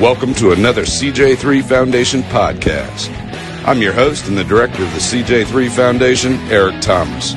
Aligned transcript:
Welcome 0.00 0.32
to 0.36 0.52
another 0.52 0.84
CJ3 0.84 1.62
Foundation 1.62 2.22
podcast. 2.22 3.10
I'm 3.66 3.82
your 3.82 3.92
host 3.92 4.28
and 4.28 4.38
the 4.38 4.44
director 4.44 4.82
of 4.82 4.90
the 4.94 4.98
CJ3 4.98 5.70
Foundation, 5.70 6.36
Eric 6.50 6.80
Thomas. 6.80 7.34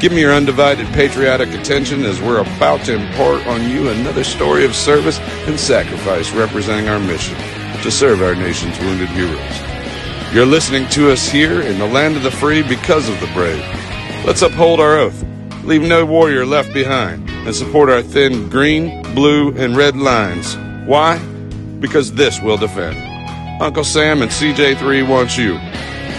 Give 0.00 0.12
me 0.12 0.20
your 0.20 0.32
undivided 0.32 0.86
patriotic 0.94 1.48
attention 1.48 2.04
as 2.04 2.22
we're 2.22 2.42
about 2.42 2.84
to 2.84 2.94
impart 2.94 3.44
on 3.48 3.68
you 3.68 3.88
another 3.88 4.22
story 4.22 4.64
of 4.64 4.76
service 4.76 5.18
and 5.48 5.58
sacrifice 5.58 6.30
representing 6.30 6.88
our 6.88 7.00
mission 7.00 7.34
to 7.82 7.90
serve 7.90 8.22
our 8.22 8.36
nation's 8.36 8.78
wounded 8.78 9.08
heroes. 9.08 10.32
You're 10.32 10.46
listening 10.46 10.88
to 10.90 11.10
us 11.10 11.28
here 11.28 11.60
in 11.60 11.76
the 11.76 11.88
land 11.88 12.16
of 12.16 12.22
the 12.22 12.30
free 12.30 12.62
because 12.62 13.08
of 13.08 13.18
the 13.18 13.32
brave. 13.34 13.64
Let's 14.24 14.42
uphold 14.42 14.78
our 14.78 14.96
oath, 14.96 15.24
leave 15.64 15.82
no 15.82 16.06
warrior 16.06 16.46
left 16.46 16.72
behind, 16.72 17.28
and 17.28 17.52
support 17.52 17.90
our 17.90 18.00
thin 18.00 18.48
green, 18.48 19.02
blue, 19.12 19.56
and 19.56 19.76
red 19.76 19.96
lines. 19.96 20.56
Why? 20.86 21.20
Because 21.86 22.12
this 22.12 22.40
will 22.40 22.56
defend. 22.56 22.96
Uncle 23.62 23.84
Sam 23.84 24.20
and 24.20 24.30
CJ3 24.30 25.08
wants 25.08 25.38
you. 25.38 25.54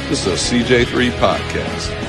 This 0.09 0.25
is 0.25 0.51
a 0.51 0.55
CJ3 0.55 1.11
podcast. 1.11 2.03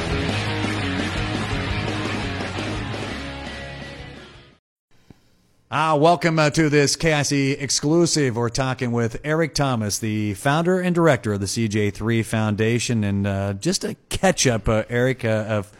Ah, 5.71 5.97
welcome 5.97 6.39
uh, 6.39 6.49
to 6.51 6.71
this 6.71 6.97
KIC 6.97 7.61
exclusive. 7.61 8.37
We're 8.37 8.49
talking 8.49 8.91
with 8.93 9.21
Eric 9.23 9.55
Thomas, 9.55 9.99
the 9.99 10.35
founder 10.35 10.81
and 10.81 10.95
director 10.95 11.35
of 11.35 11.41
the 11.41 11.47
CJ3 11.47 12.25
Foundation, 12.25 13.05
and 13.05 13.27
uh, 13.27 13.53
just 13.55 13.85
a 13.85 13.97
catch 14.09 14.47
up, 14.47 14.67
uh, 14.69 14.85
Eric, 14.89 15.27
uh, 15.27 15.45
of 15.49 15.73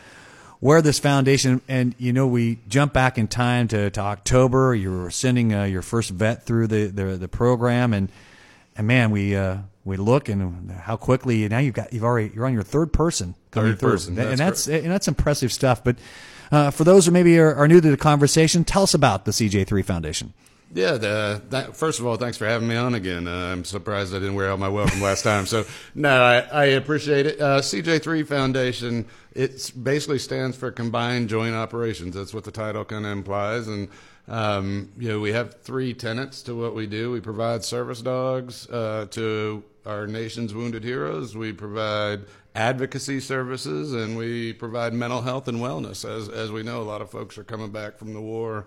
where 0.61 0.83
this 0.83 0.99
foundation 0.99 1.61
and 1.69 1.95
you 1.99 2.13
know 2.13 2.27
we 2.27 2.59
jump 2.69 2.93
back 2.93 3.19
in 3.19 3.29
time 3.29 3.69
to, 3.69 3.91
to 3.91 4.01
October. 4.01 4.75
You 4.75 4.91
were 4.91 5.11
sending 5.11 5.55
uh, 5.55 5.65
your 5.65 5.83
first 5.83 6.11
vet 6.11 6.45
through 6.45 6.67
the, 6.67 6.87
the, 6.87 7.05
the 7.17 7.29
program, 7.29 7.93
and 7.93 8.11
and 8.77 8.87
man, 8.87 9.11
we 9.11 9.37
uh, 9.37 9.59
we 9.85 9.97
look 9.97 10.29
and 10.29 10.71
how 10.71 10.97
quickly 10.97 11.49
now 11.49 11.59
you've 11.59 11.75
got 11.75 11.93
you've 11.93 12.05
already 12.05 12.33
you're 12.35 12.47
on 12.47 12.53
your 12.53 12.63
third 12.63 12.93
person 12.93 13.35
coming 13.51 13.73
third 13.73 13.81
through, 13.81 13.91
person, 13.91 14.15
that's 14.15 14.31
and 14.31 14.39
that's 14.39 14.69
and 14.69 14.91
that's 14.91 15.09
impressive 15.09 15.53
stuff. 15.53 15.83
But 15.83 15.97
uh, 16.51 16.71
for 16.71 16.85
those 16.85 17.07
who 17.07 17.13
maybe 17.13 17.39
are, 17.39 17.55
are 17.55 17.69
new 17.69 17.81
to 17.81 17.91
the 17.91 17.97
conversation, 17.97 18.65
tell 18.65 18.83
us 18.83 18.95
about 18.95 19.25
the 19.25 19.33
CJ3 19.33 19.85
Foundation. 19.85 20.33
Yeah, 20.75 20.99
the, 20.99 21.43
that, 21.49 21.77
first 21.77 21.99
of 21.99 22.07
all, 22.07 22.17
thanks 22.17 22.37
for 22.37 22.47
having 22.47 22.69
me 22.69 22.77
on 22.77 22.95
again. 22.95 23.27
Uh, 23.27 23.53
I'm 23.53 23.65
surprised 23.65 24.15
I 24.15 24.19
didn't 24.19 24.35
wear 24.35 24.51
out 24.51 24.59
my 24.59 24.69
welcome 24.69 25.01
last 25.01 25.23
time. 25.23 25.47
So, 25.47 25.65
no, 25.95 26.23
I, 26.23 26.41
I 26.41 26.65
appreciate 26.67 27.25
it. 27.25 27.41
Uh, 27.41 27.61
CJ3 27.61 28.27
Foundation, 28.27 29.07
it 29.33 29.73
basically 29.83 30.19
stands 30.19 30.59
for 30.59 30.71
Combined 30.71 31.31
Joint 31.31 31.55
Operations. 31.55 32.15
That's 32.15 32.35
what 32.35 32.45
the 32.45 32.51
title 32.51 32.85
kind 32.85 33.07
of 33.07 33.13
implies. 33.13 33.67
And, 33.67 33.89
um, 34.29 34.93
you 34.99 35.09
know, 35.09 35.21
we 35.21 35.33
have 35.33 35.55
three 35.63 35.95
tenets 35.95 36.43
to 36.43 36.55
what 36.55 36.75
we 36.75 36.87
do. 36.87 37.11
We 37.13 37.21
provide 37.21 37.65
service 37.65 38.03
dogs 38.03 38.69
uh, 38.69 39.07
to 39.13 39.65
our 39.87 40.07
nation's 40.07 40.53
wounded 40.53 40.85
heroes. 40.85 41.35
We 41.35 41.55
provide 41.55 42.27
advocacy 42.55 43.21
services, 43.21 43.95
and 43.95 44.19
we 44.19 44.53
provide 44.53 44.93
mental 44.93 45.23
health 45.23 45.49
and 45.49 45.61
wellness. 45.61 46.05
As, 46.05 46.29
as 46.29 46.53
we 46.53 46.63
know, 46.63 46.83
a 46.83 46.85
lot 46.85 47.01
of 47.01 47.11
folks 47.11 47.39
are 47.39 47.45
coming 47.45 47.71
back 47.71 47.97
from 47.97 48.13
the 48.13 48.21
war 48.21 48.67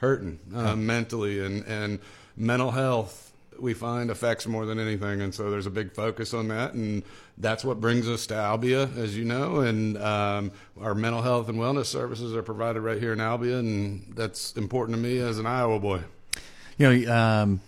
hurting 0.00 0.38
uh, 0.54 0.74
mentally 0.74 1.44
and, 1.44 1.64
and 1.66 1.98
mental 2.36 2.70
health 2.70 3.32
we 3.58 3.74
find 3.74 4.10
affects 4.10 4.46
more 4.46 4.64
than 4.64 4.78
anything 4.78 5.20
and 5.20 5.34
so 5.34 5.50
there's 5.50 5.66
a 5.66 5.70
big 5.70 5.92
focus 5.92 6.32
on 6.32 6.48
that 6.48 6.72
and 6.72 7.02
that's 7.38 7.64
what 7.64 7.80
brings 7.80 8.08
us 8.08 8.26
to 8.26 8.34
albia 8.34 8.96
as 8.96 9.16
you 9.16 9.24
know 9.24 9.60
and 9.60 9.98
um, 9.98 10.50
our 10.80 10.94
mental 10.94 11.20
health 11.22 11.48
and 11.48 11.58
wellness 11.58 11.86
services 11.86 12.34
are 12.34 12.42
provided 12.42 12.80
right 12.80 12.98
here 12.98 13.12
in 13.12 13.18
albia 13.18 13.58
and 13.58 14.12
that's 14.14 14.56
important 14.56 14.96
to 14.96 15.02
me 15.02 15.18
as 15.18 15.38
an 15.38 15.46
iowa 15.46 15.78
boy. 15.78 16.00
You 16.78 16.92
know 16.92 17.14
um, 17.14 17.60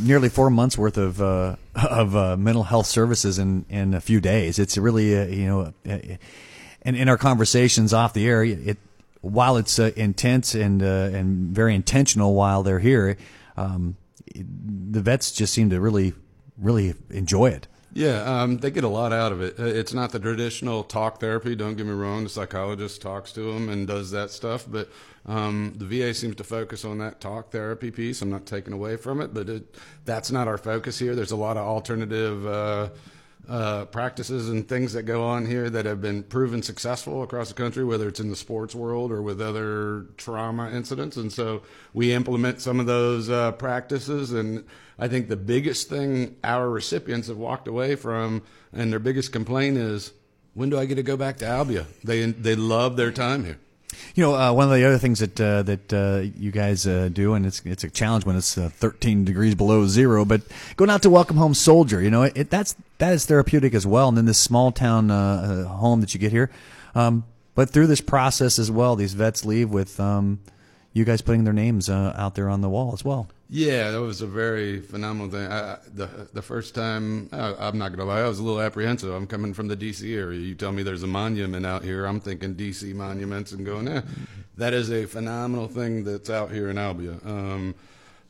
nearly 0.00 0.28
four 0.28 0.50
months 0.50 0.76
worth 0.76 0.98
of 0.98 1.22
uh, 1.22 1.56
of 1.74 2.16
uh, 2.16 2.36
mental 2.36 2.64
health 2.64 2.86
services 2.86 3.38
in 3.38 3.64
in 3.68 3.94
a 3.94 4.00
few 4.00 4.20
days. 4.20 4.58
It's 4.58 4.76
really 4.76 5.16
uh, 5.16 5.26
you 5.26 5.46
know 5.46 5.72
uh, 5.88 5.98
and 6.82 6.96
in 6.96 7.08
our 7.08 7.18
conversations 7.18 7.92
off 7.92 8.12
the 8.12 8.26
air 8.26 8.44
it 8.44 8.78
while 9.26 9.56
it's 9.56 9.78
uh, 9.78 9.92
intense 9.96 10.54
and 10.54 10.82
uh, 10.82 11.10
and 11.12 11.54
very 11.54 11.74
intentional 11.74 12.34
while 12.34 12.62
they're 12.62 12.78
here, 12.78 13.16
um, 13.56 13.96
the 14.34 15.00
vets 15.00 15.32
just 15.32 15.52
seem 15.52 15.70
to 15.70 15.80
really 15.80 16.14
really 16.58 16.94
enjoy 17.10 17.50
it. 17.50 17.68
Yeah, 17.92 18.42
um, 18.42 18.58
they 18.58 18.70
get 18.70 18.84
a 18.84 18.88
lot 18.88 19.14
out 19.14 19.32
of 19.32 19.40
it. 19.40 19.58
Uh, 19.58 19.64
it's 19.64 19.94
not 19.94 20.12
the 20.12 20.18
traditional 20.18 20.84
talk 20.84 21.18
therapy. 21.18 21.56
Don't 21.56 21.76
get 21.76 21.86
me 21.86 21.92
wrong. 21.92 22.24
The 22.24 22.28
psychologist 22.28 23.00
talks 23.00 23.32
to 23.32 23.54
them 23.54 23.70
and 23.70 23.86
does 23.86 24.10
that 24.10 24.30
stuff, 24.30 24.66
but 24.68 24.90
um, 25.24 25.72
the 25.76 25.86
VA 25.86 26.12
seems 26.12 26.36
to 26.36 26.44
focus 26.44 26.84
on 26.84 26.98
that 26.98 27.22
talk 27.22 27.50
therapy 27.50 27.90
piece. 27.90 28.20
I'm 28.20 28.30
not 28.30 28.44
taking 28.44 28.74
away 28.74 28.96
from 28.96 29.22
it, 29.22 29.32
but 29.32 29.48
it, 29.48 29.76
that's 30.04 30.30
not 30.30 30.46
our 30.46 30.58
focus 30.58 30.98
here. 30.98 31.14
There's 31.14 31.30
a 31.30 31.36
lot 31.36 31.56
of 31.56 31.66
alternative. 31.66 32.46
Uh, 32.46 32.88
uh, 33.48 33.84
practices 33.86 34.48
and 34.48 34.68
things 34.68 34.92
that 34.92 35.04
go 35.04 35.24
on 35.24 35.46
here 35.46 35.70
that 35.70 35.86
have 35.86 36.00
been 36.00 36.22
proven 36.22 36.62
successful 36.62 37.22
across 37.22 37.48
the 37.48 37.54
country, 37.54 37.84
whether 37.84 38.08
it's 38.08 38.20
in 38.20 38.28
the 38.28 38.36
sports 38.36 38.74
world 38.74 39.12
or 39.12 39.22
with 39.22 39.40
other 39.40 40.06
trauma 40.16 40.70
incidents. 40.70 41.16
And 41.16 41.32
so 41.32 41.62
we 41.94 42.12
implement 42.12 42.60
some 42.60 42.80
of 42.80 42.86
those 42.86 43.30
uh, 43.30 43.52
practices. 43.52 44.32
And 44.32 44.64
I 44.98 45.08
think 45.08 45.28
the 45.28 45.36
biggest 45.36 45.88
thing 45.88 46.36
our 46.42 46.68
recipients 46.68 47.28
have 47.28 47.36
walked 47.36 47.68
away 47.68 47.94
from 47.94 48.42
and 48.72 48.90
their 48.92 48.98
biggest 48.98 49.32
complaint 49.32 49.76
is, 49.76 50.12
when 50.54 50.70
do 50.70 50.78
I 50.78 50.86
get 50.86 50.96
to 50.96 51.02
go 51.02 51.16
back 51.16 51.36
to 51.38 51.44
Albia? 51.44 51.84
They, 52.02 52.24
they 52.24 52.56
love 52.56 52.96
their 52.96 53.12
time 53.12 53.44
here. 53.44 53.58
You 54.14 54.22
know, 54.24 54.34
uh, 54.34 54.52
one 54.52 54.68
of 54.68 54.74
the 54.74 54.84
other 54.84 54.98
things 54.98 55.20
that 55.20 55.40
uh, 55.40 55.62
that 55.62 55.92
uh, 55.92 56.30
you 56.38 56.50
guys 56.50 56.86
uh, 56.86 57.08
do, 57.12 57.34
and 57.34 57.46
it's 57.46 57.60
it's 57.64 57.84
a 57.84 57.90
challenge 57.90 58.24
when 58.24 58.36
it's 58.36 58.56
uh, 58.56 58.68
13 58.68 59.24
degrees 59.24 59.54
below 59.54 59.86
zero, 59.86 60.24
but 60.24 60.42
going 60.76 60.90
out 60.90 61.02
to 61.02 61.10
welcome 61.10 61.36
home 61.36 61.54
soldier, 61.54 62.00
you 62.00 62.10
know, 62.10 62.22
it, 62.22 62.32
it 62.36 62.50
that's 62.50 62.74
that 62.98 63.12
is 63.12 63.26
therapeutic 63.26 63.74
as 63.74 63.86
well. 63.86 64.08
And 64.08 64.16
then 64.16 64.26
this 64.26 64.38
small 64.38 64.72
town 64.72 65.10
uh, 65.10 65.64
home 65.64 66.00
that 66.00 66.14
you 66.14 66.20
get 66.20 66.32
here, 66.32 66.50
um, 66.94 67.24
but 67.54 67.70
through 67.70 67.86
this 67.86 68.00
process 68.00 68.58
as 68.58 68.70
well, 68.70 68.96
these 68.96 69.14
vets 69.14 69.44
leave 69.44 69.70
with 69.70 69.98
um, 70.00 70.40
you 70.92 71.04
guys 71.04 71.20
putting 71.22 71.44
their 71.44 71.52
names 71.52 71.90
out 71.90 72.34
there 72.34 72.48
on 72.48 72.60
the 72.60 72.68
wall 72.68 72.92
as 72.92 73.04
well. 73.04 73.28
Yeah, 73.48 73.92
that 73.92 74.00
was 74.00 74.22
a 74.22 74.26
very 74.26 74.80
phenomenal 74.80 75.30
thing. 75.30 75.50
I, 75.50 75.78
the 75.94 76.28
the 76.32 76.42
first 76.42 76.74
time, 76.74 77.28
I, 77.32 77.68
am 77.68 77.78
not 77.78 77.92
gonna 77.92 78.04
lie, 78.04 78.20
I 78.20 78.28
was 78.28 78.40
a 78.40 78.42
little 78.42 78.60
apprehensive. 78.60 79.12
I'm 79.12 79.26
coming 79.26 79.54
from 79.54 79.68
the 79.68 79.76
D.C. 79.76 80.14
area. 80.14 80.40
You 80.40 80.56
tell 80.56 80.72
me 80.72 80.82
there's 80.82 81.04
a 81.04 81.08
monument 81.08 81.64
out 81.64 81.84
here, 81.84 82.06
I'm 82.06 82.18
thinking 82.18 82.54
D.C. 82.54 82.92
monuments 82.92 83.52
and 83.52 83.64
going, 83.64 83.86
eh. 83.86 84.02
That 84.56 84.72
is 84.72 84.90
a 84.90 85.04
phenomenal 85.06 85.68
thing 85.68 86.02
that's 86.02 86.30
out 86.30 86.50
here 86.50 86.70
in 86.70 86.76
Albia. 86.76 87.24
Um, 87.24 87.74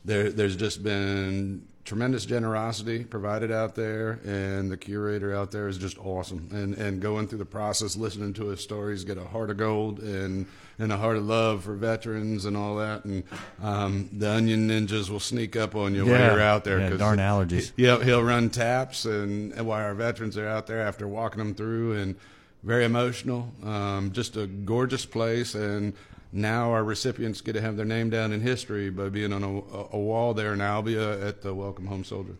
there, 0.05 0.29
there's 0.31 0.55
just 0.55 0.83
been 0.83 1.65
tremendous 1.87 2.25
generosity 2.25 3.05
provided 3.05 3.49
out 3.49 3.73
there, 3.73 4.19
and 4.25 4.69
the 4.69 4.75
curator 4.75 5.33
out 5.33 5.51
there 5.51 5.69
is 5.69 5.77
just 5.77 5.97
awesome. 5.99 6.49
And 6.51 6.75
and 6.75 7.01
going 7.01 7.29
through 7.29 7.37
the 7.37 7.45
process, 7.45 7.95
listening 7.95 8.33
to 8.33 8.47
his 8.47 8.59
stories, 8.59 9.05
get 9.05 9.17
a 9.17 9.23
heart 9.23 9.49
of 9.49 9.57
gold 9.57 9.99
and 9.99 10.45
and 10.77 10.91
a 10.91 10.97
heart 10.97 11.15
of 11.15 11.25
love 11.25 11.63
for 11.63 11.75
veterans 11.75 12.43
and 12.43 12.57
all 12.57 12.75
that. 12.75 13.05
And 13.05 13.23
um, 13.63 14.09
the 14.11 14.29
onion 14.29 14.67
ninjas 14.67 15.09
will 15.09 15.21
sneak 15.21 15.55
up 15.55 15.75
on 15.75 15.95
you 15.95 16.05
yeah. 16.05 16.11
while 16.11 16.31
you're 16.33 16.41
out 16.41 16.65
there. 16.65 16.79
Yeah, 16.79 16.97
darn 16.97 17.19
allergies. 17.19 17.71
He, 17.77 17.83
will 17.83 18.01
he'll 18.01 18.23
run 18.23 18.49
taps, 18.49 19.05
and, 19.05 19.53
and 19.53 19.65
while 19.65 19.81
our 19.81 19.95
veterans 19.95 20.37
are 20.37 20.47
out 20.47 20.67
there 20.67 20.81
after 20.81 21.07
walking 21.07 21.39
them 21.39 21.55
through, 21.55 21.93
and 21.93 22.15
very 22.63 22.83
emotional. 22.83 23.49
Um, 23.63 24.11
just 24.11 24.35
a 24.35 24.45
gorgeous 24.45 25.05
place, 25.05 25.55
and 25.55 25.93
now 26.31 26.71
our 26.71 26.83
recipients 26.83 27.41
get 27.41 27.53
to 27.53 27.61
have 27.61 27.77
their 27.77 27.85
name 27.85 28.09
down 28.09 28.31
in 28.31 28.41
history 28.41 28.89
by 28.89 29.09
being 29.09 29.33
on 29.33 29.43
a, 29.43 29.95
a 29.95 29.99
wall 29.99 30.33
there 30.33 30.53
in 30.53 30.59
Albia 30.59 31.25
at 31.27 31.41
the 31.41 31.53
Welcome 31.53 31.87
Home 31.87 32.03
Soldier. 32.03 32.35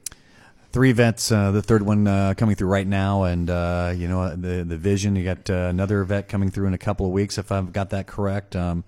Three 0.71 0.91
vets, 0.91 1.31
uh, 1.31 1.51
the 1.51 1.61
third 1.61 1.81
one 1.81 2.07
uh, 2.07 2.33
coming 2.35 2.55
through 2.55 2.67
right 2.67 2.85
now, 2.85 3.23
and 3.23 3.49
uh, 3.49 3.93
you 3.95 4.07
know 4.07 4.35
the 4.35 4.63
the 4.63 4.77
vision. 4.77 5.15
You 5.15 5.23
got 5.23 5.49
uh, 5.49 5.53
another 5.69 6.03
vet 6.03 6.27
coming 6.27 6.51
through 6.51 6.67
in 6.67 6.73
a 6.73 6.77
couple 6.77 7.05
of 7.05 7.11
weeks, 7.13 7.37
if 7.37 7.51
I've 7.51 7.71
got 7.71 7.89
that 7.91 8.05
correct. 8.05 8.55
Um, 8.55 8.83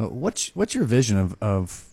uh, 0.00 0.08
what's 0.08 0.48
what's 0.56 0.74
your 0.74 0.84
vision 0.84 1.18
of 1.18 1.36
of 1.42 1.88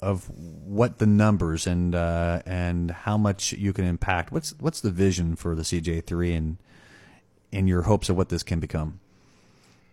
of 0.00 0.28
what 0.28 0.98
the 0.98 1.06
numbers 1.06 1.66
and 1.66 1.94
uh, 1.94 2.42
and 2.44 2.90
how 2.90 3.16
much 3.16 3.52
you 3.54 3.72
can 3.72 3.86
impact? 3.86 4.30
What's 4.30 4.54
what's 4.60 4.80
the 4.80 4.90
vision 4.90 5.34
for 5.34 5.54
the 5.54 5.62
CJ 5.62 6.04
three 6.04 6.34
and 6.34 6.58
in 7.50 7.66
your 7.66 7.82
hopes 7.82 8.10
of 8.10 8.16
what 8.16 8.28
this 8.28 8.42
can 8.42 8.60
become? 8.60 9.00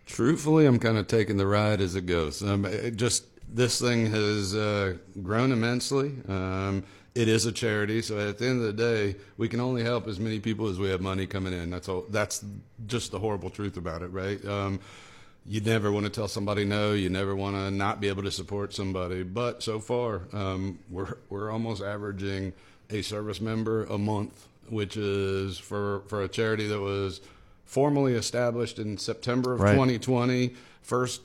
Truthfully, 0.06 0.66
I'm 0.66 0.80
kind 0.80 0.98
of 0.98 1.08
taking 1.08 1.38
the 1.38 1.48
ride 1.48 1.82
as 1.82 1.96
it 1.96 2.06
goes. 2.06 2.42
Um, 2.44 2.66
it 2.66 2.96
just 2.96 3.26
this 3.54 3.80
thing 3.80 4.08
has 4.08 4.56
uh, 4.56 4.96
grown 5.22 5.52
immensely. 5.52 6.14
Um, 6.28 6.84
it 7.14 7.28
is 7.28 7.46
a 7.46 7.52
charity, 7.52 8.02
so 8.02 8.18
at 8.30 8.38
the 8.38 8.48
end 8.48 8.62
of 8.62 8.68
the 8.68 8.74
day, 8.74 9.18
we 9.38 9.50
can 9.50 9.60
only 9.60 9.84
help 9.84 10.08
as 10.08 10.20
many 10.20 10.40
people 10.40 10.68
as 10.68 10.80
we 10.80 10.90
have 10.90 11.02
money 11.02 11.28
coming 11.28 11.52
in. 11.54 11.70
That's 11.70 11.90
all. 11.90 12.06
That's 12.10 12.44
just 12.88 13.12
the 13.12 13.20
horrible 13.20 13.50
truth 13.50 13.76
about 13.76 14.02
it, 14.02 14.08
right? 14.08 14.44
Um, 14.46 14.80
you 15.46 15.60
never 15.60 15.92
want 15.92 16.06
to 16.06 16.10
tell 16.10 16.28
somebody 16.28 16.64
no. 16.64 16.94
You 16.94 17.10
never 17.10 17.36
want 17.36 17.56
to 17.56 17.72
not 17.72 18.00
be 18.00 18.08
able 18.08 18.24
to 18.24 18.32
support 18.32 18.74
somebody. 18.74 19.24
But 19.24 19.62
so 19.62 19.80
far, 19.80 20.22
um, 20.32 20.80
we're 20.90 21.18
we're 21.30 21.52
almost 21.52 21.82
averaging 21.82 22.54
a 22.90 23.02
service 23.02 23.42
member 23.42 23.84
a 23.86 23.98
month, 23.98 24.48
which 24.70 24.96
is 24.96 25.58
for 25.58 26.04
for 26.08 26.24
a 26.24 26.30
charity 26.30 26.68
that 26.68 26.80
was 26.80 27.20
formally 27.72 28.16
established 28.16 28.80
in 28.80 28.98
September 28.98 29.54
of 29.54 29.62
right. 29.62 29.72
2020. 29.72 30.54
First 30.82 31.22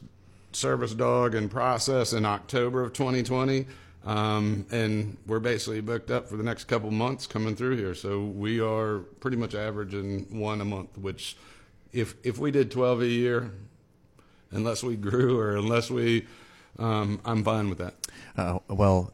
service 0.52 0.94
dog 0.94 1.34
in 1.34 1.48
process 1.48 2.12
in 2.12 2.25
October 2.25 2.84
of 2.84 2.93
2020. 2.93 3.66
Um, 4.04 4.64
and 4.70 5.16
we're 5.26 5.40
basically 5.40 5.81
booked 5.81 6.12
up 6.12 6.28
for 6.28 6.37
the 6.37 6.44
next 6.44 6.66
couple 6.66 6.93
months 6.93 7.26
coming 7.26 7.56
through 7.56 7.76
here. 7.78 7.96
So 7.96 8.22
we 8.22 8.60
are 8.60 9.00
pretty 9.19 9.37
much 9.37 9.56
averaging 9.56 10.38
one 10.38 10.60
a 10.60 10.64
month, 10.64 10.96
which 10.96 11.37
if 11.93 12.14
if 12.22 12.38
we 12.38 12.52
did 12.52 12.70
12 12.70 13.00
a 13.00 13.08
year, 13.08 13.50
unless 14.52 14.84
we 14.84 14.94
grew 14.94 15.40
or 15.40 15.56
unless 15.56 15.90
we, 15.90 16.28
um, 16.78 17.20
I'm 17.25 17.42
fine 17.42 17.69
with 17.69 17.78
that. 17.78 17.94
Uh, 18.37 18.60
well, 18.69 19.12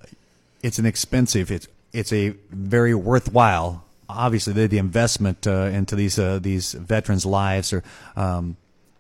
it's 0.63 0.79
an 0.79 0.85
expensive. 0.85 1.51
It's 1.51 1.67
it's 1.95 2.13
a 2.13 2.35
very 2.51 2.95
worthwhile. 2.95 3.87
Obviously, 4.17 4.53
the, 4.53 4.67
the 4.67 4.79
investment 4.79 5.47
uh, 5.47 5.71
into 5.73 5.97
these 5.97 6.19
uh, 6.19 6.39
these 6.41 6.73
veterans' 6.73 7.27
lives 7.27 7.73
or 7.73 7.83
um, 8.17 8.57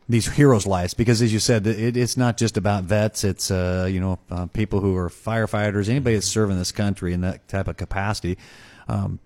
these 0.08 0.28
heroes' 0.28 0.66
lives, 0.66 0.94
because 0.94 1.22
as 1.22 1.32
you 1.32 1.38
said, 1.38 1.66
it, 1.66 1.96
it's 1.96 2.16
not 2.16 2.36
just 2.36 2.56
about 2.56 2.84
vets. 2.84 3.24
It's 3.24 3.50
uh, 3.50 3.88
you 3.90 4.00
know 4.00 4.18
uh, 4.30 4.46
people 4.46 4.80
who 4.80 4.96
are 4.96 5.08
firefighters, 5.08 5.88
anybody 5.88 6.16
that's 6.16 6.26
serving 6.26 6.58
this 6.58 6.72
country 6.72 7.12
in 7.12 7.20
that 7.22 7.48
type 7.48 7.68
of 7.68 7.76
capacity. 7.76 8.38
Um, 8.88 9.18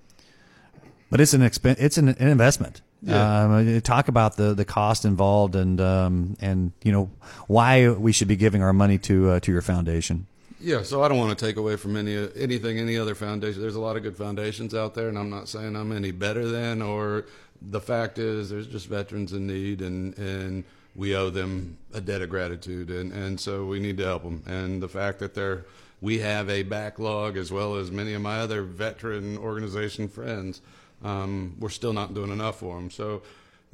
but 1.11 1.21
it's 1.21 1.35
an 1.35 1.41
expen- 1.43 1.77
it's 1.79 1.99
an, 1.99 2.09
an 2.09 2.29
investment. 2.29 2.83
Yeah. 3.03 3.45
Um, 3.45 3.81
talk 3.83 4.09
about 4.09 4.37
the, 4.37 4.55
the 4.55 4.65
cost 4.65 5.05
involved 5.05 5.55
and 5.55 5.81
um, 5.81 6.37
and 6.41 6.73
you 6.83 6.93
know 6.93 7.11
why 7.47 7.89
we 7.91 8.13
should 8.13 8.29
be 8.29 8.37
giving 8.37 8.63
our 8.63 8.73
money 8.73 8.99
to 8.99 9.31
uh, 9.31 9.41
to 9.41 9.53
your 9.53 9.63
foundation. 9.63 10.27
Yeah, 10.67 10.83
so 10.83 11.01
I 11.05 11.07
don't 11.07 11.19
want 11.19 11.39
to 11.39 11.47
take 11.47 11.59
away 11.59 11.77
from 11.77 11.97
any 11.97 12.29
anything 12.35 12.81
any 12.81 12.99
other 12.99 13.15
foundation. 13.15 13.63
There's 13.63 13.77
a 13.77 13.81
lot 13.81 13.97
of 13.97 14.03
good 14.03 14.17
foundations 14.17 14.75
out 14.75 14.95
there, 14.95 15.09
and 15.09 15.17
I'm 15.17 15.31
not 15.31 15.49
saying 15.49 15.77
I'm 15.77 15.93
any 15.93 16.11
better 16.11 16.49
than. 16.49 16.83
Or 16.83 17.27
the 17.63 17.81
fact 17.81 18.19
is, 18.19 18.51
there's 18.51 18.67
just 18.67 18.89
veterans 18.89 19.33
in 19.33 19.47
need, 19.47 19.81
and 19.81 20.19
and 20.19 20.65
we 20.97 21.15
owe 21.15 21.31
them 21.31 21.79
a 21.95 22.01
debt 22.01 22.21
of 22.21 22.31
gratitude, 22.31 22.91
and 22.91 23.13
and 23.13 23.39
so 23.39 23.65
we 23.65 23.79
need 23.79 23.97
to 23.99 24.05
help 24.07 24.25
them. 24.25 24.43
And 24.45 24.83
the 24.83 24.89
fact 24.89 25.21
that 25.21 25.35
they're 25.35 25.67
we 26.01 26.19
have 26.19 26.51
a 26.51 26.65
backlog 26.65 27.37
as 27.37 27.53
well 27.53 27.77
as 27.77 27.93
many 27.93 28.15
of 28.15 28.23
my 28.23 28.41
other 28.41 28.63
veteran 28.63 29.39
organization 29.39 30.09
friends, 30.09 30.63
um, 31.05 31.55
we're 31.61 31.69
still 31.69 31.93
not 31.93 32.13
doing 32.13 32.33
enough 32.33 32.59
for 32.59 32.75
them. 32.75 32.91
So 32.91 33.23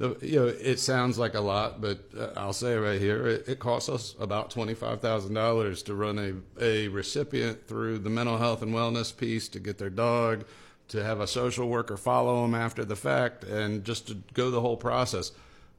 the, 0.03 0.27
you 0.27 0.39
know, 0.39 0.47
it 0.47 0.79
sounds 0.79 1.17
like 1.17 1.33
a 1.33 1.39
lot, 1.39 1.79
but 1.79 1.99
uh, 2.19 2.31
I'll 2.35 2.53
say 2.53 2.75
right 2.75 2.99
here, 2.99 3.25
it, 3.27 3.47
it 3.47 3.59
costs 3.59 3.87
us 3.87 4.15
about 4.19 4.51
twenty-five 4.51 4.99
thousand 4.99 5.33
dollars 5.33 5.81
to 5.83 5.95
run 5.95 6.19
a, 6.19 6.63
a 6.63 6.87
recipient 6.89 7.67
through 7.67 7.99
the 7.99 8.09
mental 8.09 8.37
health 8.37 8.61
and 8.61 8.73
wellness 8.73 9.15
piece 9.15 9.47
to 9.49 9.59
get 9.59 9.77
their 9.77 9.89
dog, 9.89 10.45
to 10.89 11.03
have 11.03 11.21
a 11.21 11.27
social 11.27 11.69
worker 11.69 11.95
follow 11.95 12.41
them 12.41 12.53
after 12.53 12.83
the 12.83 12.95
fact, 12.95 13.45
and 13.45 13.85
just 13.85 14.07
to 14.07 14.17
go 14.33 14.51
the 14.51 14.61
whole 14.61 14.77
process. 14.77 15.31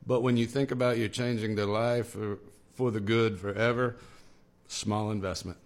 But 0.06 0.23
when 0.23 0.37
you 0.37 0.47
think 0.47 0.71
about 0.71 0.97
you 0.97 1.09
changing 1.09 1.55
their 1.55 1.67
life 1.67 2.09
for, 2.09 2.38
for 2.75 2.91
the 2.91 3.00
good 3.00 3.38
forever, 3.38 3.97
small 4.69 5.11
investment. 5.11 5.59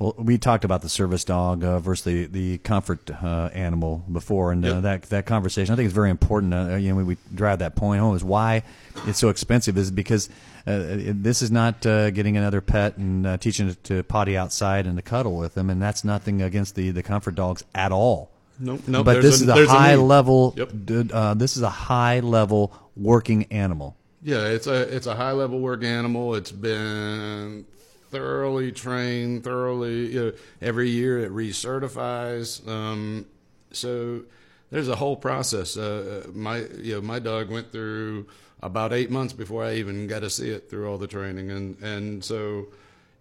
Well, 0.00 0.14
we 0.16 0.38
talked 0.38 0.64
about 0.64 0.80
the 0.80 0.88
service 0.88 1.24
dog 1.24 1.62
uh, 1.62 1.78
versus 1.78 2.04
the 2.06 2.24
the 2.26 2.58
comfort 2.58 3.10
uh, 3.10 3.50
animal 3.52 4.02
before, 4.10 4.50
and 4.50 4.64
uh, 4.64 4.68
Yep. 4.68 4.82
that 4.82 5.02
that 5.10 5.26
conversation 5.26 5.72
I 5.74 5.76
think 5.76 5.86
is 5.88 5.92
very 5.92 6.08
important. 6.08 6.54
Uh, 6.54 6.76
you 6.76 6.88
know, 6.88 6.96
when 6.96 7.06
we 7.06 7.18
drive 7.34 7.58
that 7.58 7.76
point 7.76 8.00
home 8.00 8.16
is 8.16 8.24
why 8.24 8.62
it's 9.06 9.18
so 9.18 9.28
expensive 9.28 9.76
is 9.76 9.90
because 9.90 10.30
uh, 10.66 10.70
it, 10.72 11.22
this 11.22 11.42
is 11.42 11.50
not 11.50 11.84
uh, 11.84 12.10
getting 12.12 12.38
another 12.38 12.62
pet 12.62 12.96
and 12.96 13.26
uh, 13.26 13.36
teaching 13.36 13.68
it 13.68 13.84
to 13.84 14.02
potty 14.04 14.38
outside 14.38 14.86
and 14.86 14.96
to 14.96 15.02
cuddle 15.02 15.36
with 15.36 15.52
them, 15.54 15.68
and 15.68 15.82
that's 15.82 16.02
nothing 16.02 16.40
against 16.40 16.76
the 16.76 16.90
the 16.92 17.02
comfort 17.02 17.34
dogs 17.34 17.62
at 17.74 17.92
all. 17.92 18.30
Nope, 18.58 18.80
nope, 18.86 19.04
but 19.04 19.20
this 19.20 19.42
a- 19.42 19.44
is 19.44 19.48
a 19.50 19.64
a 19.64 19.66
high 19.66 19.96
need. 19.96 20.02
level. 20.02 20.54
Yep. 20.56 21.10
Uh, 21.12 21.34
this 21.34 21.58
is 21.58 21.62
a 21.62 21.68
high 21.70 22.20
level 22.20 22.72
working 22.96 23.44
animal. 23.52 23.96
Yeah, 24.22 24.46
it's 24.46 24.66
a 24.66 24.80
it's 24.96 25.06
a 25.06 25.14
high 25.14 25.32
level 25.32 25.60
work 25.60 25.84
animal. 25.84 26.34
It's 26.36 26.52
been 26.52 27.66
thoroughly 28.10 28.72
trained, 28.72 29.44
thoroughly. 29.44 30.12
You 30.12 30.24
know, 30.24 30.32
every 30.60 30.90
year 30.90 31.18
it 31.20 31.32
recertifies. 31.32 32.66
Um, 32.68 33.26
so 33.72 34.22
there's 34.70 34.88
a 34.88 34.96
whole 34.96 35.16
process. 35.16 35.76
Uh, 35.76 36.26
my 36.32 36.58
you 36.80 36.94
know 36.94 37.00
my 37.00 37.18
dog 37.18 37.50
went 37.50 37.72
through 37.72 38.26
about 38.62 38.92
eight 38.92 39.10
months 39.10 39.32
before 39.32 39.64
I 39.64 39.74
even 39.74 40.06
got 40.06 40.20
to 40.20 40.30
see 40.30 40.50
it 40.50 40.68
through 40.70 40.88
all 40.88 40.98
the 40.98 41.06
training, 41.06 41.50
and 41.50 41.80
and 41.82 42.24
so 42.24 42.66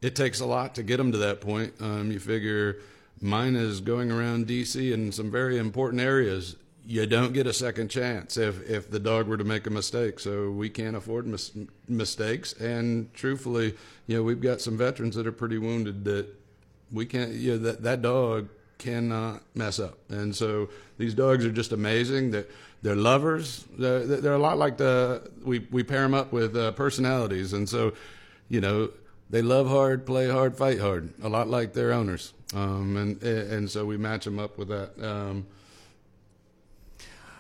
it 0.02 0.16
takes 0.16 0.40
a 0.40 0.46
lot 0.46 0.76
to 0.76 0.84
get 0.84 0.98
them 0.98 1.12
to 1.12 1.18
that 1.20 1.42
point. 1.42 1.74
Um, 1.80 2.12
you 2.12 2.20
figure 2.20 2.78
mine 3.22 3.56
is 3.56 3.82
going 3.82 4.12
around 4.12 4.48
DC 4.48 4.92
in 4.92 5.12
some 5.12 5.32
very 5.32 5.58
important 5.58 6.02
areas. 6.02 6.56
You 6.86 7.06
don't 7.06 7.34
get 7.34 7.46
a 7.46 7.54
second 7.54 7.90
chance 7.90 8.38
if 8.38 8.68
if 8.70 8.90
the 8.90 9.00
dog 9.00 9.28
were 9.28 9.38
to 9.38 9.44
make 9.44 9.68
a 9.68 9.70
mistake. 9.70 10.20
So 10.20 10.50
we 10.50 10.70
can't 10.70 10.96
afford 10.96 11.28
mis- 11.28 11.52
mistakes. 11.88 12.54
And 12.54 13.14
truthfully, 13.14 13.76
you 14.08 14.18
know, 14.18 14.24
we've 14.24 14.42
got 14.42 14.62
some 14.62 14.78
veterans 14.78 15.16
that 15.16 15.28
are 15.28 15.32
pretty 15.32 15.58
wounded 15.58 16.04
that 16.06 16.28
we 16.92 17.06
can't. 17.06 17.32
You 17.32 17.52
know, 17.52 17.58
that 17.60 17.84
that 17.84 18.02
dog 18.02 18.50
cannot 18.80 19.44
mess 19.54 19.80
up. 19.80 20.00
And 20.10 20.36
so 20.36 20.70
these 20.98 21.14
dogs 21.14 21.46
are 21.46 21.52
just 21.52 21.72
amazing. 21.72 22.32
That 22.32 22.50
they're 22.82 22.96
lovers. 22.96 23.66
They're, 23.78 24.06
they're 24.06 24.34
a 24.34 24.40
lot 24.40 24.58
like 24.58 24.78
the 24.78 25.30
we 25.44 25.68
we 25.70 25.84
pair 25.84 26.02
them 26.02 26.14
up 26.14 26.32
with 26.32 26.56
uh, 26.56 26.72
personalities. 26.72 27.54
And 27.54 27.70
so, 27.70 27.94
you 28.48 28.62
know, 28.62 28.90
they 29.30 29.42
love 29.42 29.68
hard, 29.68 30.06
play 30.06 30.28
hard, 30.30 30.56
fight 30.56 30.80
hard. 30.80 31.14
A 31.22 31.30
lot 31.30 31.48
like 31.48 31.74
their 31.74 31.92
owners. 31.92 32.34
Um, 32.56 32.98
and 32.98 33.22
and 33.22 33.70
so 33.70 33.86
we 33.86 33.98
match 33.98 34.26
them 34.26 34.40
up 34.40 34.58
with 34.58 34.70
that. 34.70 34.92
Um, 35.04 35.46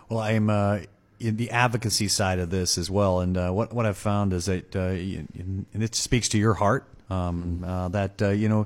Well, 0.09 0.19
I'm 0.19 0.49
uh, 0.49 0.79
in 1.19 1.37
the 1.37 1.51
advocacy 1.51 2.07
side 2.07 2.39
of 2.39 2.49
this 2.49 2.79
as 2.79 2.89
well, 2.89 3.19
and 3.19 3.37
uh, 3.37 3.51
what 3.51 3.71
what 3.71 3.85
I've 3.85 3.97
found 3.97 4.33
is 4.33 4.45
that 4.45 4.75
uh, 4.75 4.79
and 4.79 5.67
it 5.73 5.93
speaks 5.93 6.29
to 6.29 6.39
your 6.39 6.55
heart 6.55 6.85
um, 7.11 7.63
uh, 7.63 7.89
that 7.89 8.19
uh, 8.19 8.29
you 8.29 8.49
know 8.49 8.65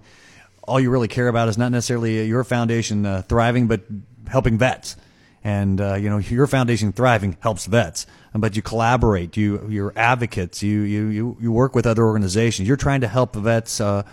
all 0.63 0.79
you 0.79 0.89
really 0.89 1.09
care 1.09 1.27
about 1.27 1.49
is 1.49 1.57
not 1.57 1.71
necessarily 1.73 2.25
your 2.25 2.45
foundation 2.45 3.05
uh, 3.05 3.23
thriving, 3.23 3.67
but 3.67 3.81
helping 4.27 4.57
vets. 4.57 4.95
And 5.43 5.81
uh, 5.81 5.95
you 5.95 6.09
know 6.09 6.19
your 6.19 6.47
foundation 6.47 6.93
thriving 6.93 7.35
helps 7.41 7.65
vets, 7.65 8.05
but 8.33 8.55
you 8.55 8.61
collaborate. 8.61 9.35
You 9.35 9.67
you're 9.69 9.91
advocates. 9.97 10.63
You 10.63 10.81
you 10.81 11.07
you 11.07 11.37
you 11.41 11.51
work 11.51 11.75
with 11.75 11.85
other 11.85 12.05
organizations. 12.05 12.69
You're 12.69 12.77
trying 12.77 13.01
to 13.01 13.09
help 13.09 13.35
vets 13.35 13.81
uh, 13.81 14.03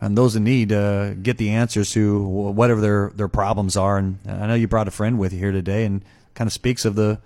and 0.00 0.18
those 0.18 0.34
in 0.34 0.42
need 0.42 0.72
uh, 0.72 1.14
get 1.14 1.38
the 1.38 1.50
answers 1.50 1.92
to 1.92 2.20
whatever 2.20 2.80
their 2.80 3.12
their 3.14 3.28
problems 3.28 3.76
are. 3.76 3.96
And 3.96 4.18
I 4.26 4.48
know 4.48 4.54
you 4.54 4.66
brought 4.66 4.88
a 4.88 4.90
friend 4.90 5.20
with 5.20 5.32
you 5.32 5.38
here 5.38 5.52
today, 5.52 5.84
and 5.84 6.04
kind 6.34 6.46
of 6.46 6.52
speaks 6.52 6.84
of 6.84 6.94
the 6.94 7.20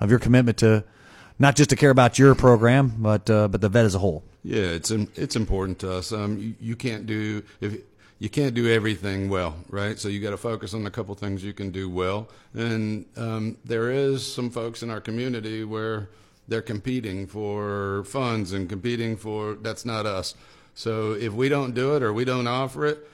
of 0.00 0.10
your 0.10 0.18
commitment 0.18 0.58
to 0.58 0.84
not 1.38 1.56
just 1.56 1.70
to 1.70 1.76
care 1.76 1.90
about 1.90 2.18
your 2.18 2.34
program, 2.34 2.94
but 2.98 3.28
uh, 3.28 3.48
but 3.48 3.60
the 3.60 3.68
vet 3.68 3.84
as 3.84 3.94
a 3.94 3.98
whole. 3.98 4.22
Yeah, 4.44 4.62
it's 4.62 4.90
it's 4.90 5.36
important 5.36 5.78
to 5.80 5.92
us. 5.92 6.12
Um, 6.12 6.38
you, 6.38 6.54
you 6.60 6.76
can't 6.76 7.06
do 7.06 7.42
if 7.60 7.76
you 8.18 8.28
can't 8.28 8.54
do 8.54 8.72
everything 8.72 9.28
well, 9.28 9.56
right? 9.68 9.98
So 9.98 10.08
you 10.08 10.20
got 10.20 10.30
to 10.30 10.36
focus 10.36 10.74
on 10.74 10.86
a 10.86 10.90
couple 10.90 11.12
things 11.16 11.42
you 11.42 11.52
can 11.52 11.70
do 11.70 11.90
well. 11.90 12.28
And 12.54 13.04
um, 13.16 13.56
there 13.64 13.90
is 13.90 14.32
some 14.32 14.48
folks 14.48 14.82
in 14.84 14.90
our 14.90 15.00
community 15.00 15.64
where 15.64 16.08
they're 16.46 16.62
competing 16.62 17.26
for 17.26 18.04
funds 18.04 18.52
and 18.52 18.68
competing 18.68 19.16
for 19.16 19.54
that's 19.54 19.84
not 19.84 20.06
us. 20.06 20.36
So 20.74 21.12
if 21.12 21.32
we 21.32 21.48
don't 21.48 21.74
do 21.74 21.96
it 21.96 22.02
or 22.04 22.12
we 22.12 22.24
don't 22.24 22.46
offer 22.46 22.86
it, 22.86 23.08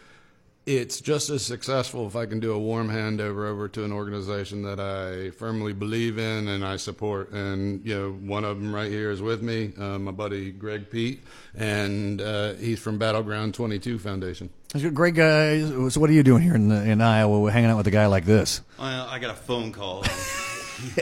it's 0.68 1.00
just 1.00 1.30
as 1.30 1.44
successful 1.44 2.06
if 2.06 2.14
I 2.14 2.26
can 2.26 2.40
do 2.40 2.52
a 2.52 2.58
warm 2.58 2.90
handover 2.90 3.48
over 3.48 3.68
to 3.68 3.84
an 3.84 3.92
organization 3.92 4.62
that 4.64 4.78
I 4.78 5.30
firmly 5.30 5.72
believe 5.72 6.18
in 6.18 6.46
and 6.46 6.62
I 6.62 6.76
support. 6.76 7.30
And 7.30 7.84
you 7.86 7.94
know, 7.94 8.10
one 8.12 8.44
of 8.44 8.58
them 8.58 8.74
right 8.74 8.90
here 8.90 9.10
is 9.10 9.22
with 9.22 9.40
me, 9.40 9.72
uh, 9.78 9.98
my 9.98 10.10
buddy 10.10 10.50
Greg 10.50 10.90
Pete, 10.90 11.22
and 11.56 12.20
uh, 12.20 12.52
he's 12.54 12.78
from 12.78 12.98
Battleground 12.98 13.54
22 13.54 13.98
Foundation. 13.98 14.50
Greg, 14.92 15.18
uh, 15.18 15.88
so 15.88 16.00
what 16.00 16.10
are 16.10 16.12
you 16.12 16.22
doing 16.22 16.42
here 16.42 16.54
in, 16.54 16.70
in 16.70 17.00
Iowa, 17.00 17.50
hanging 17.50 17.70
out 17.70 17.78
with 17.78 17.86
a 17.86 17.90
guy 17.90 18.04
like 18.04 18.26
this? 18.26 18.60
Well, 18.78 19.08
I 19.08 19.18
got 19.18 19.30
a 19.30 19.38
phone 19.38 19.72
call. 19.72 20.04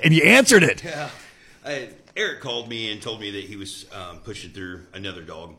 And 0.02 0.14
you 0.14 0.22
answered 0.22 0.62
it. 0.62 0.82
yeah, 0.82 1.10
I, 1.62 1.90
Eric 2.16 2.40
called 2.40 2.66
me 2.66 2.90
and 2.90 3.02
told 3.02 3.20
me 3.20 3.30
that 3.32 3.44
he 3.44 3.56
was 3.56 3.84
um, 3.92 4.20
pushing 4.20 4.50
through 4.50 4.86
another 4.94 5.20
dog, 5.20 5.54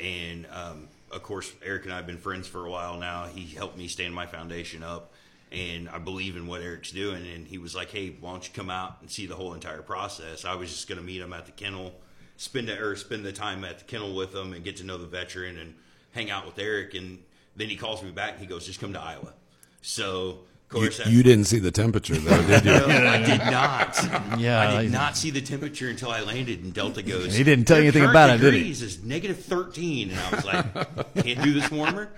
and 0.00 0.46
um, 0.50 0.88
of 1.10 1.22
course, 1.22 1.52
Eric 1.62 1.84
and 1.84 1.92
I 1.92 1.96
have 1.96 2.06
been 2.06 2.18
friends 2.18 2.46
for 2.46 2.66
a 2.66 2.70
while 2.70 2.98
now. 2.98 3.26
He 3.26 3.46
helped 3.54 3.76
me 3.76 3.88
stand 3.88 4.14
my 4.14 4.26
foundation 4.26 4.82
up, 4.82 5.12
and 5.50 5.88
I 5.88 5.98
believe 5.98 6.36
in 6.36 6.46
what 6.46 6.62
Eric's 6.62 6.90
doing. 6.92 7.26
And 7.26 7.46
he 7.46 7.58
was 7.58 7.74
like, 7.74 7.90
"Hey, 7.90 8.16
why 8.20 8.32
don't 8.32 8.46
you 8.46 8.52
come 8.54 8.70
out 8.70 8.98
and 9.00 9.10
see 9.10 9.26
the 9.26 9.36
whole 9.36 9.54
entire 9.54 9.82
process?" 9.82 10.44
I 10.44 10.54
was 10.54 10.70
just 10.70 10.88
going 10.88 11.00
to 11.00 11.04
meet 11.04 11.20
him 11.20 11.32
at 11.32 11.46
the 11.46 11.52
kennel, 11.52 11.94
spend 12.36 12.68
the, 12.68 12.78
or 12.78 12.96
spend 12.96 13.24
the 13.24 13.32
time 13.32 13.64
at 13.64 13.78
the 13.78 13.84
kennel 13.84 14.14
with 14.14 14.34
him, 14.34 14.52
and 14.52 14.64
get 14.64 14.76
to 14.78 14.84
know 14.84 14.98
the 14.98 15.06
veteran 15.06 15.58
and 15.58 15.74
hang 16.12 16.30
out 16.30 16.46
with 16.46 16.58
Eric. 16.58 16.94
And 16.94 17.22
then 17.56 17.68
he 17.68 17.76
calls 17.76 18.02
me 18.02 18.10
back 18.10 18.32
and 18.32 18.40
he 18.40 18.46
goes, 18.46 18.66
"Just 18.66 18.80
come 18.80 18.92
to 18.92 19.00
Iowa." 19.00 19.34
So. 19.82 20.40
Of 20.70 20.82
You, 20.82 20.90
I- 21.04 21.08
you 21.08 21.22
didn't 21.22 21.44
see 21.46 21.58
the 21.58 21.70
temperature 21.70 22.14
though, 22.16 22.46
did 22.46 22.64
you? 22.64 22.72
no, 22.86 22.86
I 22.86 23.18
did 23.22 23.38
not. 23.38 24.38
Yeah, 24.38 24.60
I 24.60 24.76
I- 24.78 24.82
did 24.82 24.92
not 24.92 25.16
see 25.16 25.30
the 25.30 25.40
temperature 25.40 25.88
until 25.88 26.10
I 26.10 26.20
landed, 26.20 26.62
and 26.62 26.74
Delta 26.74 27.02
goes. 27.02 27.34
He 27.34 27.42
didn't 27.42 27.66
tell 27.66 27.78
you 27.78 27.84
anything 27.84 28.04
about 28.04 28.30
it, 28.30 28.38
did 28.40 28.52
he?" 28.54 28.60
degrees 28.60 28.82
Is 28.82 29.02
negative 29.02 29.42
thirteen, 29.42 30.10
and 30.10 30.20
I 30.20 30.30
was 30.36 30.44
like, 30.44 31.14
can't 31.24 31.42
do 31.42 31.54
this 31.54 31.70
warmer. 31.70 32.10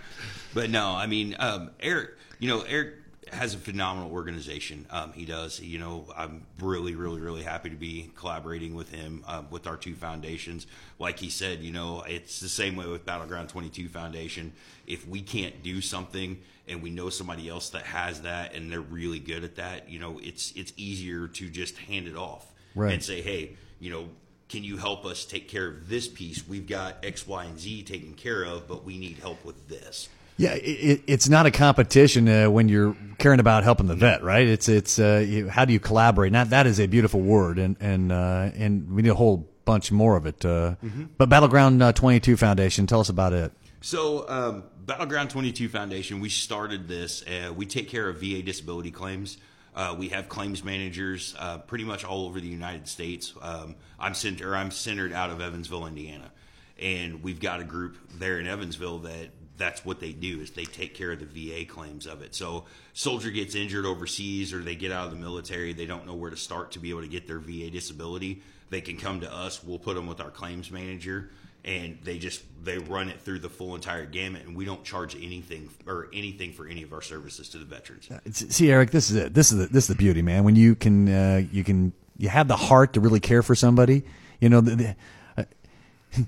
But 0.53 0.71
no, 0.71 0.89
I 0.89 1.07
mean, 1.07 1.37
um, 1.39 1.71
Eric. 1.81 2.11
You 2.41 2.49
know, 2.49 2.63
Eric 2.63 2.95
has 3.33 3.55
a 3.55 3.59
phenomenal 3.59 4.11
organization. 4.13 4.87
Um, 4.91 5.13
he 5.13 5.25
does. 5.25 5.61
You 5.61 5.79
know, 5.79 6.07
I'm 6.17 6.47
really, 6.61 6.95
really, 6.95 7.21
really 7.21 7.43
happy 7.43 7.71
to 7.71 7.77
be 7.77 8.11
collaborating 8.17 8.75
with 8.75 8.91
him 8.91 9.25
uh, 9.27 9.43
with 9.51 9.67
our 9.67 9.77
two 9.77 9.95
foundations. 9.95 10.67
Like 10.99 11.19
he 11.19 11.31
said, 11.31 11.61
you 11.61 11.73
know, 11.73 12.03
it's 12.03 12.41
the 12.41 12.49
same 12.49 12.77
way 12.77 12.87
with 12.87 13.05
Battleground 13.07 13.49
22 13.49 13.89
Foundation. 13.89 14.53
If 14.87 15.07
we 15.07 15.23
can't 15.23 15.63
do 15.63 15.81
something 15.81 16.39
and 16.69 16.83
we 16.83 16.91
know 16.91 17.11
somebody 17.11 17.49
else 17.49 17.71
that 17.71 17.83
has 17.83 18.23
that 18.23 18.55
and 18.55 18.71
they're 18.71 18.81
really 18.81 19.19
good 19.19 19.45
at 19.45 19.57
that, 19.57 19.89
you 19.89 19.99
know, 19.99 20.19
it's 20.23 20.53
it's 20.57 20.73
easier 20.77 21.29
to 21.29 21.49
just 21.49 21.77
hand 21.79 22.07
it 22.09 22.17
off 22.17 22.47
Right. 22.75 22.93
and 22.93 23.03
say, 23.03 23.21
hey, 23.23 23.57
you 23.79 23.91
know. 23.91 24.09
Can 24.49 24.65
you 24.65 24.79
help 24.79 25.05
us 25.07 25.25
take 25.25 25.49
care 25.49 25.69
of 25.69 25.89
this 25.89 26.09
piece? 26.09 26.45
We've 26.45 26.67
got 26.67 27.05
X, 27.05 27.25
Y, 27.25 27.45
and 27.45 27.57
Z 27.57 27.85
taken 27.85 28.15
care 28.15 28.43
of, 28.45 28.67
but 28.67 28.85
we 28.85 28.99
need 28.99 29.19
help 29.19 29.45
with 29.45 29.69
this. 29.69 30.09
Yeah, 30.41 30.55
it, 30.55 31.03
it's 31.07 31.29
not 31.29 31.45
a 31.45 31.51
competition 31.51 32.27
uh, 32.27 32.49
when 32.51 32.71
you're 32.71 32.97
caring 33.19 33.41
about 33.41 33.63
helping 33.63 33.89
the 33.89 33.95
vet, 33.95 34.23
right? 34.23 34.47
It's 34.47 34.71
it's 34.71 34.99
uh, 34.99 35.23
you, 35.27 35.49
how 35.51 35.67
do 35.67 35.75
you 35.75 35.81
collaborate? 35.81 36.33
Now 36.33 36.45
that 36.45 36.67
is 36.67 36.81
a 36.81 36.87
beautiful 36.87 37.21
word, 37.21 37.59
and 37.59 37.77
and 37.79 38.11
uh, 38.11 38.51
and 38.55 38.91
we 38.91 39.03
need 39.03 39.11
a 39.11 39.15
whole 39.15 39.47
bunch 39.67 39.93
more 39.93 40.17
of 40.17 40.25
it. 40.25 40.43
Uh, 40.43 40.77
But 41.19 41.29
Battleground 41.29 41.83
uh, 41.83 41.93
Twenty 41.93 42.21
Two 42.21 42.39
Foundation, 42.39 42.87
tell 42.87 43.01
us 43.01 43.11
about 43.11 43.35
it. 43.35 43.53
So, 43.83 44.29
um, 44.29 44.65
Battleground 44.85 45.31
22 45.31 45.71
Foundation, 45.71 46.21
we 46.21 46.29
started 46.29 46.87
this. 46.87 47.25
Uh, 47.27 47.53
we 47.53 47.65
take 47.65 47.89
care 47.89 48.09
of 48.11 48.21
VA 48.21 48.43
disability 48.43 48.91
claims. 48.91 49.39
Uh, 49.75 49.95
we 49.99 50.09
have 50.09 50.29
claims 50.29 50.63
managers 50.63 51.35
uh, 51.39 51.59
pretty 51.59 51.85
much 51.85 52.05
all 52.05 52.27
over 52.27 52.41
the 52.41 52.49
United 52.49 52.87
States. 52.89 53.33
Um, 53.41 53.77
I'm 53.99 54.13
center, 54.13 54.55
I'm 54.55 54.71
centered 54.71 55.15
out 55.15 55.31
of 55.31 55.41
Evansville, 55.41 55.87
Indiana, 55.87 56.31
and 56.79 57.23
we've 57.23 57.41
got 57.41 57.61
a 57.61 57.65
group 57.65 57.97
there 58.19 58.39
in 58.39 58.47
Evansville 58.47 58.99
that 59.01 59.31
that's 59.61 59.85
what 59.85 60.01
they 60.01 60.13
do 60.13 60.41
is 60.41 60.51
they 60.51 60.65
take 60.65 60.95
care 60.95 61.13
of 61.13 61.21
the 61.21 61.27
VA 61.51 61.65
claims 61.65 62.07
of 62.07 62.23
it. 62.23 62.35
So, 62.35 62.65
soldier 62.95 63.31
gets 63.31 63.55
injured 63.55 63.87
overseas 63.87 64.53
or 64.53 64.61
they 64.61 64.75
get 64.75 64.91
out 64.91 65.07
of 65.07 65.11
the 65.13 65.19
military, 65.19 65.73
they 65.73 65.87
don't 65.87 66.07
know 66.07 66.15
where 66.15 66.31
to 66.31 66.37
start 66.37 66.73
to 66.73 66.79
be 66.79 66.91
able 66.91 67.03
to 67.03 67.09
get 67.09 67.27
their 67.27 67.39
VA 67.39 67.71
disability. 67.71 68.43
They 68.71 68.81
can 68.81 68.97
come 68.97 69.21
to 69.21 69.33
us. 69.33 69.63
We'll 69.63 69.79
put 69.79 69.97
them 69.97 70.07
with 70.07 70.21
our 70.21 70.31
claims 70.31 70.71
manager 70.71 71.31
and 71.65 71.99
they 72.03 72.19
just 72.19 72.43
they 72.65 72.79
run 72.79 73.09
it 73.09 73.21
through 73.21 73.39
the 73.39 73.49
full 73.49 73.75
entire 73.75 74.07
gamut 74.07 74.47
and 74.47 74.57
we 74.57 74.65
don't 74.65 74.83
charge 74.83 75.15
anything 75.17 75.69
or 75.87 76.09
anything 76.13 76.53
for 76.53 76.67
any 76.67 76.83
of 76.83 76.93
our 76.93 77.03
services 77.03 77.51
to 77.51 77.59
the 77.59 77.65
veterans 77.65 78.09
See, 78.33 78.71
Eric, 78.71 78.91
this 78.91 79.11
is 79.11 79.17
it. 79.17 79.35
This 79.35 79.53
is 79.53 79.59
the, 79.59 79.67
this 79.67 79.85
is 79.85 79.89
the 79.89 79.95
beauty, 79.95 80.23
man. 80.23 80.45
When 80.45 80.57
you 80.57 80.75
can 80.75 81.09
uh, 81.09 81.43
you 81.53 81.65
can 81.65 81.93
you 82.17 82.29
have 82.29 82.49
the 82.49 82.57
heart 82.57 82.95
to 82.95 83.01
really 83.01 83.21
care 83.21 83.43
for 83.43 83.55
somebody. 83.55 84.05
You 84.41 84.49
know, 84.49 84.61
the, 84.61 84.77
the, 84.77 84.97
uh, 85.37 85.45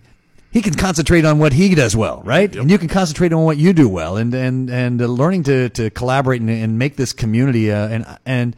he 0.53 0.61
can 0.61 0.75
concentrate 0.75 1.25
on 1.25 1.39
what 1.39 1.55
he 1.55 1.75
does 1.75 1.97
well, 1.97 2.23
right? 2.25 2.55
And 2.55 2.71
you 2.71 2.77
can 2.77 2.89
concentrate 2.89 3.33
on 3.33 3.43
what 3.45 3.57
you 3.57 3.73
do 3.73 3.89
well, 3.89 4.19
and 4.19 4.35
and 4.35 4.69
and 4.69 5.01
uh, 5.01 5.07
learning 5.07 5.45
to 5.45 5.71
to 5.71 5.89
collaborate 5.91 6.43
and, 6.43 6.51
and 6.51 6.79
make 6.79 6.97
this 6.97 7.15
community. 7.15 7.73
Uh, 7.73 7.89
and 7.89 8.19
and 8.27 8.57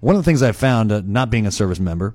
one 0.00 0.14
of 0.14 0.22
the 0.22 0.24
things 0.24 0.40
I've 0.40 0.56
found, 0.56 0.92
uh, 0.92 1.02
not 1.04 1.30
being 1.30 1.46
a 1.46 1.50
service 1.50 1.80
member, 1.80 2.14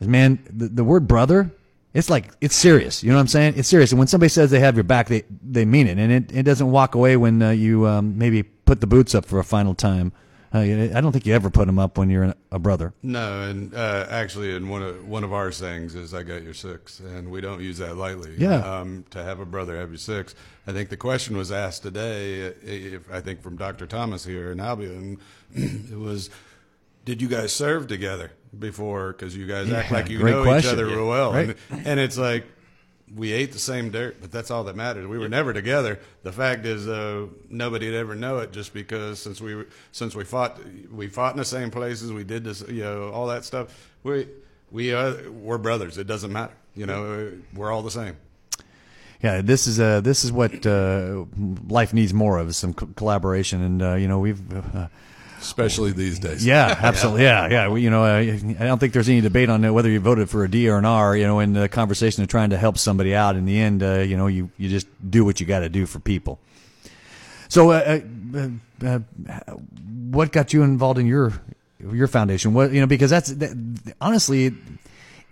is 0.00 0.06
man, 0.06 0.38
the, 0.50 0.68
the 0.68 0.84
word 0.84 1.08
brother. 1.08 1.50
It's 1.94 2.10
like 2.10 2.30
it's 2.42 2.54
serious. 2.54 3.02
You 3.02 3.08
know 3.08 3.16
what 3.16 3.22
I'm 3.22 3.28
saying? 3.28 3.54
It's 3.56 3.68
serious. 3.68 3.90
And 3.90 3.98
when 3.98 4.06
somebody 4.06 4.28
says 4.28 4.50
they 4.50 4.60
have 4.60 4.76
your 4.76 4.84
back, 4.84 5.08
they 5.08 5.24
they 5.42 5.64
mean 5.64 5.88
it, 5.88 5.98
and 5.98 6.12
it, 6.12 6.30
it 6.30 6.42
doesn't 6.42 6.70
walk 6.70 6.94
away 6.94 7.16
when 7.16 7.40
uh, 7.40 7.50
you 7.50 7.86
um, 7.86 8.18
maybe 8.18 8.42
put 8.42 8.82
the 8.82 8.86
boots 8.86 9.14
up 9.14 9.24
for 9.24 9.38
a 9.38 9.44
final 9.44 9.74
time. 9.74 10.12
Uh, 10.56 10.96
I 10.96 11.00
don't 11.00 11.12
think 11.12 11.26
you 11.26 11.34
ever 11.34 11.50
put 11.50 11.66
them 11.66 11.78
up 11.78 11.98
when 11.98 12.08
you're 12.10 12.34
a 12.50 12.58
brother. 12.58 12.94
No, 13.02 13.42
and 13.42 13.74
uh, 13.74 14.06
actually, 14.08 14.54
in 14.54 14.68
one 14.68 14.82
of 14.82 15.06
one 15.06 15.24
of 15.24 15.32
our 15.32 15.52
sayings 15.52 15.94
is 15.94 16.14
"I 16.14 16.22
got 16.22 16.42
your 16.42 16.54
six, 16.54 17.00
and 17.00 17.30
we 17.30 17.40
don't 17.40 17.60
use 17.60 17.78
that 17.78 17.96
lightly. 17.96 18.34
Yeah. 18.38 18.56
Um, 18.58 19.04
to 19.10 19.22
have 19.22 19.40
a 19.40 19.44
brother 19.46 19.76
have 19.76 19.90
your 19.90 19.98
six. 19.98 20.34
I 20.66 20.72
think 20.72 20.88
the 20.88 20.96
question 20.96 21.36
was 21.36 21.52
asked 21.52 21.82
today. 21.82 22.40
If 22.40 23.10
I 23.12 23.20
think 23.20 23.42
from 23.42 23.56
Dr. 23.56 23.86
Thomas 23.86 24.24
here 24.24 24.50
in 24.52 24.58
Albia, 24.58 25.18
it 25.54 25.98
was, 25.98 26.30
"Did 27.04 27.20
you 27.20 27.28
guys 27.28 27.52
serve 27.52 27.86
together 27.86 28.32
before? 28.58 29.12
Because 29.12 29.36
you 29.36 29.46
guys 29.46 29.70
act 29.70 29.90
like 29.92 30.08
you 30.08 30.18
know 30.22 30.42
question. 30.42 30.68
each 30.70 30.72
other 30.72 30.88
Yeah. 30.88 30.94
real 30.96 31.08
well." 31.08 31.32
Right. 31.32 31.56
And, 31.70 31.86
and 31.86 32.00
it's 32.00 32.16
like. 32.18 32.46
We 33.14 33.32
ate 33.32 33.52
the 33.52 33.58
same 33.58 33.90
dirt, 33.90 34.16
but 34.20 34.32
that's 34.32 34.50
all 34.50 34.64
that 34.64 34.74
matters. 34.74 35.06
We 35.06 35.18
were 35.18 35.28
never 35.28 35.52
together. 35.52 36.00
The 36.24 36.32
fact 36.32 36.66
is, 36.66 36.88
uh, 36.88 37.26
nobody'd 37.48 37.94
ever 37.94 38.16
know 38.16 38.38
it, 38.38 38.52
just 38.52 38.74
because 38.74 39.20
since 39.20 39.40
we 39.40 39.64
since 39.92 40.16
we 40.16 40.24
fought, 40.24 40.58
we 40.90 41.06
fought 41.06 41.32
in 41.32 41.38
the 41.38 41.44
same 41.44 41.70
places. 41.70 42.12
We 42.12 42.24
did 42.24 42.42
this, 42.42 42.64
you 42.68 42.82
know, 42.82 43.10
all 43.10 43.28
that 43.28 43.44
stuff. 43.44 43.92
We 44.02 44.26
we 44.72 44.92
are 44.92 45.30
we're 45.30 45.58
brothers. 45.58 45.98
It 45.98 46.08
doesn't 46.08 46.32
matter. 46.32 46.54
You 46.74 46.86
know, 46.86 47.32
we're 47.54 47.70
all 47.70 47.82
the 47.82 47.90
same. 47.92 48.16
Yeah, 49.22 49.40
this 49.40 49.66
is 49.66 49.80
uh, 49.80 50.00
this 50.00 50.24
is 50.24 50.32
what 50.32 50.66
uh, 50.66 51.24
life 51.68 51.94
needs 51.94 52.12
more 52.12 52.38
of 52.38 52.54
some 52.54 52.74
co- 52.74 52.88
collaboration, 52.96 53.62
and 53.62 53.82
uh, 53.82 53.94
you 53.94 54.08
know 54.08 54.18
we've. 54.18 54.40
Uh, 54.74 54.88
especially 55.40 55.92
these 55.92 56.18
days. 56.18 56.44
Yeah, 56.44 56.78
absolutely. 56.82 57.22
Yeah, 57.22 57.48
yeah. 57.48 57.68
We, 57.68 57.82
you 57.82 57.90
know, 57.90 58.04
uh, 58.04 58.18
I 58.18 58.66
don't 58.66 58.78
think 58.78 58.92
there's 58.92 59.08
any 59.08 59.20
debate 59.20 59.48
on 59.48 59.64
uh, 59.64 59.72
whether 59.72 59.88
you 59.88 60.00
voted 60.00 60.30
for 60.30 60.44
a 60.44 60.50
D 60.50 60.68
or 60.68 60.78
an 60.78 60.84
R. 60.84 61.16
You 61.16 61.26
know, 61.26 61.40
in 61.40 61.52
the 61.52 61.68
conversation 61.68 62.22
of 62.22 62.28
trying 62.28 62.50
to 62.50 62.56
help 62.56 62.78
somebody 62.78 63.14
out. 63.14 63.36
In 63.36 63.44
the 63.44 63.58
end, 63.58 63.82
uh, 63.82 63.98
you 63.98 64.16
know, 64.16 64.26
you 64.26 64.50
you 64.58 64.68
just 64.68 64.86
do 65.08 65.24
what 65.24 65.40
you 65.40 65.46
got 65.46 65.60
to 65.60 65.68
do 65.68 65.86
for 65.86 65.98
people. 65.98 66.38
So, 67.48 67.70
uh, 67.70 68.00
uh, 68.34 68.48
uh, 68.84 68.98
what 70.10 70.32
got 70.32 70.52
you 70.52 70.62
involved 70.62 70.98
in 70.98 71.06
your 71.06 71.32
your 71.80 72.08
foundation? 72.08 72.54
What 72.54 72.72
you 72.72 72.80
know, 72.80 72.86
because 72.86 73.10
that's 73.10 73.28
that, 73.30 73.94
honestly. 74.00 74.54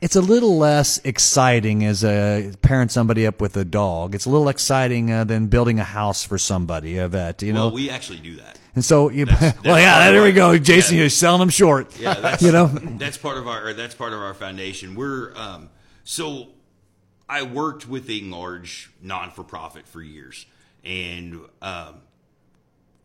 It's 0.05 0.17
a 0.17 0.21
little 0.21 0.59
less 0.59 1.01
exciting 1.03 1.83
as 1.83 2.05
a 2.05 2.53
parent 2.61 2.93
somebody 2.93 3.27
up 3.27 3.41
with 3.41 3.57
a 3.57 3.65
dog. 3.65 4.15
It's 4.15 4.27
a 4.27 4.31
little 4.31 4.51
exciting 4.51 5.11
uh, 5.11 5.25
than 5.25 5.47
building 5.47 5.81
a 5.81 5.85
house 5.85 6.23
for 6.23 6.37
somebody. 6.37 6.99
A 6.99 7.09
vet, 7.09 7.41
you 7.41 7.55
know. 7.55 7.69
well 7.69 7.75
we 7.75 7.89
actually 7.89 8.19
do 8.19 8.37
that 8.37 8.59
And 8.75 8.85
so, 8.85 9.09
you, 9.09 9.25
That's- 9.25 9.55
well, 9.65 9.81
yeah, 9.81 10.11
there 10.11 10.23
we 10.23 10.33
go. 10.33 10.59
Jason, 10.59 10.97
yeah. 10.97 11.01
you're 11.05 11.09
selling 11.11 11.41
them 11.41 11.49
short. 11.49 11.99
yeah 11.99 12.21
that's 12.21 12.43
you 12.47 12.53
know, 12.53 12.67
that's 12.67 13.17
part 13.17 13.39
of 13.39 13.49
our 13.49 13.73
that's 13.73 13.95
part 13.95 14.13
of 14.13 14.21
our 14.21 14.35
foundation 14.35 14.95
we're 14.95 15.35
um, 15.37 15.71
so 16.05 16.49
i 17.27 17.41
worked 17.43 17.89
with 17.89 18.11
a 18.11 18.21
large 18.21 18.93
non-for-profit 19.01 19.89
for 19.89 20.03
years 20.03 20.45
and 20.85 21.41
um, 21.63 22.03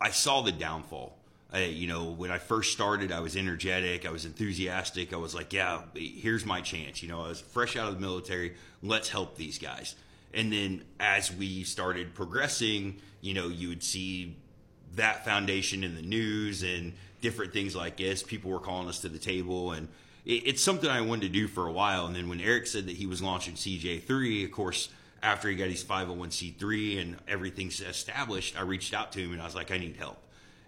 I 0.02 0.12
saw 0.12 0.42
the 0.42 0.52
downfall. 0.52 1.18
I, 1.52 1.66
you 1.66 1.88
know, 1.88 2.06
when 2.12 2.30
I 2.30 2.38
first 2.38 2.72
started, 2.74 3.12
I 3.12 3.22
was 3.22 3.36
energetic, 3.36 4.06
I 4.06 4.12
was 4.12 4.26
enthusiastic. 4.26 5.14
I 5.14 5.18
was 5.18 5.34
like, 5.34 5.52
"Yeah, 5.52 5.82
here's 5.96 6.46
my 6.46 6.62
chance." 6.62 7.02
You 7.02 7.10
know, 7.10 7.22
I 7.22 7.30
was 7.30 7.42
fresh 7.42 7.76
out 7.76 7.88
of 7.88 7.96
the 7.96 8.02
military. 8.02 8.56
Let's 8.84 9.10
help 9.10 9.36
these 9.36 9.58
guys. 9.58 9.96
And 10.34 10.54
then 10.54 10.84
as 11.00 11.34
we 11.34 11.64
started 11.64 12.14
progressing, 12.14 13.02
you 13.22 13.34
know, 13.34 13.48
you 13.48 13.70
would 13.70 13.84
see 13.84 14.38
that 14.96 15.26
foundation 15.26 15.84
in 15.84 15.96
the 15.96 16.04
news 16.04 16.62
and 16.62 16.94
different 17.22 17.52
things 17.52 17.76
like 17.76 17.98
this. 17.98 18.22
People 18.22 18.52
were 18.52 18.60
calling 18.60 18.88
us 18.88 19.00
to 19.02 19.10
the 19.10 19.18
table, 19.18 19.72
and 19.72 19.88
it, 20.26 20.44
it's 20.46 20.62
something 20.62 20.90
I 20.90 21.02
wanted 21.02 21.22
to 21.22 21.30
do 21.30 21.48
for 21.48 21.68
a 21.68 21.72
while. 21.72 22.06
And 22.06 22.16
then 22.16 22.30
when 22.30 22.42
Eric 22.42 22.68
said 22.68 22.86
that 22.86 22.96
he 22.96 23.08
was 23.08 23.24
launching 23.24 23.56
CJ3, 23.56 24.46
of 24.46 24.52
course, 24.52 24.90
after 25.22 25.50
he 25.50 25.56
got 25.56 25.70
his 25.70 25.84
501c3 25.84 27.02
and 27.02 27.18
everything's 27.28 27.82
established, 27.82 28.58
I 28.58 28.62
reached 28.62 28.94
out 28.94 29.12
to 29.14 29.20
him 29.20 29.34
and 29.34 29.42
I 29.42 29.46
was 29.46 29.56
like, 29.56 29.72
I 29.72 29.78
need 29.78 29.96
help. 29.98 30.18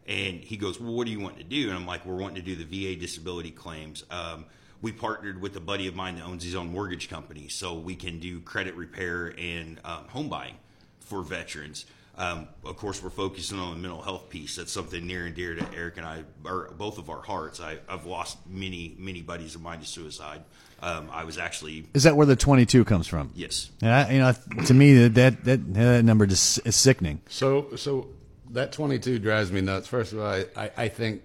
And 0.08 0.42
he 0.42 0.58
goes, 0.58 0.80
Well, 0.80 0.94
what 0.94 1.06
do 1.06 1.12
you 1.12 1.20
want 1.20 1.38
to 1.38 1.44
do? 1.44 1.70
And 1.70 1.78
I'm 1.78 1.86
like, 1.86 2.06
We're 2.06 2.16
wanting 2.16 2.44
to 2.44 2.56
do 2.56 2.56
the 2.56 2.66
VA 2.66 3.00
disability 3.00 3.52
claims. 3.52 4.04
Um, 4.10 4.46
we 4.82 4.92
partnered 4.92 5.40
with 5.42 5.56
a 5.56 5.60
buddy 5.60 5.88
of 5.88 5.96
mine 5.96 6.16
that 6.16 6.26
owns 6.26 6.44
his 6.44 6.56
own 6.56 6.72
mortgage 6.72 7.08
company, 7.08 7.48
so 7.50 7.76
we 7.76 7.96
can 7.96 8.20
do 8.20 8.40
credit 8.40 8.76
repair 8.76 9.34
and 9.38 9.80
um, 9.86 10.08
home 10.08 10.28
buying 10.28 10.56
for 11.00 11.22
veterans. 11.22 11.86
Um, 12.18 12.48
of 12.66 12.78
course, 12.78 13.02
we're 13.02 13.10
focusing 13.10 13.58
on 13.58 13.72
the 13.72 13.78
mental 13.78 14.02
health 14.02 14.30
piece. 14.30 14.56
That's 14.58 14.72
something 14.72 15.06
near 15.06 15.26
and 15.26 15.36
dear 15.36 15.56
to 15.56 15.66
Eric 15.74 15.98
and 15.98 16.06
I, 16.06 16.24
or 16.44 16.72
both 16.78 16.98
of 16.98 17.10
our 17.10 17.22
hearts. 17.22 17.62
I, 17.62 17.78
I've 17.88 18.06
lost 18.06 18.38
many, 18.48 18.96
many 18.98 19.22
buddies 19.22 19.56
of 19.56 19.62
mine 19.62 19.80
to 19.80 19.86
suicide. 19.86 20.44
Um, 20.82 21.10
I 21.12 21.24
was 21.24 21.38
actually, 21.38 21.86
is 21.94 22.04
that 22.04 22.16
where 22.18 22.26
the 22.26 22.36
22 22.36 22.84
comes 22.86 23.08
from? 23.08 23.32
yes, 23.36 23.70
And 23.82 23.92
I, 23.92 24.12
you 24.12 24.20
know, 24.20 24.34
to 24.66 24.74
me, 24.74 25.08
that 25.08 25.44
that 25.46 25.74
that 25.74 26.04
number 26.04 26.26
just 26.26 26.66
is 26.66 26.76
sickening. 26.76 27.22
So, 27.30 27.76
so 27.76 28.08
that 28.54 28.72
22 28.72 29.20
drives 29.20 29.52
me 29.52 29.62
nuts. 29.62 29.88
First 29.88 30.14
of 30.14 30.20
all, 30.20 30.26
I, 30.28 30.46
I, 30.56 30.72
I 30.78 30.88
think 30.88 31.22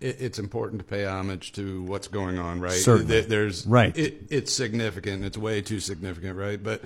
it, 0.00 0.20
it's 0.20 0.38
important 0.38 0.80
to 0.80 0.84
pay 0.84 1.04
homage 1.04 1.52
to 1.52 1.82
what's 1.82 2.08
going 2.08 2.38
on, 2.38 2.60
right? 2.60 2.72
Certainly. 2.72 3.12
There- 3.20 3.28
There's 3.28 3.66
Right. 3.66 3.96
It, 3.96 4.24
it's 4.30 4.52
significant. 4.52 5.24
It's 5.24 5.38
way 5.38 5.60
too 5.62 5.80
significant, 5.80 6.36
right? 6.36 6.62
But 6.62 6.82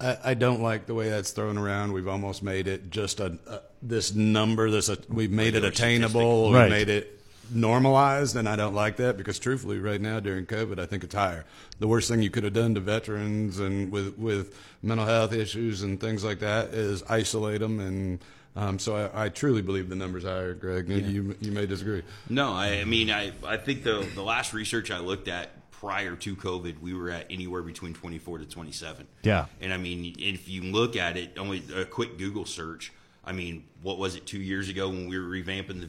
I, 0.00 0.18
I 0.24 0.34
don't 0.34 0.60
like 0.62 0.86
the 0.86 0.94
way 0.94 1.08
that's 1.08 1.30
thrown 1.30 1.56
around. 1.58 1.92
We've 1.92 2.08
almost 2.08 2.42
made 2.42 2.66
it 2.66 2.90
just 2.90 3.20
a, 3.20 3.38
a 3.46 3.60
this 3.82 4.14
number. 4.14 4.70
This 4.70 4.88
a, 4.88 4.98
we've 5.08 5.30
made 5.30 5.54
it 5.54 5.64
attainable. 5.64 6.52
Right. 6.52 6.62
We've 6.62 6.70
made 6.70 6.88
it 6.88 7.20
normalized, 7.52 8.36
and 8.36 8.48
I 8.48 8.56
don't 8.56 8.74
like 8.74 8.96
that 8.96 9.16
because 9.16 9.38
truthfully, 9.38 9.78
right 9.78 10.00
now 10.00 10.18
during 10.20 10.46
COVID, 10.46 10.78
I 10.78 10.86
think 10.86 11.04
it's 11.04 11.14
higher. 11.14 11.44
The 11.78 11.86
worst 11.86 12.08
thing 12.08 12.22
you 12.22 12.30
could 12.30 12.44
have 12.44 12.54
done 12.54 12.74
to 12.74 12.80
veterans 12.80 13.58
and 13.60 13.92
with 13.92 14.18
with 14.18 14.54
mental 14.82 15.06
health 15.06 15.32
issues 15.32 15.82
and 15.82 16.00
things 16.00 16.24
like 16.24 16.40
that 16.40 16.68
is 16.70 17.02
isolate 17.04 17.60
them. 17.60 17.80
And 17.80 18.18
um, 18.56 18.78
so 18.78 18.96
I, 18.96 19.24
I 19.24 19.28
truly 19.28 19.62
believe 19.62 19.88
the 19.88 19.96
numbers 19.96 20.24
higher, 20.24 20.54
Greg. 20.54 20.88
You 20.88 21.36
you 21.40 21.52
may 21.52 21.66
disagree. 21.66 22.02
No, 22.28 22.52
I, 22.52 22.80
I 22.80 22.84
mean, 22.84 23.10
I, 23.10 23.32
I 23.44 23.56
think 23.56 23.82
the 23.82 24.06
the 24.14 24.22
last 24.22 24.52
research 24.52 24.90
I 24.90 24.98
looked 24.98 25.28
at 25.28 25.70
prior 25.70 26.16
to 26.16 26.36
COVID, 26.36 26.80
we 26.80 26.94
were 26.94 27.10
at 27.10 27.26
anywhere 27.28 27.60
between 27.60 27.92
24 27.92 28.38
to 28.38 28.46
27. 28.46 29.06
Yeah. 29.22 29.46
And 29.60 29.70
I 29.70 29.76
mean, 29.76 30.14
if 30.18 30.48
you 30.48 30.62
look 30.62 30.96
at 30.96 31.18
it, 31.18 31.36
only 31.36 31.62
a 31.74 31.84
quick 31.84 32.16
Google 32.16 32.46
search, 32.46 32.90
I 33.22 33.32
mean, 33.32 33.64
what 33.82 33.98
was 33.98 34.16
it 34.16 34.24
two 34.24 34.40
years 34.40 34.70
ago 34.70 34.88
when 34.88 35.08
we 35.08 35.18
were 35.18 35.26
revamping 35.26 35.80
the 35.80 35.86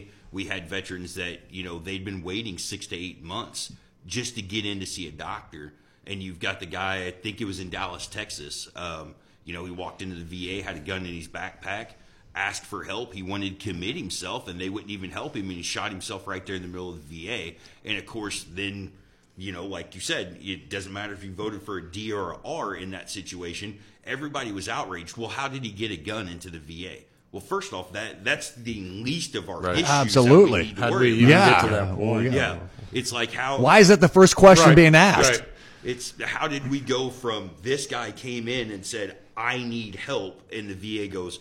VA? 0.00 0.06
We 0.32 0.46
had 0.46 0.68
veterans 0.68 1.14
that 1.14 1.40
you 1.50 1.64
know 1.64 1.78
they'd 1.78 2.04
been 2.04 2.22
waiting 2.22 2.58
six 2.58 2.86
to 2.88 2.96
eight 2.96 3.22
months 3.22 3.72
just 4.06 4.36
to 4.36 4.42
get 4.42 4.64
in 4.64 4.80
to 4.80 4.86
see 4.86 5.06
a 5.08 5.12
doctor, 5.12 5.74
and 6.06 6.22
you've 6.22 6.40
got 6.40 6.60
the 6.60 6.66
guy. 6.66 7.06
I 7.06 7.10
think 7.10 7.40
it 7.40 7.44
was 7.44 7.60
in 7.60 7.70
Dallas, 7.70 8.06
Texas. 8.06 8.68
Um, 8.74 9.14
you 9.44 9.52
know, 9.52 9.64
he 9.64 9.70
walked 9.70 10.02
into 10.02 10.16
the 10.16 10.60
VA, 10.60 10.62
had 10.62 10.76
a 10.76 10.80
gun 10.80 11.06
in 11.06 11.14
his 11.14 11.28
backpack, 11.28 11.90
asked 12.36 12.64
for 12.64 12.84
help. 12.84 13.14
He 13.14 13.22
wanted 13.22 13.58
to 13.58 13.72
commit 13.72 13.96
himself, 13.96 14.46
and 14.46 14.60
they 14.60 14.68
wouldn't 14.68 14.90
even 14.90 15.10
help 15.10 15.34
him, 15.34 15.44
and 15.48 15.52
he 15.56 15.62
shot 15.62 15.90
himself 15.90 16.26
right 16.28 16.44
there 16.46 16.54
in 16.56 16.62
the 16.62 16.68
middle 16.68 16.90
of 16.90 17.08
the 17.08 17.26
VA. 17.26 17.54
And 17.84 17.98
of 17.98 18.06
course, 18.06 18.44
then 18.48 18.92
you 19.38 19.52
know, 19.52 19.66
like 19.66 19.94
you 19.94 20.00
said, 20.00 20.38
it 20.40 20.70
doesn't 20.70 20.92
matter 20.92 21.12
if 21.12 21.22
you 21.22 21.30
voted 21.32 21.62
for 21.62 21.76
a 21.78 21.82
D 21.90 22.12
or 22.12 22.32
a 22.32 22.38
R 22.44 22.74
in 22.74 22.92
that 22.92 23.10
situation. 23.10 23.78
Everybody 24.04 24.52
was 24.52 24.68
outraged. 24.68 25.16
Well, 25.16 25.28
how 25.28 25.48
did 25.48 25.62
he 25.64 25.70
get 25.70 25.90
a 25.90 25.96
gun 25.96 26.28
into 26.28 26.48
the 26.48 26.58
VA? 26.58 27.00
Well, 27.32 27.42
first 27.42 27.72
off, 27.74 27.92
that 27.92 28.24
that's 28.24 28.52
the 28.52 28.80
least 28.80 29.34
of 29.34 29.50
our 29.50 29.60
Right. 29.60 29.74
issues. 29.74 29.88
that 29.88 29.94
we 29.94 30.00
Absolutely. 30.06 30.62
need 30.62 30.76
to 30.76 30.80
How 30.82 30.88
do 30.88 30.94
worry 30.94 31.12
we 31.12 31.24
about. 31.24 31.28
Yeah. 31.30 31.50
get 31.50 31.60
to 31.62 31.68
that 31.74 31.94
point? 31.96 32.32
Yeah, 32.32 32.58
it's 32.92 33.12
like 33.12 33.32
how 33.32 33.58
Why 33.58 33.80
is 33.80 33.88
that 33.88 34.00
the 34.00 34.08
first 34.08 34.36
question 34.36 34.68
Right, 34.68 34.74
being 34.76 34.94
asked? 34.94 35.40
right. 35.40 35.48
it's 35.84 36.14
how 36.22 36.48
did 36.48 36.70
we 36.70 36.80
go 36.80 37.10
from 37.10 37.50
this 37.62 37.86
guy 37.86 38.12
came 38.12 38.48
in 38.48 38.70
and 38.70 38.86
said 38.86 39.16
I 39.36 39.58
need 39.58 39.96
help, 39.96 40.40
and 40.50 40.70
the 40.70 40.74
VA 40.74 41.08
goes, 41.08 41.40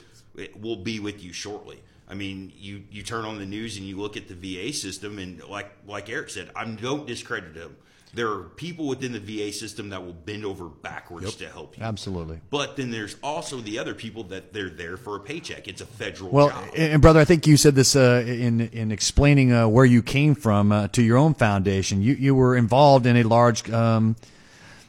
"We'll 0.55 0.75
be 0.77 0.99
with 0.99 1.23
you 1.23 1.33
shortly." 1.33 1.81
I 2.07 2.13
mean, 2.13 2.51
you 2.57 2.83
you 2.91 3.03
turn 3.03 3.25
on 3.25 3.37
the 3.39 3.45
news 3.45 3.77
and 3.77 3.85
you 3.85 3.97
look 3.97 4.15
at 4.15 4.27
the 4.27 4.35
VA 4.35 4.73
system, 4.73 5.17
and 5.19 5.43
like 5.49 5.71
like 5.87 6.09
Eric 6.09 6.29
said, 6.29 6.51
I 6.55 6.65
don't 6.65 7.07
discredit 7.07 7.55
them. 7.55 7.75
There 8.13 8.31
are 8.31 8.43
people 8.43 8.87
within 8.87 9.11
the 9.11 9.19
VA 9.19 9.51
system 9.51 9.89
that 9.89 10.05
will 10.05 10.13
bend 10.13 10.45
over 10.45 10.69
backwards 10.69 11.35
to 11.35 11.49
help 11.49 11.77
you. 11.77 11.83
Absolutely. 11.83 12.39
But 12.49 12.77
then 12.77 12.89
there's 12.89 13.17
also 13.21 13.59
the 13.59 13.77
other 13.77 13.93
people 13.93 14.23
that 14.25 14.53
they're 14.53 14.69
there 14.69 14.95
for 14.95 15.17
a 15.17 15.19
paycheck. 15.19 15.67
It's 15.67 15.81
a 15.81 15.85
federal 15.85 16.29
Well, 16.29 16.49
job. 16.49 16.69
and 16.77 17.01
brother, 17.01 17.19
I 17.19 17.25
think 17.25 17.45
you 17.45 17.57
said 17.57 17.75
this 17.75 17.93
uh, 17.93 18.23
in 18.25 18.61
in 18.61 18.91
explaining 18.91 19.51
uh, 19.51 19.67
where 19.67 19.83
you 19.83 20.01
came 20.01 20.33
from 20.33 20.71
uh, 20.71 20.87
to 20.89 21.01
your 21.01 21.17
own 21.17 21.33
foundation. 21.33 22.01
You 22.01 22.13
you 22.13 22.35
were 22.35 22.55
involved 22.55 23.05
in 23.05 23.17
a 23.17 23.23
large 23.23 23.69
um, 23.69 24.15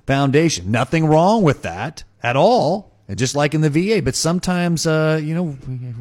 foundation. 0.07 0.71
Nothing 0.71 1.07
wrong 1.07 1.43
with 1.43 1.62
that 1.62 2.05
at 2.23 2.37
all. 2.37 2.93
Just 3.15 3.37
like 3.37 3.55
in 3.55 3.61
the 3.61 3.71
VA, 3.71 4.03
but 4.03 4.17
sometimes, 4.17 4.85
uh, 4.85 5.21
you 5.23 5.33
know, 5.33 5.57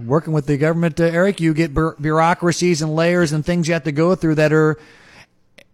working 0.05 0.33
with 0.33 0.47
the 0.47 0.57
government, 0.57 0.99
uh, 0.99 1.03
Eric, 1.03 1.39
you 1.39 1.53
get 1.53 1.71
bu- 1.71 1.93
bureaucracies 2.01 2.81
and 2.81 2.95
layers 2.95 3.31
and 3.31 3.45
things 3.45 3.67
you 3.67 3.75
have 3.75 3.83
to 3.83 3.91
go 3.91 4.15
through 4.15 4.35
that 4.35 4.51
are, 4.51 4.79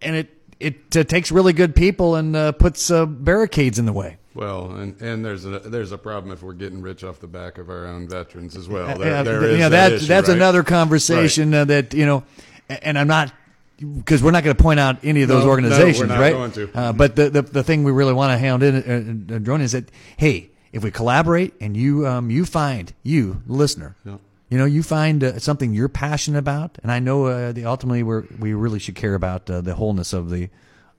and 0.02 0.14
it 0.14 0.28
it 0.60 0.94
uh, 0.94 1.04
takes 1.04 1.32
really 1.32 1.54
good 1.54 1.74
people 1.74 2.16
and 2.16 2.36
uh, 2.36 2.52
puts 2.52 2.90
uh, 2.90 3.06
barricades 3.06 3.78
in 3.78 3.86
the 3.86 3.94
way. 3.94 4.18
Well, 4.34 4.72
and, 4.72 5.00
and 5.00 5.24
there's 5.24 5.46
a 5.46 5.58
there's 5.58 5.92
a 5.92 5.98
problem 5.98 6.32
if 6.32 6.42
we're 6.42 6.52
getting 6.52 6.82
rich 6.82 7.02
off 7.02 7.18
the 7.18 7.26
back 7.26 7.56
of 7.56 7.70
our 7.70 7.86
own 7.86 8.08
veterans 8.08 8.54
as 8.54 8.68
well. 8.68 8.98
There, 8.98 9.24
there 9.24 9.40
th- 9.40 9.52
is 9.52 9.58
yeah, 9.58 9.68
that 9.70 9.88
that, 9.88 9.92
issue, 9.96 10.06
that's 10.06 10.28
right? 10.28 10.36
another 10.36 10.62
conversation 10.62 11.54
uh, 11.54 11.64
that 11.64 11.94
you 11.94 12.04
know, 12.04 12.24
and 12.68 12.98
I'm 12.98 13.08
not 13.08 13.32
because 13.78 14.22
we're 14.22 14.30
not 14.30 14.44
going 14.44 14.54
to 14.56 14.62
point 14.62 14.80
out 14.80 14.98
any 15.02 15.22
of 15.22 15.28
those 15.28 15.38
No, 15.38 15.40
no, 15.40 15.46
we're 15.46 15.50
organizations, 15.52 16.08
not 16.08 16.20
right? 16.20 16.32
going 16.32 16.52
to. 16.52 16.70
Uh, 16.78 16.92
but 16.92 17.16
the, 17.16 17.30
the 17.30 17.42
the 17.42 17.62
thing 17.62 17.84
we 17.84 17.92
really 17.92 18.12
want 18.12 18.32
to 18.32 18.38
hound 18.38 18.62
in, 18.62 19.26
uh, 19.34 19.38
drone 19.38 19.60
is 19.62 19.72
that 19.72 19.90
hey, 20.16 20.50
if 20.72 20.82
we 20.82 20.90
collaborate 20.90 21.54
and 21.60 21.76
you 21.76 22.06
um 22.06 22.30
you 22.30 22.44
find 22.44 22.92
you 23.02 23.42
listener. 23.46 23.96
Yeah. 24.04 24.18
You 24.48 24.58
know, 24.58 24.66
you 24.66 24.82
find 24.82 25.24
uh, 25.24 25.38
something 25.38 25.72
you're 25.72 25.88
passionate 25.88 26.38
about, 26.38 26.76
and 26.82 26.92
I 26.92 26.98
know 26.98 27.24
uh, 27.24 27.52
the 27.52 27.64
ultimately 27.64 28.02
we 28.02 28.20
we 28.38 28.52
really 28.52 28.78
should 28.78 28.94
care 28.94 29.14
about 29.14 29.48
uh, 29.48 29.62
the 29.62 29.74
wholeness 29.74 30.12
of 30.12 30.28
the 30.28 30.50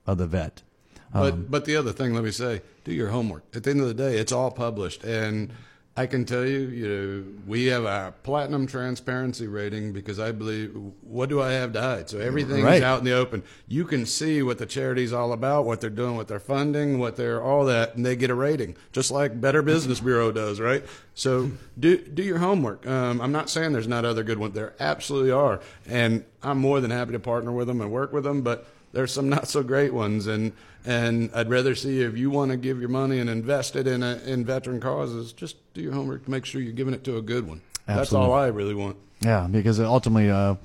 of 0.07 0.17
the 0.17 0.25
vet. 0.25 0.63
But 1.13 1.33
Um, 1.33 1.45
but 1.47 1.65
the 1.65 1.75
other 1.75 1.91
thing, 1.91 2.15
let 2.15 2.23
me 2.23 2.31
say, 2.31 2.61
do 2.83 2.91
your 2.91 3.09
homework. 3.09 3.43
At 3.53 3.63
the 3.63 3.69
end 3.69 3.81
of 3.81 3.87
the 3.87 3.93
day, 3.93 4.17
it's 4.17 4.31
all 4.31 4.49
published, 4.49 5.03
and 5.03 5.51
I 5.95 6.07
can 6.07 6.25
tell 6.25 6.43
you, 6.43 6.59
you 6.59 6.87
know, 6.87 7.23
we 7.45 7.67
have 7.67 7.83
a 7.85 8.15
platinum 8.23 8.65
transparency 8.65 9.45
rating 9.45 9.93
because 9.93 10.19
I 10.19 10.31
believe, 10.31 10.75
what 11.01 11.29
do 11.29 11.39
I 11.39 11.51
have 11.51 11.71
to 11.73 11.81
hide? 11.81 12.09
So 12.09 12.17
everything's 12.19 12.63
Right. 12.63 12.81
out 12.81 12.97
in 12.97 13.05
the 13.05 13.11
open. 13.11 13.43
You 13.67 13.85
can 13.85 14.07
see 14.07 14.41
what 14.41 14.57
the 14.57 14.65
charity's 14.65 15.13
all 15.13 15.31
about, 15.33 15.65
what 15.65 15.81
they're 15.81 15.91
doing 15.91 16.15
with 16.15 16.29
their 16.29 16.39
funding, 16.39 16.97
what 16.97 17.15
they're 17.15 17.43
all 17.43 17.65
that, 17.65 17.95
and 17.95 18.03
they 18.03 18.15
get 18.15 18.31
a 18.31 18.33
rating, 18.35 18.75
just 18.91 19.11
like 19.11 19.39
Better 19.39 19.61
Business 19.61 19.99
Bureau 19.99 20.31
does, 20.31 20.59
right? 20.59 20.83
So 21.13 21.51
do 21.79 21.97
do 21.97 22.23
your 22.23 22.39
homework. 22.39 22.87
Um, 22.87 23.21
I'm 23.21 23.31
not 23.31 23.51
saying 23.51 23.73
there's 23.73 23.87
not 23.87 24.03
other 24.03 24.23
good 24.23 24.39
ones. 24.39 24.55
There 24.55 24.73
absolutely 24.79 25.29
are, 25.29 25.59
and 25.87 26.25
I'm 26.41 26.57
more 26.57 26.81
than 26.81 26.89
happy 26.89 27.11
to 27.11 27.19
partner 27.19 27.51
with 27.51 27.67
them 27.67 27.81
and 27.81 27.91
work 27.91 28.11
with 28.11 28.23
them, 28.23 28.41
but 28.41 28.65
there's 28.93 29.11
some 29.11 29.27
not 29.29 29.47
so 29.47 29.61
great 29.63 29.93
ones 29.93 30.27
and 30.27 30.53
and 30.85 31.29
I'd 31.33 31.49
rather 31.49 31.75
see 31.75 32.01
if 32.01 32.17
you 32.17 32.29
want 32.29 32.51
to 32.51 32.57
give 32.57 32.79
your 32.79 32.89
money 32.89 33.19
and 33.19 33.29
invest 33.29 33.75
it 33.75 33.87
in 33.87 34.03
a, 34.03 34.17
in 34.25 34.45
veteran 34.45 34.79
causes 34.79 35.33
just 35.33 35.57
do 35.73 35.81
your 35.81 35.93
homework 35.93 36.25
to 36.25 36.31
make 36.31 36.45
sure 36.45 36.61
you're 36.61 36.73
giving 36.73 36.93
it 36.93 37.03
to 37.03 37.17
a 37.17 37.21
good 37.21 37.47
one 37.47 37.61
that's 37.85 38.13
all 38.13 38.33
I 38.33 38.47
really 38.47 38.73
want 38.73 38.97
Yeah, 39.23 39.47
because 39.49 39.79
ultimately, 39.79 40.29
uh, 40.29 40.55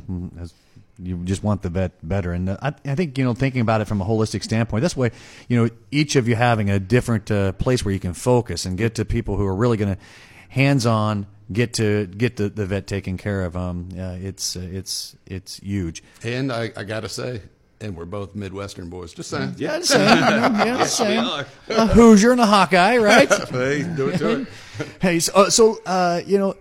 you 1.01 1.19
just 1.25 1.45
want 1.45 1.63
the 1.63 1.69
vet 1.69 1.93
better, 2.07 2.33
and 2.33 2.51
I, 2.51 2.75
I 2.85 2.95
think 2.97 3.17
you 3.19 3.25
know 3.25 3.35
thinking 3.35 3.61
about 3.61 3.81
it 3.81 3.85
from 3.85 4.01
a 4.01 4.05
holistic 4.05 4.43
standpoint. 4.43 4.83
That's 4.83 4.97
why 4.97 5.13
you 5.49 5.57
know 5.57 5.71
each 5.93 6.17
of 6.17 6.27
you 6.27 6.35
having 6.35 6.71
a 6.71 6.81
different 6.81 7.31
uh, 7.31 7.53
place 7.53 7.85
where 7.85 7.95
you 7.95 8.01
can 8.01 8.15
focus 8.15 8.67
and 8.67 8.77
get 8.77 8.97
to 8.97 9.05
people 9.05 9.37
who 9.37 9.47
are 9.47 9.55
really 9.55 9.77
going 9.77 9.95
to 9.95 10.01
hands 10.49 10.87
on 10.87 11.27
get 11.53 11.75
to 11.75 12.07
get 12.07 12.37
the, 12.37 12.49
the 12.49 12.67
vet 12.67 12.87
taken 12.87 13.17
care 13.17 13.45
of. 13.45 13.57
Um, 13.57 13.91
uh, 13.97 14.17
it's 14.21 14.57
uh, 14.57 14.61
it's 14.61 15.17
it's 15.25 15.59
huge. 15.59 16.03
and 16.25 16.53
I, 16.53 16.73
I 16.77 16.83
gotta 16.83 17.09
say 17.09 17.43
and 17.81 17.97
we're 17.97 18.05
both 18.05 18.35
Midwestern 18.35 18.89
boys 18.89 19.13
just 19.13 19.31
saying 19.31 19.55
Yeah, 19.57 19.79
just 19.79 19.91
saying. 19.91 20.09
yeah, 20.19 20.79
just 20.79 20.97
saying. 20.97 21.25
A 21.69 21.87
Hoosier 21.87 22.33
and 22.33 22.41
a 22.41 22.47
Hawkeye, 22.47 22.99
right? 22.99 23.29
hey 23.51 23.83
do 23.83 24.09
it 24.09 24.19
to 24.19 24.41
it 24.41 24.49
Hey, 25.01 25.19
so, 25.19 25.33
uh, 25.35 25.51
so 25.51 25.79
uh, 25.87 26.21
you 26.25 26.39
know, 26.39 26.55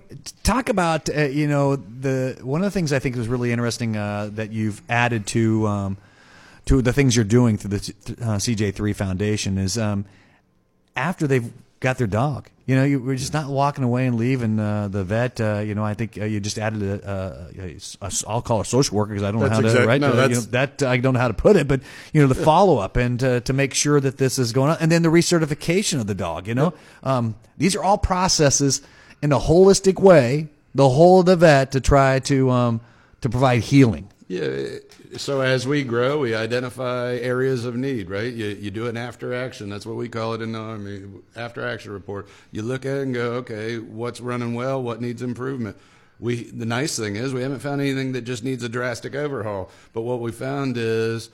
talk 0.43 0.69
about 0.69 1.10
uh, 1.10 1.23
you 1.25 1.47
know 1.47 1.75
the 1.75 2.38
one 2.41 2.62
of 2.62 2.65
the 2.65 2.71
things 2.71 2.91
I 2.93 2.99
think 2.99 3.15
was 3.15 3.27
really 3.27 3.51
interesting 3.51 3.95
uh, 3.95 4.30
that 4.34 4.51
you've 4.51 4.82
added 4.89 5.27
to 5.27 5.67
um, 5.67 5.97
to 6.65 6.82
the 6.82 6.93
things 6.93 7.15
you're 7.15 7.25
doing 7.25 7.58
through 7.58 7.77
the 7.77 7.93
uh, 8.21 8.38
CJ3 8.38 8.95
Foundation 8.95 9.58
is 9.58 9.77
um, 9.77 10.06
after 10.95 11.27
they've 11.27 11.51
got 11.80 11.98
their 11.98 12.08
dog. 12.08 12.50
You 12.66 12.76
know, 12.76 12.84
you, 12.84 13.00
we're 13.00 13.16
just 13.16 13.34
not 13.34 13.50
walking 13.50 13.86
away 13.86 14.08
and 14.08 14.18
leaving 14.18 14.60
uh, 14.60 14.90
the 14.90 15.04
vet. 15.06 15.40
Uh, 15.40 15.60
you 15.60 15.74
know, 15.74 15.86
I 15.86 15.94
think 15.94 16.18
uh, 16.18 16.26
you 16.26 16.42
just 16.42 16.58
added 16.60 16.84
a, 16.84 17.10
a, 17.10 17.62
a, 17.62 18.08
a 18.08 18.12
I'll 18.28 18.42
call 18.42 18.58
her 18.58 18.63
a 18.63 18.66
social 18.66 18.98
worker 18.98 19.13
because 19.13 19.24
I 19.24 19.32
don't 19.32 19.40
know 19.40 19.48
That's 19.48 19.56
how 19.56 19.62
to 19.62 19.68
exact- 19.68 19.88
right. 19.88 20.02
no, 20.02 20.24
you 20.26 20.36
know, 20.36 20.42
that 20.42 20.84
I 20.84 20.98
don't 20.98 21.13
know 21.13 21.20
how 21.20 21.30
to 21.30 21.34
put 21.34 21.56
it, 21.56 21.68
but 21.68 21.82
you 22.12 22.22
know, 22.22 22.28
the 22.28 22.36
follow 22.36 22.80
up 22.80 22.98
and 22.98 23.24
uh, 23.24 23.40
to 23.42 23.54
make 23.54 23.74
sure 23.74 24.02
that 24.02 24.18
this 24.18 24.38
is 24.38 24.52
going 24.52 24.72
on, 24.72 24.78
and 24.82 24.92
then 24.92 25.02
the 25.02 25.10
recertification 25.10 26.02
of 26.02 26.08
the 26.08 26.16
dog. 26.16 26.48
You 26.48 26.56
know, 26.56 26.74
um, 27.04 27.36
these 27.58 27.76
are 27.76 27.84
all 27.84 27.98
processes 27.98 28.82
in 29.22 29.32
a 29.32 29.40
holistic 29.40 30.00
way. 30.02 30.50
The 30.76 30.90
whole 30.90 31.22
of 31.22 31.26
the 31.26 31.38
vet 31.38 31.72
to 31.72 31.80
try 31.80 32.20
to 32.20 32.50
um, 32.52 32.82
to 33.22 33.30
provide 33.30 33.62
healing. 33.62 34.10
Yeah. 34.28 34.80
So 35.16 35.40
as 35.40 35.66
we 35.66 35.84
grow, 35.84 36.20
we 36.20 36.36
identify 36.36 37.16
areas 37.16 37.63
of 37.63 37.76
need, 37.76 38.10
right? 38.10 38.34
You, 38.34 38.48
you 38.48 38.72
do 38.72 38.88
an 38.88 38.98
after 38.98 39.34
action. 39.34 39.70
That's 39.70 39.86
what 39.86 39.96
we 39.96 40.10
call 40.10 40.34
it 40.34 40.42
in 40.42 40.52
the 40.52 40.60
Army. 40.60 41.04
After 41.36 41.66
action 41.66 41.94
report. 41.94 42.28
You 42.52 42.62
look 42.62 42.86
at 42.86 42.98
it 42.98 43.02
and 43.04 43.13
go, 43.13 43.34
okay, 43.36 43.78
what's 43.78 44.20
running 44.20 44.54
well? 44.54 44.82
What 44.84 45.02
needs 45.02 45.22
improvement? 45.22 45.78
We, 46.20 46.44
the 46.44 46.66
nice 46.66 46.98
thing 46.98 47.16
is 47.16 47.34
we 47.34 47.42
haven't 47.42 47.60
found 47.60 47.80
anything 47.80 48.12
that 48.13 48.24
just 48.24 48.44
needs 48.44 48.63
a 48.63 48.70
drastic 48.70 49.16
overhaul. 49.16 49.70
But 49.94 50.02
what 50.02 50.20
we 50.20 50.32
found 50.32 50.76
is 50.76 51.30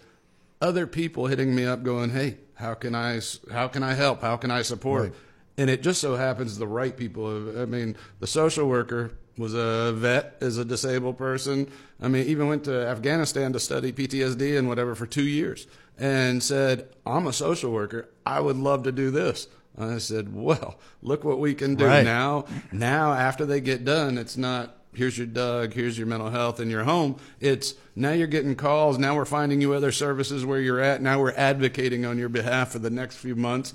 other 0.62 0.86
people 0.86 1.28
hitting 1.28 1.56
me 1.56 1.66
up 1.66 1.84
going, 1.84 2.12
"Hey, 2.12 2.38
how 2.56 2.74
can 2.74 2.94
I 2.94 3.22
how 3.52 3.68
can 3.70 3.82
I 3.82 3.94
help? 3.94 4.22
How 4.22 4.38
can 4.38 4.52
I 4.52 4.62
support?" 4.62 5.14
And 5.58 5.70
it 5.70 5.84
just 5.84 6.02
so 6.02 6.16
happens 6.16 6.58
the 6.58 6.68
right 6.68 6.96
people. 6.96 7.60
I 7.62 7.66
mean, 7.66 7.96
the 8.20 8.28
social 8.28 8.68
worker 8.68 9.12
was 9.38 9.54
a 9.54 9.94
vet, 9.94 10.36
is 10.42 10.58
a 10.58 10.66
disabled 10.66 11.18
person. 11.18 11.68
I 12.02 12.08
mean, 12.08 12.28
even 12.28 12.48
went 12.48 12.64
to 12.66 12.88
Afghanistan 12.88 13.54
to 13.54 13.60
study 13.60 13.92
PTSD 13.92 14.58
and 14.58 14.68
whatever 14.68 14.96
for 14.96 15.06
two 15.06 15.24
years, 15.24 15.68
and 15.98 16.42
said, 16.44 16.88
"I'm 17.06 17.28
a 17.28 17.34
social 17.34 17.72
worker. 17.72 18.10
I 18.26 18.40
would 18.40 18.58
love 18.58 18.84
to 18.84 18.92
do 18.92 19.10
this." 19.12 19.48
I 19.78 19.98
said, 19.98 20.36
"Well, 20.36 20.80
look 21.02 21.24
what 21.24 21.40
we 21.40 21.56
can 21.56 21.76
do 21.76 21.86
Right. 21.86 22.06
now. 22.06 22.46
Now, 22.72 23.14
after 23.14 23.46
they 23.46 23.60
get 23.62 23.84
done, 23.86 24.18
it's 24.18 24.38
not." 24.38 24.78
here's 24.96 25.18
your 25.18 25.28
Doug, 25.28 25.74
here's 25.74 25.98
your 25.98 26.08
mental 26.08 26.30
health 26.30 26.60
in 26.60 26.70
your 26.70 26.84
home. 26.84 27.16
It's 27.40 27.74
now 27.96 28.12
you're 28.12 28.28
getting 28.28 28.56
calls. 28.56 28.98
Now 28.98 29.16
we're 29.16 29.26
finding 29.26 29.62
you 29.62 29.74
other 29.74 29.92
services 29.92 30.46
where 30.46 30.60
you're 30.60 30.80
at. 30.80 31.02
Now 31.02 31.20
we're 31.20 31.34
advocating 31.34 32.06
on 32.06 32.18
your 32.18 32.30
behalf 32.30 32.72
for 32.72 32.80
the 32.80 32.90
next 32.90 33.18
few 33.18 33.36
months. 33.36 33.74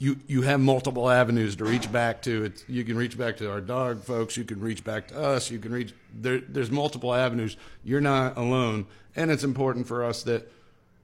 You 0.00 0.16
you 0.28 0.42
have 0.42 0.60
multiple 0.60 1.10
avenues 1.10 1.56
to 1.56 1.64
reach 1.64 1.90
back 1.90 2.22
to. 2.22 2.44
It's, 2.44 2.64
you 2.68 2.84
can 2.84 2.96
reach 2.96 3.18
back 3.18 3.36
to 3.38 3.50
our 3.50 3.60
dog 3.60 4.04
folks. 4.04 4.36
You 4.36 4.44
can 4.44 4.60
reach 4.60 4.84
back 4.84 5.08
to 5.08 5.20
us. 5.20 5.50
You 5.50 5.58
can 5.58 5.72
reach 5.72 5.92
there. 6.14 6.38
There's 6.38 6.70
multiple 6.70 7.12
avenues. 7.12 7.56
You're 7.84 8.00
not 8.00 8.36
alone, 8.36 8.86
and 9.16 9.30
it's 9.30 9.42
important 9.42 9.88
for 9.88 10.04
us 10.04 10.22
that 10.22 10.50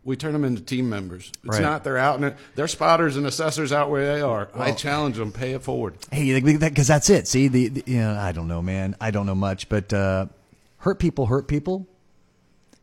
we 0.05 0.17
turn 0.17 0.33
them 0.33 0.45
into 0.45 0.61
team 0.61 0.89
members. 0.89 1.33
It's 1.45 1.55
Right. 1.57 1.63
not 1.63 1.83
they're 1.83 1.97
out 1.99 2.19
in 2.19 2.25
it. 2.25 2.37
They're 2.55 2.69
spotters 2.69 3.17
and 3.17 3.27
assessors 3.27 3.73
out 3.73 3.91
where 3.91 4.15
they 4.15 4.21
are. 4.21 4.49
I 4.55 4.73
challenge 4.73 5.17
them. 5.17 5.33
Pay 5.33 5.53
it 5.55 5.63
forward. 5.63 5.97
Hey, 6.13 6.39
because 6.41 6.87
that's 6.87 7.11
it. 7.11 7.27
See, 7.27 7.49
the, 7.49 7.69
the 7.69 7.83
you 7.87 7.99
know, 7.99 8.15
I 8.15 8.33
don't 8.33 8.47
know, 8.47 8.63
man. 8.63 8.95
I 9.01 9.11
don't 9.11 9.27
know 9.27 9.35
much, 9.35 9.69
but 9.69 9.93
uh, 9.93 10.27
hurt 10.79 10.99
people 10.99 11.27
hurt 11.27 11.49
people. 11.49 11.89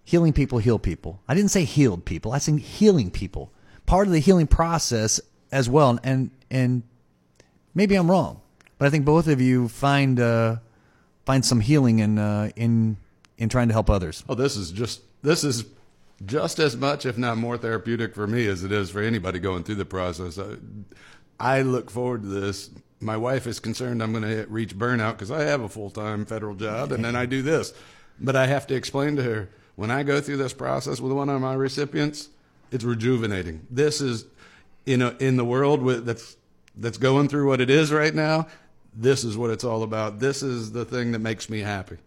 Healing 0.03 0.33
people 0.33 0.57
heal 0.57 0.79
people. 0.79 1.21
I 1.27 1.35
didn't 1.35 1.51
say 1.51 1.63
healed 1.63 2.03
people. 2.03 2.33
I 2.33 2.39
said 2.39 2.59
healing 2.59 3.11
people. 3.11 3.51
Part 3.85 4.07
of 4.07 4.13
the 4.13 4.19
healing 4.19 4.47
process 4.47 5.21
as 5.51 5.69
well. 5.69 5.99
And 6.03 6.31
and 6.49 6.83
maybe 7.73 7.95
I'm 7.95 8.09
wrong, 8.09 8.41
but 8.77 8.87
I 8.87 8.89
think 8.89 9.05
both 9.05 9.27
of 9.27 9.41
you 9.41 9.67
find 9.67 10.19
uh, 10.19 10.57
find 11.25 11.45
some 11.45 11.59
healing 11.59 11.99
in 11.99 12.17
uh, 12.17 12.49
in 12.55 12.97
in 13.37 13.49
trying 13.49 13.67
to 13.67 13.73
help 13.73 13.89
others. 13.89 14.23
Oh, 14.29 14.35
this 14.35 14.55
is 14.55 14.71
just 14.71 15.01
this 15.21 15.43
is 15.43 15.65
just 16.25 16.59
as 16.59 16.77
much, 16.77 17.05
if 17.05 17.17
not 17.17 17.37
more, 17.37 17.57
therapeutic 17.57 18.13
for 18.13 18.27
me 18.27 18.45
as 18.47 18.63
it 18.63 18.71
is 18.71 18.91
for 18.91 19.01
anybody 19.01 19.39
going 19.39 19.63
through 19.63 19.75
the 19.75 19.85
process. 19.85 20.37
I, 20.37 20.57
I 21.39 21.61
look 21.63 21.89
forward 21.89 22.21
to 22.23 22.27
this. 22.27 22.69
My 22.99 23.17
wife 23.17 23.47
is 23.47 23.59
concerned 23.59 24.03
I'm 24.03 24.11
going 24.11 24.23
to 24.23 24.45
reach 24.47 24.77
burnout 24.77 25.13
because 25.13 25.31
I 25.31 25.41
have 25.43 25.61
a 25.61 25.69
full 25.69 25.89
time 25.89 26.25
federal 26.25 26.53
job 26.53 26.91
and 26.91 27.03
then 27.03 27.15
I 27.15 27.25
do 27.25 27.41
this. 27.41 27.73
But 28.19 28.35
I 28.35 28.45
have 28.45 28.67
to 28.67 28.75
explain 28.75 29.15
to 29.15 29.23
her 29.23 29.49
when 29.75 29.89
I 29.89 30.03
go 30.03 30.21
through 30.21 30.37
this 30.37 30.53
process 30.53 30.99
with 30.99 31.11
one 31.11 31.29
of 31.29 31.41
my 31.41 31.55
recipients, 31.55 32.29
it's 32.71 32.83
rejuvenating. 32.83 33.65
This 33.71 34.01
is 34.01 34.25
in 34.85 35.01
a, 35.01 35.09
in 35.19 35.37
the 35.37 35.45
world 35.45 35.81
with, 35.81 36.05
that's 36.05 36.37
that's 36.75 36.97
going 36.97 37.27
through 37.27 37.47
what 37.47 37.61
it 37.61 37.69
is 37.69 37.91
right 37.91 38.13
now. 38.13 38.47
This 38.93 39.23
is 39.23 39.37
what 39.37 39.49
it's 39.49 39.63
all 39.63 39.83
about. 39.83 40.19
This 40.19 40.41
is 40.41 40.71
the 40.71 40.85
thing 40.85 41.11
that 41.11 41.19
makes 41.19 41.49
me 41.49 41.59
happy. 41.59 41.97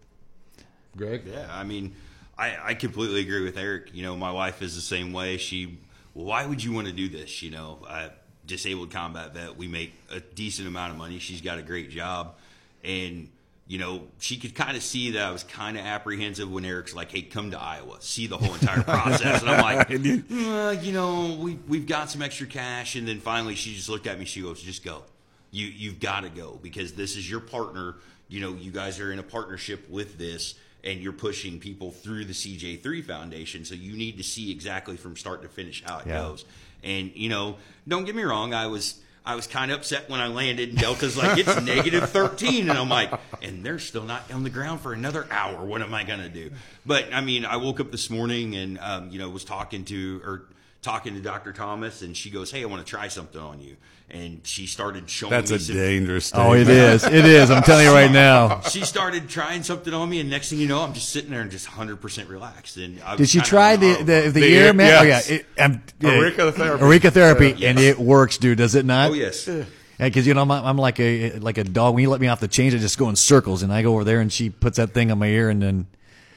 Greg, 0.97 1.23
Yeah, 1.25 1.47
I 1.51 1.63
mean, 1.63 1.95
I, 2.37 2.57
I 2.69 2.73
completely 2.73 3.21
agree 3.21 3.43
with 3.43 3.57
Eric. 3.57 3.89
You 3.93 4.03
know, 4.03 4.15
my 4.15 4.31
wife 4.31 4.61
is 4.61 4.75
the 4.75 4.81
same 4.81 5.13
way. 5.13 5.37
She, 5.37 5.77
why 6.13 6.45
would 6.45 6.63
you 6.63 6.73
want 6.73 6.87
to 6.87 6.93
do 6.93 7.09
this? 7.09 7.41
You 7.41 7.51
know, 7.51 7.79
I, 7.87 8.09
disabled 8.45 8.91
combat 8.91 9.33
vet. 9.33 9.57
We 9.57 9.67
make 9.67 9.93
a 10.11 10.19
decent 10.19 10.67
amount 10.67 10.91
of 10.91 10.97
money. 10.97 11.19
She's 11.19 11.41
got 11.41 11.57
a 11.57 11.61
great 11.61 11.89
job, 11.89 12.35
and 12.83 13.29
you 13.67 13.79
know, 13.79 14.03
she 14.19 14.37
could 14.37 14.53
kind 14.53 14.77
of 14.77 14.83
see 14.83 15.11
that 15.11 15.23
I 15.23 15.31
was 15.31 15.43
kind 15.43 15.75
of 15.77 15.83
apprehensive 15.85 16.51
when 16.51 16.65
Eric's 16.65 16.93
like, 16.93 17.11
"Hey, 17.11 17.23
come 17.23 17.51
to 17.51 17.59
Iowa, 17.59 17.97
see 17.99 18.27
the 18.27 18.37
whole 18.37 18.53
entire 18.53 18.83
process." 18.83 19.41
and 19.41 19.49
I'm 19.49 19.61
like, 19.61 19.89
uh, 19.89 20.81
you 20.81 20.91
know, 20.91 21.35
we 21.39 21.55
we've 21.67 21.87
got 21.87 22.11
some 22.11 22.21
extra 22.21 22.45
cash, 22.47 22.95
and 22.95 23.07
then 23.07 23.19
finally 23.19 23.55
she 23.55 23.73
just 23.75 23.89
looked 23.89 24.05
at 24.07 24.19
me. 24.19 24.25
She 24.25 24.41
goes, 24.41 24.61
"Just 24.61 24.83
go. 24.83 25.03
You 25.51 25.65
you've 25.65 25.99
got 25.99 26.21
to 26.21 26.29
go 26.29 26.59
because 26.61 26.93
this 26.93 27.15
is 27.17 27.29
your 27.29 27.39
partner. 27.39 27.95
You 28.27 28.41
know, 28.41 28.53
you 28.53 28.71
guys 28.71 28.99
are 28.99 29.11
in 29.11 29.19
a 29.19 29.23
partnership 29.23 29.89
with 29.89 30.17
this." 30.17 30.55
And 30.83 30.99
you're 31.01 31.13
pushing 31.13 31.59
people 31.59 31.89
through 31.89 32.25
the 32.25 32.33
CJ3 32.33 33.03
Foundation, 33.03 33.65
so 33.65 33.73
you 33.73 33.93
need 33.97 34.17
to 34.19 34.23
see 34.23 34.51
exactly 34.51 34.97
from 34.97 35.17
start 35.17 35.41
to 35.41 35.47
finish 35.49 35.83
how 35.83 35.97
it 35.97 36.05
Yeah. 36.05 36.19
goes. 36.19 36.45
And 36.83 37.11
you 37.15 37.27
know, 37.27 37.57
don't 37.87 38.05
get 38.05 38.15
me 38.15 38.21
wrong, 38.21 38.53
I 38.53 38.67
was 38.67 38.99
I 39.25 39.35
was 39.35 39.47
kind 39.47 39.71
of 39.71 39.79
upset 39.79 40.09
when 40.09 40.19
I 40.19 40.27
landed, 40.27 40.69
and 40.69 40.77
Delta's 40.77 41.17
like 41.17 41.37
it's 41.39 41.61
negative 41.61 42.09
thirteen, 42.09 42.69
and 42.69 42.77
I'm 42.77 42.89
like, 42.89 43.11
and 43.41 43.65
they're 43.65 43.79
still 43.79 44.03
not 44.03 44.31
on 44.31 44.43
the 44.43 44.49
ground 44.49 44.81
for 44.81 44.93
another 44.93 45.27
hour. 45.31 45.65
What 45.65 45.81
am 45.81 45.93
I 45.93 46.03
gonna 46.03 46.29
do? 46.29 46.51
But 46.85 47.13
I 47.13 47.21
mean, 47.21 47.43
I 47.45 47.57
woke 47.57 47.79
up 47.79 47.91
this 47.91 48.09
morning 48.09 48.55
and 48.55 48.77
um, 48.79 49.09
you 49.09 49.17
know 49.17 49.29
was 49.29 49.43
talking 49.43 49.83
to 49.85 50.21
or 50.23 50.43
talking 50.85 51.15
to 51.15 51.19
Dr. 51.19 51.51
Thomas, 51.51 52.01
and 52.01 52.15
she 52.15 52.29
goes, 52.29 52.51
"Hey, 52.51 52.61
I 52.61 52.65
want 52.67 52.85
to 52.85 52.89
try 52.89 53.07
something 53.09 53.41
on 53.41 53.59
you," 53.59 53.75
and 54.09 54.39
she 54.43 54.67
started 54.67 55.09
showing 55.09 55.31
that's 55.31 55.49
me 55.49 55.57
a 55.57 55.59
some, 55.59 55.75
dangerous. 55.75 56.31
Oh, 56.33 56.53
it 56.53 56.69
is. 56.69 57.03
It 57.03 57.25
is. 57.25 57.49
I'm 57.51 57.63
telling 57.63 57.85
you 57.85 57.91
right 57.91 58.11
now. 58.11 58.61
She 58.69 58.85
started 58.85 59.27
trying 59.27 59.63
something 59.63 59.93
on 59.93 60.07
me, 60.09 60.19
and 60.19 60.29
next 60.29 60.49
thing 60.51 60.59
you 60.59 60.67
know, 60.67 60.81
I'm 60.81 60.93
just 60.93 61.09
sitting 61.09 61.31
there 61.31 61.41
and 61.41 61.49
just 61.51 61.67
100 61.67 61.99
percent 61.99 62.29
relaxed. 62.29 62.77
And 62.77 63.01
I 63.01 63.15
Did 63.15 63.27
she 63.29 63.39
kinda 63.39 63.49
try 63.49 63.75
the 63.75 63.95
the, 63.97 64.03
the, 64.03 64.29
The 64.31 64.45
ear 64.45 64.65
ear- 64.67 64.73
man? 64.73 64.93
Oh 64.99 65.01
yeah, 65.01 65.07
yes. 65.07 65.29
it, 65.29 65.45
yeah. 65.57 66.09
Auricular 66.11 66.51
therapy. 66.51 66.83
Auricular 66.83 67.11
therapy, 67.11 67.55
Yeah. 67.57 67.69
and 67.71 67.79
it 67.79 67.97
works, 67.99 68.37
dude. 68.37 68.57
Does 68.59 68.75
it 68.75 68.85
not? 68.85 69.09
Oh 69.11 69.13
yes. 69.13 69.49
because 69.97 70.27
you 70.27 70.33
know 70.35 70.41
I'm, 70.43 70.51
I'm 70.51 70.77
like 70.77 70.99
a 70.99 71.39
like 71.39 71.57
a 71.57 71.63
dog. 71.63 71.95
When 71.95 72.03
you 72.03 72.09
let 72.11 72.21
me 72.21 72.27
off 72.27 72.39
the 72.39 72.47
chains, 72.47 72.75
I 72.75 72.77
just 72.77 72.97
go 72.99 73.09
in 73.09 73.15
circles, 73.15 73.63
and 73.63 73.73
I 73.73 73.81
go 73.81 73.93
over 73.93 74.03
there, 74.03 74.19
and 74.19 74.31
she 74.31 74.49
puts 74.51 74.77
that 74.77 74.91
thing 74.93 75.11
on 75.11 75.17
my 75.17 75.27
ear, 75.27 75.49
and 75.49 75.61
then 75.61 75.87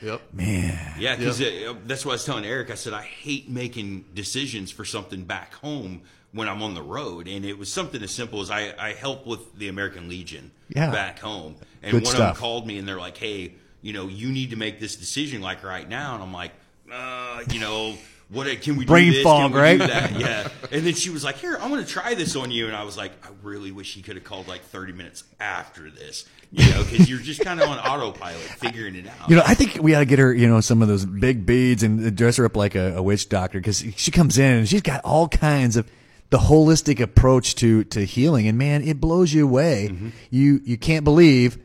Yep. 0.02 0.20
man, 0.34 0.94
Yeah, 0.98 1.16
because 1.16 1.38
that's 1.86 2.04
what 2.04 2.12
I 2.12 2.14
was 2.14 2.24
telling 2.24 2.44
Eric. 2.44 2.70
I 2.70 2.74
said 2.74 2.92
I 2.92 3.02
hate 3.02 3.48
making 3.48 4.04
decisions 4.14 4.70
for 4.70 4.84
something 4.84 5.24
back 5.24 5.54
home 5.54 6.02
when 6.32 6.48
I'm 6.48 6.62
on 6.62 6.74
the 6.74 6.82
road, 6.82 7.26
and 7.26 7.44
it 7.44 7.58
was 7.58 7.72
something 7.72 8.02
as 8.02 8.10
simple 8.10 8.40
as 8.40 8.50
I, 8.50 8.74
I 8.78 8.92
help 8.92 9.26
with 9.26 9.56
the 9.58 9.68
American 9.68 10.08
Legion 10.08 10.50
Yeah. 10.68 10.90
back 10.90 11.18
home, 11.18 11.56
and 11.82 11.92
Good 11.92 12.04
one 12.04 12.14
stuff. 12.14 12.20
of 12.30 12.34
them 12.36 12.40
called 12.40 12.66
me 12.66 12.78
and 12.78 12.86
they're 12.86 12.98
like, 12.98 13.16
"Hey, 13.16 13.54
you 13.82 13.92
know, 13.92 14.08
you 14.08 14.28
need 14.30 14.50
to 14.50 14.56
make 14.56 14.78
this 14.78 14.94
decision 14.96 15.40
like 15.40 15.64
right 15.64 15.88
now," 15.88 16.14
and 16.14 16.22
I'm 16.22 16.32
like, 16.32 16.52
uh, 16.92 17.42
you 17.50 17.60
know. 17.60 17.96
What 18.30 18.46
can 18.60 18.76
we 18.76 18.84
do 18.84 18.88
Brain 18.88 19.12
this? 19.12 19.22
fog, 19.22 19.50
can 19.50 19.52
we 19.54 19.60
right? 19.60 19.78
Do 19.80 19.86
that? 19.86 20.12
Yeah. 20.18 20.48
And 20.70 20.84
then 20.86 20.92
she 20.94 21.08
was 21.10 21.24
like, 21.24 21.36
"Here, 21.36 21.56
I'm 21.60 21.70
going 21.70 21.82
to 21.82 21.90
try 21.90 22.14
this 22.14 22.36
on 22.36 22.50
you." 22.50 22.66
And 22.66 22.76
I 22.76 22.84
was 22.84 22.96
like, 22.96 23.12
"I 23.24 23.30
really 23.42 23.72
wish 23.72 23.94
he 23.94 24.02
could 24.02 24.16
have 24.16 24.24
called 24.24 24.48
like 24.48 24.62
30 24.64 24.92
minutes 24.92 25.24
after 25.40 25.88
this, 25.90 26.26
you 26.52 26.68
know, 26.70 26.84
because 26.84 27.08
you're 27.08 27.20
just 27.20 27.40
kind 27.40 27.58
of 27.60 27.68
on 27.70 27.78
autopilot 27.78 28.36
figuring 28.40 28.96
it 28.96 29.06
out." 29.06 29.30
You 29.30 29.36
know, 29.36 29.42
I 29.46 29.54
think 29.54 29.82
we 29.82 29.94
ought 29.94 30.00
to 30.00 30.04
get 30.04 30.18
her, 30.18 30.34
you 30.34 30.46
know, 30.46 30.60
some 30.60 30.82
of 30.82 30.88
those 30.88 31.06
big 31.06 31.46
beads 31.46 31.82
and 31.82 32.14
dress 32.14 32.36
her 32.36 32.44
up 32.44 32.54
like 32.54 32.74
a, 32.74 32.96
a 32.96 33.02
witch 33.02 33.30
doctor 33.30 33.60
because 33.60 33.82
she 33.96 34.10
comes 34.10 34.36
in 34.36 34.58
and 34.58 34.68
she's 34.68 34.82
got 34.82 35.02
all 35.04 35.28
kinds 35.28 35.76
of 35.78 35.90
the 36.28 36.38
holistic 36.38 37.00
approach 37.00 37.54
to 37.54 37.84
to 37.84 38.04
healing, 38.04 38.46
and 38.46 38.58
man, 38.58 38.82
it 38.82 39.00
blows 39.00 39.32
you 39.32 39.44
away. 39.46 39.88
Mm-hmm. 39.90 40.08
You 40.28 40.60
you 40.64 40.76
can't 40.76 41.02
believe 41.04 41.56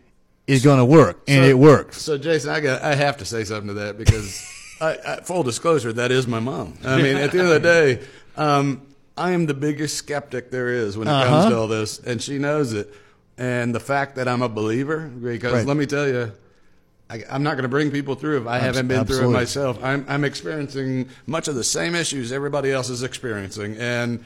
it's 0.47 0.63
going 0.63 0.79
to 0.79 0.85
work, 0.85 1.23
and 1.27 1.43
So- 1.43 1.49
it 1.49 1.57
works. 1.57 2.01
So, 2.01 2.17
Jason, 2.17 2.51
I 2.51 2.61
got 2.61 2.81
I 2.81 2.95
have 2.95 3.17
to 3.17 3.25
say 3.25 3.43
something 3.43 3.67
to 3.67 3.73
that 3.81 3.97
because, 3.97 4.41
I, 4.81 4.97
I, 5.07 5.15
full 5.21 5.43
disclosure, 5.43 5.93
that 5.93 6.11
is 6.11 6.27
my 6.27 6.39
mom. 6.39 6.77
I 6.83 7.01
mean, 7.01 7.15
at 7.17 7.31
the 7.31 7.39
end 7.39 7.47
of 7.47 7.53
the 7.53 7.59
day, 7.97 7.99
um, 8.37 8.81
I 9.15 9.31
am 9.31 9.45
the 9.45 9.53
biggest 9.53 9.95
skeptic 9.97 10.51
there 10.51 10.69
is 10.69 10.97
when 10.97 11.07
it 11.07 11.11
Uh-huh. 11.11 11.25
comes 11.27 11.45
to 11.51 11.57
all 11.57 11.67
this, 11.67 11.99
and 11.99 12.21
she 12.21 12.39
knows 12.39 12.73
it. 12.73 12.93
And 13.37 13.73
the 13.73 13.79
fact 13.79 14.15
that 14.15 14.27
I'm 14.27 14.41
a 14.41 14.49
believer, 14.49 14.99
because 15.07 15.53
Right. 15.53 15.65
let 15.65 15.77
me 15.77 15.85
tell 15.85 16.07
you, 16.07 16.31
I, 17.09 17.23
I'm 17.29 17.43
not 17.43 17.51
going 17.51 17.63
to 17.63 17.69
bring 17.69 17.91
people 17.91 18.15
through 18.15 18.41
if 18.41 18.47
I 18.47 18.59
haven't 18.59 18.87
been 18.87 19.05
through 19.05 19.29
it 19.29 19.33
myself. 19.33 19.83
I'm, 19.83 20.05
I'm 20.07 20.23
experiencing 20.23 21.09
much 21.27 21.47
of 21.47 21.55
the 21.55 21.63
same 21.63 21.95
issues 21.95 22.31
everybody 22.31 22.71
else 22.71 22.89
is 22.89 23.03
experiencing, 23.03 23.77
and 23.77 24.23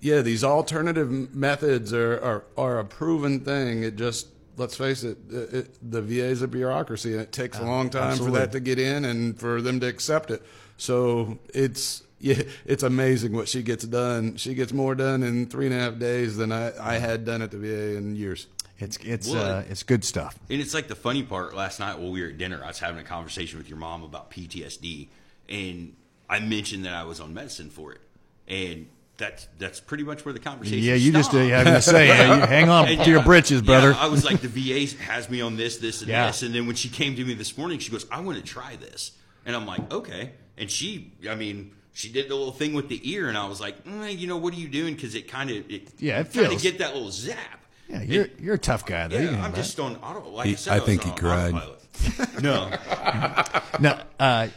yeah, 0.00 0.20
these 0.20 0.42
alternative 0.42 1.10
methods 1.34 1.92
are, 1.92 2.20
are, 2.24 2.44
are 2.56 2.78
a 2.80 2.84
proven 2.84 3.40
thing. 3.40 3.84
It 3.84 3.96
just 3.96 4.26
let's 4.62 4.76
face 4.76 5.02
it, 5.02 5.18
it, 5.30 5.54
it 5.54 5.90
the 5.90 6.00
VA 6.00 6.24
is 6.24 6.40
a 6.40 6.48
bureaucracy, 6.48 7.12
and 7.12 7.20
it 7.20 7.32
takes 7.32 7.58
a 7.58 7.64
long 7.64 7.90
time 7.90 8.12
absolutely. 8.12 8.40
for 8.40 8.46
that 8.46 8.52
to 8.52 8.60
get 8.60 8.78
in 8.78 9.04
and 9.04 9.38
for 9.38 9.60
them 9.60 9.80
to 9.80 9.86
accept 9.86 10.30
it. 10.30 10.42
So 10.78 11.38
it's 11.52 12.02
yeah, 12.18 12.42
it's 12.64 12.82
amazing 12.82 13.34
what 13.34 13.48
she 13.48 13.62
gets 13.62 13.84
done. 13.84 14.36
She 14.36 14.54
gets 14.54 14.72
more 14.72 14.94
done 14.94 15.22
in 15.22 15.46
three 15.46 15.66
and 15.66 15.74
a 15.74 15.78
half 15.78 15.98
days 15.98 16.36
than 16.36 16.52
I, 16.52 16.72
I 16.80 16.98
had 16.98 17.24
done 17.24 17.42
at 17.42 17.50
the 17.50 17.58
VA 17.58 17.96
in 17.96 18.16
years. 18.16 18.46
It's 18.78 18.96
it's 18.98 19.28
Well, 19.28 19.58
uh, 19.58 19.62
it's 19.68 19.82
good 19.82 20.04
stuff. 20.04 20.38
And 20.48 20.60
it's 20.60 20.72
like 20.72 20.88
the 20.88 20.94
funny 20.94 21.22
part. 21.22 21.54
Last 21.54 21.80
night 21.80 21.98
while 21.98 22.10
we 22.10 22.22
were 22.22 22.28
at 22.28 22.38
dinner, 22.38 22.62
I 22.64 22.68
was 22.68 22.78
having 22.78 23.00
a 23.00 23.04
conversation 23.04 23.58
with 23.58 23.68
your 23.68 23.78
mom 23.78 24.02
about 24.02 24.30
PTSD, 24.30 25.08
and 25.48 25.94
I 26.30 26.40
mentioned 26.40 26.84
that 26.84 26.94
I 26.94 27.04
was 27.04 27.20
on 27.20 27.34
medicine 27.34 27.70
for 27.70 27.92
it, 27.92 28.00
and 28.48 28.88
that's 29.22 29.48
that's 29.58 29.80
pretty 29.80 30.02
much 30.04 30.24
where 30.24 30.34
the 30.34 30.40
conversation. 30.40 30.78
Is. 30.80 30.84
Yeah, 30.86 30.94
you 30.94 31.12
just 31.12 31.30
uh, 31.30 31.32
stopped. 31.34 31.48
yeah, 31.48 31.54
I 31.60 31.62
was 31.62 31.66
gonna 31.66 31.82
say 31.82 32.08
yeah, 32.08 32.34
you 32.40 32.40
hang 32.46 32.68
on 32.68 32.88
And 32.88 33.00
to 33.04 33.08
your 33.10 33.20
yeah, 33.20 33.24
britches, 33.24 33.60
yeah, 33.60 33.66
brother. 33.66 33.94
I 33.96 34.06
was 34.08 34.24
like, 34.24 34.40
the 34.40 34.48
VA 34.48 34.94
has 35.04 35.30
me 35.30 35.40
on 35.40 35.56
this, 35.56 35.78
this, 35.78 36.00
and 36.00 36.10
Yeah. 36.10 36.26
this, 36.26 36.42
and 36.42 36.54
then 36.54 36.66
when 36.66 36.74
she 36.76 36.88
came 36.88 37.14
to 37.16 37.24
me 37.24 37.34
this 37.34 37.56
morning, 37.56 37.78
she 37.78 37.90
goes, 37.92 38.04
"I 38.10 38.20
want 38.20 38.38
to 38.38 38.44
try 38.44 38.76
this," 38.76 39.12
and 39.46 39.54
I'm 39.56 39.64
like, 39.66 39.92
"Okay," 39.92 40.32
and 40.58 40.70
she, 40.70 41.12
I 41.30 41.34
mean. 41.34 41.72
She 41.94 42.08
did 42.10 42.30
the 42.30 42.34
little 42.34 42.52
thing 42.54 42.72
with 42.72 42.88
the 42.88 42.98
ear, 43.12 43.28
and 43.28 43.36
I 43.36 43.44
was 43.46 43.60
like, 43.60 43.84
mm, 43.84 44.16
"You 44.18 44.26
know, 44.26 44.38
what 44.38 44.54
are 44.54 44.56
you 44.56 44.66
doing?" 44.68 44.94
Because 44.94 45.14
it 45.14 45.28
kind 45.28 45.50
of, 45.50 45.70
it, 45.70 45.88
Yeah, 45.98 46.20
it 46.20 46.32
kind 46.32 46.46
of 46.46 46.52
feels- 46.52 46.62
get 46.62 46.78
that 46.78 46.94
little 46.94 47.10
zap. 47.10 47.60
yeah, 47.86 48.00
you're 48.00 48.28
you're 48.40 48.54
a 48.54 48.58
tough 48.58 48.86
guy 48.86 49.08
though. 49.08 49.18
You 49.18 49.24
Yeah, 49.24 49.30
I'm 49.32 49.52
handle 49.52 49.62
just 49.62 49.78
on 49.78 49.96
auto. 49.96 50.30
Like 50.30 50.46
He- 50.46 50.52
I, 50.52 50.56
said, 50.56 50.72
I 50.72 50.76
was 50.78 50.86
think 50.86 51.04
he 51.04 51.10
cried. 51.10 51.52
no. 52.42 52.70
No, 53.80 53.98
uh, 54.18 54.48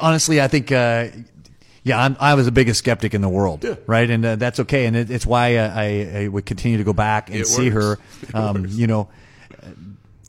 honestly, 0.00 0.40
I 0.40 0.48
think. 0.48 0.72
Uh, 0.72 1.08
yeah, 1.84 2.00
I'm, 2.02 2.16
I 2.18 2.34
was 2.34 2.46
the 2.46 2.52
biggest 2.52 2.80
skeptic 2.80 3.14
in 3.14 3.20
the 3.20 3.28
world, 3.28 3.64
right? 3.86 4.08
And 4.10 4.24
uh, 4.24 4.36
that's 4.36 4.58
okay, 4.60 4.86
and 4.86 4.96
it, 4.96 5.10
it's 5.10 5.26
why 5.26 5.56
uh, 5.56 5.72
I, 5.74 6.22
I 6.24 6.28
would 6.28 6.46
continue 6.46 6.78
to 6.78 6.84
go 6.84 6.92
back 6.94 7.28
and 7.30 7.38
It 7.38 7.46
see 7.46 7.70
works. 7.70 8.00
her. 8.32 8.38
Um, 8.38 8.66
you 8.68 8.86
know, 8.86 9.08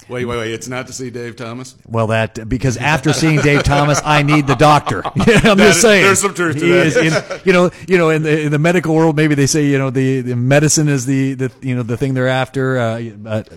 Wait, 0.07 0.25
wait, 0.25 0.37
wait! 0.37 0.53
It's 0.53 0.67
not 0.67 0.85
to 0.85 0.93
see 0.93 1.09
Dave 1.09 1.35
Thomas. 1.35 1.75
Well, 1.87 2.07
that 2.07 2.47
because 2.47 2.77
after 2.77 3.11
seeing 3.11 3.39
Dave 3.41 3.63
Thomas, 3.63 3.99
I 4.05 4.21
need 4.21 4.45
the 4.45 4.53
doctor. 4.53 5.01
I'm 5.15 5.57
just 5.57 5.77
is- 5.77 5.81
saying. 5.81 6.03
there's 6.03 6.21
some 6.21 6.35
truth 6.35 6.59
to 6.59 6.67
that. 6.73 6.85
is 6.85 6.95
in- 6.97 7.39
you 7.43 7.51
know, 7.51 7.71
you 7.87 7.97
know, 7.97 8.11
in 8.11 8.21
the 8.21 8.39
in 8.43 8.51
the 8.51 8.59
medical 8.59 8.93
world, 8.93 9.15
maybe 9.15 9.33
they 9.33 9.47
say 9.47 9.65
you 9.65 9.79
know 9.79 9.89
the, 9.89 10.21
the 10.21 10.35
medicine 10.35 10.89
is 10.89 11.07
the, 11.07 11.33
the 11.33 11.51
you 11.63 11.75
know 11.75 11.81
the 11.81 11.97
thing 11.97 12.13
they're 12.13 12.27
after. 12.27 12.77
Uh, 12.77 13.01
but 13.17 13.49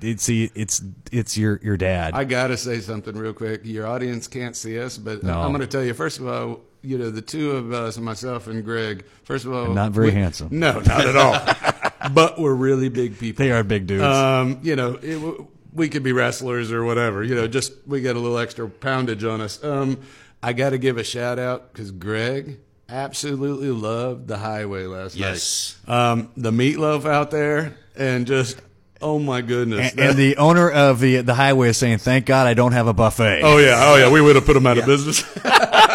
it's 0.00 0.28
it's 0.28 0.82
it's 1.12 1.36
your 1.38 1.60
your 1.62 1.76
dad. 1.76 2.14
I 2.14 2.24
gotta 2.24 2.56
say 2.56 2.80
something 2.80 3.14
real 3.16 3.32
quick. 3.32 3.60
Your 3.62 3.86
audience 3.86 4.26
can't 4.26 4.56
see 4.56 4.80
us, 4.80 4.98
but 4.98 5.22
No. 5.22 5.40
I'm 5.40 5.52
gonna 5.52 5.68
tell 5.68 5.84
you. 5.84 5.94
First 5.94 6.18
of 6.18 6.26
all, 6.26 6.62
you 6.82 6.98
know 6.98 7.10
the 7.10 7.22
two 7.22 7.52
of 7.52 7.72
us, 7.72 7.96
myself 7.98 8.46
and 8.46 8.64
Greg. 8.64 9.04
First 9.24 9.44
of 9.44 9.52
all, 9.52 9.72
not 9.72 9.92
very 9.92 10.08
we- 10.08 10.12
handsome. 10.14 10.48
No, 10.50 10.80
not 10.80 11.06
at 11.06 11.16
all. 11.16 12.10
but 12.12 12.38
we're 12.38 12.54
really 12.54 12.88
big 12.88 13.18
people. 13.18 13.44
they 13.44 13.52
are 13.52 13.62
big 13.62 13.86
dudes. 13.86 14.02
Um, 14.02 14.58
you 14.62 14.74
know, 14.76 14.98
it, 15.02 15.46
we 15.72 15.88
could 15.88 16.02
be 16.02 16.12
wrestlers 16.12 16.70
or 16.72 16.84
whatever. 16.84 17.22
You 17.22 17.34
know, 17.34 17.46
just 17.46 17.72
we 17.86 18.02
got 18.02 18.16
a 18.16 18.18
little 18.18 18.38
extra 18.38 18.68
poundage 18.68 19.24
on 19.24 19.40
us. 19.40 19.62
Um, 19.64 20.00
I 20.42 20.52
got 20.52 20.70
to 20.70 20.78
give 20.78 20.98
a 20.98 21.04
shout 21.04 21.38
out 21.38 21.72
because 21.72 21.90
Greg 21.92 22.58
absolutely 22.88 23.70
loved 23.70 24.28
the 24.28 24.36
highway 24.38 24.84
last 24.86 25.16
Yes. 25.16 25.76
night. 25.86 26.10
Um, 26.12 26.30
the 26.36 26.50
meatloaf 26.50 27.06
out 27.06 27.30
there 27.30 27.76
and 27.96 28.26
just 28.26 28.60
Oh 29.02 29.18
my 29.18 29.40
goodness! 29.40 29.90
And, 29.92 30.00
and 30.00 30.16
the 30.16 30.36
owner 30.36 30.70
of 30.70 31.00
the 31.00 31.22
the 31.22 31.34
highway 31.34 31.68
is 31.70 31.76
saying, 31.76 31.98
"Thank 31.98 32.26
God 32.26 32.46
I 32.46 32.54
don't 32.54 32.72
have 32.72 32.86
a 32.86 32.92
buffet." 32.94 33.40
oh 33.42 33.58
yeah, 33.58 33.80
oh 33.82 33.96
yeah, 33.96 34.10
we 34.10 34.20
would 34.20 34.36
have 34.36 34.46
put 34.46 34.54
them 34.54 34.66
out 34.66 34.78
of 34.78 34.86
business. 34.86 35.24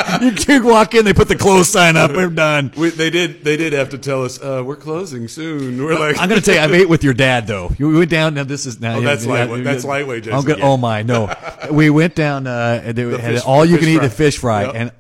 you, 0.21 0.31
you 0.55 0.63
walk 0.65 0.93
in, 0.93 1.05
they 1.05 1.13
put 1.13 1.27
the 1.27 1.35
close 1.35 1.69
sign 1.69 1.97
up. 1.97 2.11
We're 2.11 2.29
done. 2.29 2.71
we, 2.77 2.89
they 2.89 3.09
did. 3.09 3.43
They 3.43 3.57
did 3.57 3.73
have 3.73 3.89
to 3.89 3.97
tell 3.97 4.23
us 4.23 4.41
uh, 4.41 4.63
we're 4.65 4.75
closing 4.75 5.27
soon. 5.27 5.83
We're 5.83 5.99
like, 5.99 6.19
I'm 6.19 6.29
going 6.29 6.39
to 6.39 6.45
tell 6.45 6.55
you, 6.55 6.61
I've 6.61 6.73
ate 6.73 6.89
with 6.89 7.03
your 7.03 7.13
dad 7.13 7.47
though. 7.47 7.71
We 7.77 7.97
went 7.97 8.09
down. 8.09 8.33
Now 8.33 8.43
this 8.43 8.65
is 8.65 8.79
now. 8.79 8.97
Oh, 8.97 9.01
that's 9.01 9.25
yeah, 9.25 9.31
lightweight- 9.31 9.63
that's 9.63 9.83
lightweight, 9.83 10.23
Jason. 10.23 10.37
I'm 10.39 10.45
gonna, 10.45 10.59
Yeah. 10.59 10.65
Oh 10.65 10.77
my, 10.77 11.01
no. 11.03 11.33
we 11.71 11.89
went 11.89 12.15
down. 12.15 12.47
Uh, 12.47 12.81
they 12.85 13.03
The 13.03 13.19
had 13.19 13.35
fish- 13.35 13.43
all 13.45 13.65
you 13.65 13.75
fish 13.77 13.85
can 13.85 13.93
eat 13.93 13.97
fry. 13.97 14.07
the 14.07 14.13
fish 14.13 14.37
fry, 14.37 14.63
Yep. 14.65 14.75
and 14.75 14.91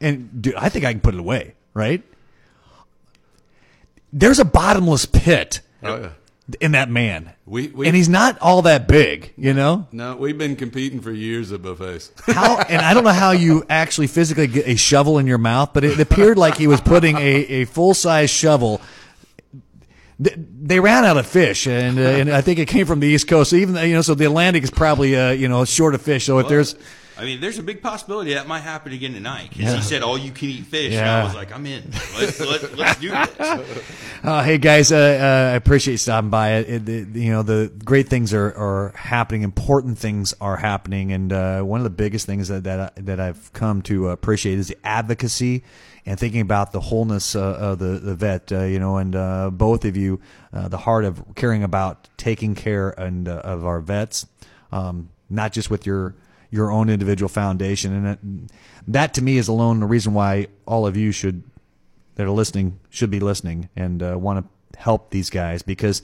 and 0.00 0.42
dude, 0.42 0.54
I 0.54 0.68
think 0.68 0.84
I 0.84 0.92
can 0.92 1.00
put 1.00 1.14
it 1.14 1.20
away. 1.20 1.54
Right? 1.74 2.02
There's 4.12 4.38
a 4.38 4.44
bottomless 4.44 5.04
pit 5.06 5.60
oh, 5.82 5.96
yeah. 6.00 6.08
In 6.60 6.72
that 6.72 6.88
man, 6.90 7.30
We- 7.46 7.68
we- 7.68 7.86
and 7.86 7.94
he's 7.94 8.08
not 8.08 8.38
all 8.40 8.62
that 8.62 8.88
big. 8.88 9.32
You 9.36 9.54
know 9.54 9.86
No, 9.92 10.16
we've 10.16 10.38
been 10.38 10.56
competing 10.56 11.00
for 11.00 11.12
years 11.12 11.52
at 11.52 11.62
buffets. 11.62 12.10
how? 12.26 12.58
And 12.58 12.80
I 12.80 12.94
don't 12.94 13.04
know 13.04 13.10
how 13.10 13.32
you 13.32 13.64
actually 13.68 14.06
physically 14.06 14.46
get 14.46 14.66
a 14.66 14.76
shovel 14.76 15.18
in 15.18 15.26
your 15.26 15.38
mouth, 15.38 15.70
but 15.74 15.84
it 15.84 15.98
appeared 16.00 16.38
like 16.38 16.56
he 16.56 16.66
was 16.66 16.80
putting 16.80 17.16
a, 17.18 17.34
a 17.62 17.64
full 17.64 17.94
size 17.94 18.30
shovel 18.30 18.80
they 20.20 20.80
ran 20.80 21.04
out 21.04 21.16
of 21.16 21.26
fish, 21.26 21.66
and 21.66 21.98
uh, 21.98 22.02
and 22.02 22.30
I 22.30 22.40
think 22.40 22.58
it 22.58 22.66
came 22.66 22.86
from 22.86 22.98
the 23.00 23.06
East 23.06 23.28
Coast. 23.28 23.50
So 23.50 23.56
even 23.56 23.76
you 23.88 23.94
know, 23.94 24.02
so 24.02 24.14
the 24.14 24.24
Atlantic 24.24 24.64
is 24.64 24.70
probably 24.70 25.16
uh, 25.16 25.30
you 25.30 25.48
know 25.48 25.64
short 25.64 25.94
of 25.94 26.02
fish. 26.02 26.24
So 26.26 26.38
if 26.40 26.48
there's 26.48 26.74
I 27.18 27.24
mean, 27.24 27.40
there's 27.40 27.58
a 27.58 27.62
big 27.64 27.82
possibility 27.82 28.34
that 28.34 28.46
might 28.46 28.60
happen 28.60 28.92
again 28.92 29.12
tonight. 29.12 29.48
Because 29.50 29.64
Yeah. 29.66 29.76
he 29.76 29.82
said 29.82 30.02
all 30.02 30.16
you 30.16 30.30
can 30.30 30.48
eat 30.50 30.66
fish, 30.66 30.94
and 30.94 31.08
I 31.08 31.24
was 31.24 31.34
like, 31.34 31.52
I'm 31.52 31.66
in. 31.66 31.82
Let's 32.18 32.38
let, 32.40 32.76
let's 32.78 33.00
do 33.00 33.10
this. 33.10 33.84
Uh, 34.20 34.42
hey 34.42 34.58
guys, 34.58 34.90
uh, 34.90 34.96
uh, 34.96 35.52
I 35.52 35.56
appreciate 35.56 35.92
you 35.94 35.98
stopping 35.98 36.28
by. 36.28 36.54
It, 36.56 36.88
it, 36.88 37.08
you 37.14 37.30
know, 37.30 37.44
the 37.44 37.72
great 37.84 38.08
things 38.08 38.34
are, 38.34 38.48
are 38.56 38.92
happening. 38.96 39.42
Important 39.42 39.96
things 39.96 40.34
are 40.40 40.56
happening, 40.56 41.12
and 41.12 41.32
uh, 41.32 41.60
one 41.62 41.78
of 41.78 41.84
the 41.84 41.90
biggest 41.90 42.26
things 42.26 42.48
that 42.48 42.64
that, 42.64 42.80
I, 42.96 43.00
that 43.02 43.20
I've 43.20 43.52
come 43.52 43.80
to 43.82 44.08
appreciate 44.08 44.58
is 44.58 44.66
the 44.68 44.76
advocacy 44.82 45.62
and 46.04 46.18
thinking 46.18 46.40
about 46.40 46.72
the 46.72 46.80
wholeness 46.80 47.36
uh, 47.36 47.40
of 47.60 47.78
the 47.78 48.00
the 48.00 48.16
vet. 48.16 48.50
Uh, 48.50 48.64
you 48.64 48.80
know, 48.80 48.96
and 48.96 49.14
uh, 49.14 49.50
both 49.50 49.84
of 49.84 49.96
you, 49.96 50.20
uh, 50.52 50.66
the 50.66 50.78
heart 50.78 51.04
of 51.04 51.22
caring 51.36 51.62
about 51.62 52.08
taking 52.16 52.56
care 52.56 52.90
and 52.90 53.28
uh, 53.28 53.36
of 53.44 53.64
our 53.64 53.78
vets, 53.80 54.26
um, 54.72 55.10
not 55.30 55.52
just 55.52 55.70
with 55.70 55.86
your 55.86 56.16
your 56.50 56.70
own 56.70 56.88
individual 56.88 57.28
foundation, 57.28 57.92
and 57.92 58.06
that, 58.06 58.18
that 58.86 59.14
to 59.14 59.22
me 59.22 59.36
is 59.36 59.48
alone 59.48 59.80
the 59.80 59.86
reason 59.86 60.14
why 60.14 60.46
all 60.66 60.86
of 60.86 60.96
you 60.96 61.12
should 61.12 61.42
that 62.14 62.26
are 62.26 62.30
listening 62.30 62.80
should 62.90 63.10
be 63.10 63.20
listening 63.20 63.68
and 63.76 64.02
uh, 64.02 64.18
want 64.18 64.44
to 64.44 64.78
help 64.78 65.10
these 65.10 65.30
guys 65.30 65.62
because 65.62 66.02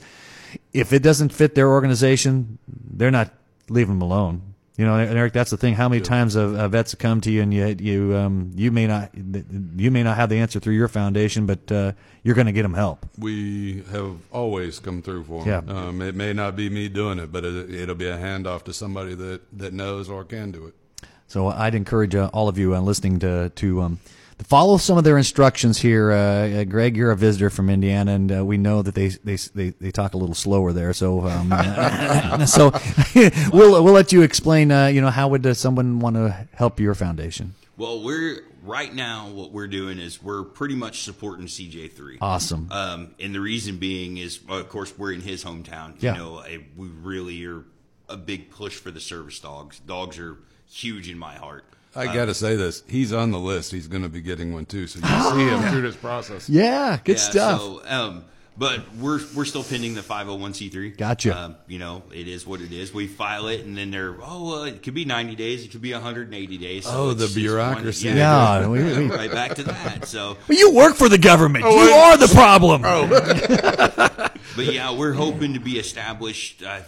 if 0.73 0.93
it 0.93 1.03
doesn't 1.03 1.29
fit 1.29 1.55
their 1.55 1.69
organization, 1.69 2.57
they're 2.67 3.11
not 3.11 3.33
leaving 3.69 3.99
them 3.99 4.01
alone. 4.01 4.54
You 4.77 4.85
know, 4.85 4.95
and 4.95 5.17
Eric, 5.17 5.31
that's 5.31 5.51
the 5.51 5.57
thing. 5.57 5.73
How 5.73 5.87
many 5.87 6.01
times 6.01 6.33
have 6.33 6.53
uh, 6.53 6.67
vets 6.67 6.95
come 6.95 7.21
to 7.21 7.31
you 7.31 7.41
and 7.41 7.53
you 7.53 7.75
you 7.79 8.15
um, 8.15 8.51
you 8.55 8.71
may 8.71 8.87
not 8.87 9.11
you 9.15 9.89
may 9.89 10.03
not 10.03 10.17
have 10.17 10.27
the 10.27 10.39
answer 10.39 10.59
through 10.59 10.73
your 10.73 10.89
foundation, 10.89 11.45
but 11.45 11.71
uh, 11.71 11.93
you're 12.23 12.35
going 12.35 12.47
to 12.47 12.51
get 12.51 12.63
them 12.63 12.73
help. 12.73 13.05
We 13.17 13.83
have 13.91 14.17
always 14.31 14.79
come 14.79 15.01
through 15.01 15.23
for 15.23 15.45
them. 15.45 15.67
Yeah. 15.67 15.73
Um, 15.73 16.01
it 16.01 16.15
may 16.15 16.33
not 16.33 16.57
be 16.57 16.69
me 16.69 16.89
doing 16.89 17.19
it, 17.19 17.31
but 17.31 17.45
it, 17.45 17.73
it'll 17.73 17.95
be 17.95 18.07
a 18.07 18.17
handoff 18.17 18.63
to 18.63 18.73
somebody 18.73 19.13
that, 19.15 19.41
that 19.57 19.73
knows 19.73 20.09
or 20.09 20.25
can 20.25 20.51
do 20.51 20.65
it. 20.65 20.73
So 21.27 21.47
I'd 21.47 21.73
encourage 21.75 22.13
uh, 22.13 22.29
all 22.33 22.49
of 22.49 22.57
you 22.57 22.75
uh, 22.75 22.81
listening 22.81 23.19
to 23.19 23.49
to 23.49 23.81
um, 23.81 23.99
to 23.99 24.24
follow 24.43 24.77
some 24.77 24.97
of 24.97 25.03
their 25.03 25.17
instructions 25.17 25.79
here. 25.79 26.11
Uh, 26.11 26.15
uh, 26.15 26.63
Greg, 26.65 26.95
you're 26.95 27.11
a 27.11 27.15
visitor 27.15 27.49
from 27.49 27.69
Indiana, 27.69 28.13
and 28.13 28.37
uh, 28.37 28.45
we 28.45 28.57
know 28.57 28.81
that 28.81 28.95
they 28.95 29.09
they 29.09 29.35
they, 29.35 29.69
they 29.69 29.91
talk 29.91 30.13
a 30.13 30.17
little 30.17 30.35
slower 30.35 30.73
there. 30.73 30.93
So 30.93 31.21
um, 31.27 31.49
so 32.47 32.71
we'll 33.53 33.83
we'll 33.83 33.93
let 33.93 34.11
you 34.11 34.21
explain. 34.21 34.71
Uh, 34.71 34.87
you 34.87 35.01
know, 35.01 35.09
how 35.09 35.27
would 35.29 35.45
uh, 35.45 35.53
someone 35.53 35.99
want 35.99 36.15
to 36.15 36.47
help 36.53 36.79
your 36.79 36.95
foundation? 36.95 37.55
Well, 37.77 38.01
we're 38.03 38.41
right 38.63 38.93
now. 38.93 39.29
What 39.29 39.51
we're 39.51 39.67
doing 39.67 39.99
is 39.99 40.21
we're 40.21 40.43
pretty 40.43 40.75
much 40.75 41.03
supporting 41.03 41.47
CJ3. 41.47 42.17
Awesome. 42.21 42.69
Um, 42.71 43.15
and 43.19 43.35
the 43.35 43.41
reason 43.41 43.77
being 43.77 44.17
is, 44.17 44.39
of 44.47 44.69
course, 44.69 44.97
we're 44.97 45.11
in 45.11 45.21
his 45.21 45.43
hometown. 45.43 46.01
Yeah. 46.01 46.13
You 46.13 46.19
know, 46.19 46.39
eh, 46.39 46.57
we 46.77 46.87
really 46.87 47.45
are 47.45 47.63
a 48.07 48.15
big 48.15 48.49
push 48.49 48.75
for 48.75 48.91
the 48.91 49.01
service 49.01 49.39
dogs. 49.39 49.79
Dogs 49.79 50.19
are 50.19 50.37
huge 50.69 51.09
in 51.09 51.17
my 51.17 51.35
heart. 51.35 51.65
I 51.95 52.13
got 52.13 52.25
to 52.25 52.33
say 52.33 52.55
this. 52.55 52.83
He's 52.87 53.13
on 53.13 53.31
the 53.31 53.39
list. 53.39 53.71
He's 53.71 53.87
going 53.87 54.03
to 54.03 54.09
be 54.09 54.21
getting 54.21 54.53
one 54.53 54.65
too. 54.65 54.87
So 54.87 54.99
you 54.99 55.05
see 55.31 55.47
him 55.49 55.61
through 55.71 55.81
this 55.81 55.95
process. 55.95 56.49
yeah, 56.49 56.97
good 57.03 57.17
Yeah, 57.17 57.21
stuff. 57.21 57.61
So, 57.61 57.81
um, 57.87 58.25
but 58.57 58.81
we're 58.95 59.19
we're 59.35 59.43
still 59.43 59.63
pending 59.65 59.95
the 59.95 60.01
501c3. 60.01 60.97
Gotcha. 60.97 61.37
Um, 61.37 61.55
you 61.67 61.77
know, 61.77 62.03
it 62.13 62.29
is 62.29 62.47
what 62.47 62.61
it 62.61 62.71
is. 62.71 62.93
We 62.93 63.05
file 63.07 63.47
it, 63.49 63.65
and 63.65 63.77
then 63.77 63.91
they're 63.91 64.15
oh, 64.23 64.45
well, 64.49 64.63
it 64.63 64.81
could 64.81 64.93
be 64.93 65.03
90 65.03 65.35
days, 65.35 65.65
it 65.65 65.71
could 65.71 65.81
be 65.81 65.91
180 65.91 66.57
days. 66.57 66.85
So 66.85 66.91
Oh, 66.93 67.05
the 67.07 67.11
it's- 67.11 67.23
it's 67.25 67.35
one- 67.35 67.41
bureaucracy. 67.43 68.07
yeah, 68.07 68.59
Yeah, 68.61 68.67
we- 68.69 68.81
we- 68.83 69.07
right 69.09 69.29
back 69.31 69.55
to 69.55 69.63
that. 69.63 70.07
So, 70.07 70.37
But 70.47 70.57
you 70.57 70.71
work 70.73 70.95
for 70.95 71.09
the 71.09 71.17
government. 71.17 71.65
Oh, 71.67 71.83
you 71.83 71.91
are 71.91 72.15
the 72.17 72.27
problem. 72.33 72.81
but 74.55 74.65
yeah, 74.65 74.91
we're 74.93 75.13
hoping 75.13 75.53
to 75.55 75.59
be 75.59 75.77
established. 75.77 76.63
I 76.63 76.83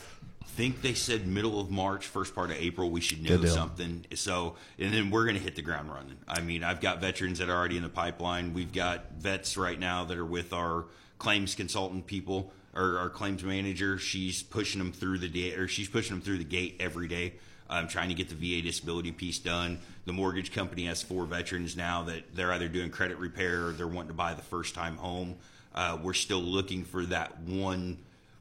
think 0.58 0.82
they 0.82 0.96
said 0.96 1.28
middle 1.28 1.62
of 1.62 1.70
March, 1.70 2.08
first 2.08 2.34
part 2.34 2.50
of 2.50 2.58
April. 2.58 2.90
We 2.90 3.00
should 3.00 3.24
know 3.24 3.46
something. 3.46 4.06
So, 4.16 4.56
and 4.80 4.92
then 4.92 5.12
we're 5.12 5.26
going 5.26 5.38
to 5.38 5.42
hit 5.42 5.56
the 5.56 5.62
ground 5.62 5.92
running. 5.92 6.18
I 6.28 6.42
mean, 6.42 6.64
I've 6.64 6.82
got 6.82 7.00
veterans 7.00 7.38
that 7.38 7.48
are 7.48 7.56
already 7.56 7.78
in 7.78 7.84
the 7.84 7.90
pipeline. 7.90 8.56
We've 8.56 8.74
got 8.74 9.12
vets 9.20 9.56
right 9.56 9.80
now 9.80 10.06
that 10.06 10.18
are 10.18 10.26
with 10.26 10.54
our 10.54 10.86
claims 11.20 11.54
consultant 11.54 12.08
people 12.08 12.52
or 12.76 12.98
our 12.98 13.10
claims 13.10 13.44
manager. 13.44 14.00
She's 14.00 14.42
pushing 14.42 14.80
them 14.80 14.92
through 14.92 15.20
the 15.20 15.30
day, 15.30 15.54
or 15.54 15.68
she's 15.68 15.90
pushing 15.90 16.16
them 16.16 16.22
through 16.22 16.40
the 16.40 16.44
gate 16.44 16.78
every 16.80 17.08
day. 17.08 17.36
Um, 17.70 17.88
trying 17.88 18.10
to 18.10 18.16
get 18.16 18.30
the 18.30 18.36
VA 18.36 18.66
disability 18.66 19.12
piece 19.12 19.40
done. 19.40 19.80
The 20.06 20.14
mortgage 20.14 20.54
company 20.54 20.86
has 20.86 21.04
four 21.04 21.26
veterans 21.26 21.76
now 21.76 22.04
that 22.04 22.34
they're 22.34 22.52
either 22.54 22.70
doing 22.70 22.90
credit 22.90 23.18
repair 23.18 23.68
or 23.68 23.72
they're 23.74 23.88
wanting 23.88 24.08
to 24.08 24.14
buy 24.16 24.34
the 24.34 24.42
first 24.42 24.74
time 24.74 24.96
home. 24.96 25.36
Uh, 25.76 25.98
we're 26.02 26.14
still 26.14 26.42
looking 26.42 26.84
for 26.84 27.06
that 27.06 27.42
one 27.42 27.98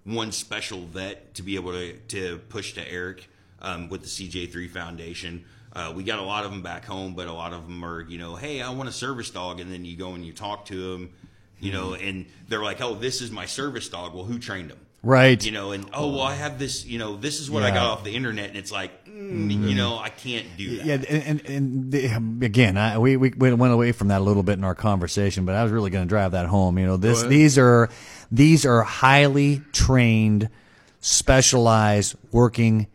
one 0.06 0.32
special 0.32 0.80
vet 0.86 1.34
to 1.34 1.42
be 1.42 1.56
able 1.56 1.72
to, 1.72 1.92
to 2.08 2.38
push 2.48 2.74
to 2.74 2.90
Eric 2.90 3.28
um, 3.60 3.88
with 3.88 4.02
the 4.02 4.06
CJ3 4.06 4.70
Foundation. 4.70 5.44
Uh, 5.72 5.92
we 5.94 6.04
got 6.04 6.18
a 6.18 6.22
lot 6.22 6.44
of 6.44 6.50
them 6.50 6.62
back 6.62 6.84
home, 6.86 7.14
but 7.14 7.26
a 7.26 7.32
lot 7.32 7.52
of 7.52 7.66
them 7.66 7.84
are, 7.84 8.00
you 8.02 8.16
know, 8.16 8.34
hey, 8.36 8.62
I 8.62 8.70
want 8.70 8.88
a 8.88 8.92
service 8.92 9.30
dog. 9.30 9.60
And 9.60 9.70
then 9.70 9.84
you 9.84 9.96
go 9.96 10.14
and 10.14 10.24
you 10.24 10.32
talk 10.32 10.64
to 10.66 10.92
them, 10.92 11.12
you 11.60 11.72
know, 11.72 11.94
and 11.94 12.26
they're 12.48 12.62
like, 12.62 12.80
oh, 12.80 12.94
this 12.94 13.20
is 13.20 13.30
my 13.30 13.44
service 13.44 13.88
dog. 13.88 14.14
Well, 14.14 14.24
who 14.24 14.38
trained 14.38 14.70
him? 14.70 14.78
Right. 15.02 15.44
You 15.44 15.52
know, 15.52 15.72
and 15.72 15.88
oh, 15.92 16.10
well, 16.10 16.22
I 16.22 16.34
have 16.34 16.58
this, 16.58 16.84
you 16.84 16.98
know, 16.98 17.16
this 17.16 17.38
is 17.40 17.50
what 17.50 17.62
I 17.62 17.70
got 17.70 17.86
off 17.86 18.04
the 18.04 18.14
internet. 18.14 18.48
And 18.48 18.56
it's 18.56 18.72
like, 18.72 19.06
mm, 19.06 19.68
you 19.68 19.76
know, 19.76 19.98
I 19.98 20.08
can't 20.08 20.46
do 20.56 20.78
that. 20.78 20.86
Yeah, 20.86 20.94
and 21.08 21.22
and, 21.22 21.46
and 21.48 21.92
the, 21.92 22.06
again, 22.44 22.76
I, 22.76 22.98
we, 22.98 23.16
we 23.16 23.30
we 23.30 23.52
went 23.52 23.72
away 23.72 23.92
from 23.92 24.08
that 24.08 24.20
a 24.20 24.24
little 24.24 24.42
bit 24.42 24.54
in 24.54 24.64
our 24.64 24.74
conversation, 24.74 25.44
but 25.44 25.54
I 25.54 25.62
was 25.62 25.70
really 25.70 25.90
going 25.90 26.04
to 26.04 26.08
drive 26.08 26.32
that 26.32 26.46
home. 26.46 26.76
You 26.78 26.86
know, 26.86 26.96
this 26.96 27.22
these 27.22 27.56
are 27.56 27.88
these 28.30 28.66
are 28.66 28.82
highly 28.82 29.62
trained, 29.72 30.48
specialized, 31.00 32.16
working. 32.32 32.86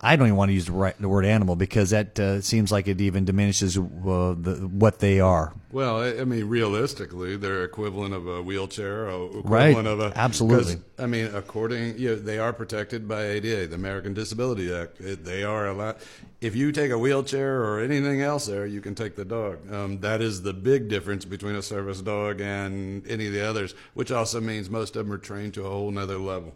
I 0.00 0.16
don't 0.16 0.26
even 0.26 0.36
want 0.36 0.50
to 0.50 0.54
use 0.54 0.66
the, 0.66 0.72
right, 0.72 1.00
the 1.00 1.08
word 1.08 1.24
animal 1.24 1.56
because 1.56 1.90
that 1.90 2.18
uh, 2.18 2.40
seems 2.40 2.70
like 2.70 2.86
it 2.86 3.00
even 3.00 3.24
diminishes 3.24 3.76
uh, 3.76 3.80
the, 3.80 4.68
what 4.70 5.00
they 5.00 5.20
are. 5.20 5.52
Well, 5.70 6.00
I 6.00 6.20
I 6.20 6.24
mean, 6.24 6.46
realistically, 6.46 7.36
they're 7.36 7.62
equivalent 7.62 8.14
of 8.14 8.26
a 8.26 8.40
wheelchair, 8.42 9.10
or 9.10 9.26
equivalent 9.26 9.46
Right. 9.46 9.86
of 9.86 10.00
a 10.00 10.12
Absolutely. 10.16 10.76
I 10.98 11.04
mean, 11.06 11.26
according, 11.34 11.98
you 11.98 12.08
know, 12.10 12.14
they 12.16 12.38
are 12.38 12.54
protected 12.54 13.06
by 13.06 13.22
ADA, 13.26 13.66
the 13.66 13.74
American 13.74 14.14
Disability 14.14 14.72
Act. 14.74 14.98
It, 15.00 15.24
they 15.26 15.44
are 15.44 15.68
allowed. 15.68 15.96
If 16.40 16.56
you 16.56 16.72
take 16.72 16.90
a 16.90 16.98
wheelchair 16.98 17.62
or 17.62 17.80
anything 17.80 18.22
else 18.22 18.46
there, 18.46 18.64
you 18.64 18.80
can 18.80 18.94
take 18.94 19.14
the 19.14 19.26
dog. 19.26 19.70
Um, 19.70 20.00
that 20.00 20.22
is 20.22 20.40
the 20.42 20.54
big 20.54 20.88
difference 20.88 21.26
between 21.26 21.54
a 21.54 21.62
service 21.62 22.00
dog 22.00 22.40
and 22.40 23.06
any 23.06 23.26
of 23.26 23.32
the 23.34 23.46
others, 23.46 23.74
which 23.92 24.10
also 24.10 24.40
means 24.40 24.70
most 24.70 24.96
of 24.96 25.04
them 25.04 25.12
are 25.14 25.18
trained 25.18 25.52
to 25.54 25.66
a 25.66 25.68
whole 25.68 25.90
nother 25.90 26.18
level. 26.18 26.54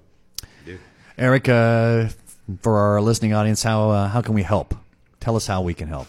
Eric, 1.18 1.48
uh, 1.51 2.09
for 2.62 2.79
our 2.79 3.01
listening 3.03 3.35
audience, 3.35 3.62
how 3.62 3.90
uh, 3.90 4.09
how 4.09 4.22
can 4.22 4.33
we 4.35 4.42
help? 4.42 4.75
Tell 5.20 5.37
us 5.37 5.46
how 5.46 5.61
we 5.61 5.75
can 5.75 5.88
help. 5.88 6.09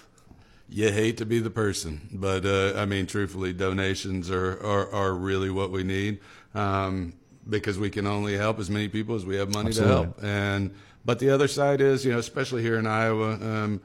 You 0.73 0.91
hate 0.91 1.17
to 1.17 1.25
be 1.25 1.37
the 1.37 1.51
person, 1.51 2.09
but 2.11 2.45
uh, 2.45 2.73
I 2.75 2.85
mean, 2.85 3.05
truthfully, 3.05 3.53
donations 3.53 4.31
are, 4.31 4.59
are, 4.65 4.91
are 4.91 5.13
really 5.13 5.51
what 5.51 5.69
we 5.69 5.83
need 5.83 6.19
um, 6.55 7.13
because 7.47 7.77
we 7.77 7.91
can 7.91 8.07
only 8.07 8.35
help 8.35 8.57
as 8.57 8.71
many 8.71 8.87
people 8.87 9.13
as 9.13 9.23
we 9.23 9.35
have 9.35 9.53
money 9.53 9.67
Absolutely. 9.67 9.95
to 9.95 10.03
help. 10.03 10.23
And 10.23 10.73
but 11.05 11.19
the 11.19 11.29
other 11.29 11.47
side 11.47 11.79
is, 11.79 12.05
you 12.05 12.11
know, 12.11 12.17
especially 12.17 12.63
here 12.63 12.79
in 12.79 12.87
Iowa, 12.87 13.33
um, 13.33 13.81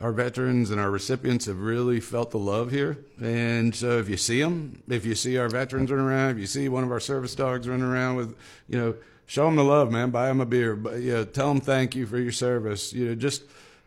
our 0.00 0.12
veterans 0.12 0.70
and 0.70 0.80
our 0.80 0.90
recipients 0.90 1.44
have 1.44 1.60
really 1.60 2.00
felt 2.00 2.30
the 2.30 2.38
love 2.38 2.70
here. 2.70 2.98
And 3.20 3.74
so, 3.74 3.98
if 3.98 4.08
you 4.08 4.16
see 4.16 4.40
them, 4.40 4.82
if 4.88 5.04
you 5.04 5.14
see 5.14 5.36
our 5.36 5.48
veterans 5.48 5.90
running 5.90 6.06
around, 6.06 6.30
if 6.30 6.38
you 6.38 6.46
see 6.46 6.68
one 6.70 6.84
of 6.84 6.90
our 6.90 7.00
service 7.00 7.34
dogs 7.34 7.68
running 7.68 7.84
around 7.84 8.16
with, 8.16 8.34
you 8.66 8.78
know, 8.78 8.94
show 9.26 9.44
them 9.44 9.56
the 9.56 9.64
love, 9.64 9.92
man. 9.92 10.10
Buy 10.10 10.28
them 10.28 10.40
a 10.40 10.46
beer, 10.46 10.74
but 10.74 11.00
you 11.00 11.12
know, 11.12 11.24
tell 11.24 11.48
them 11.48 11.60
thank 11.60 11.94
you 11.94 12.06
for 12.06 12.18
your 12.18 12.32
service. 12.32 12.92
You 12.92 13.08
know, 13.08 13.14
just 13.14 13.42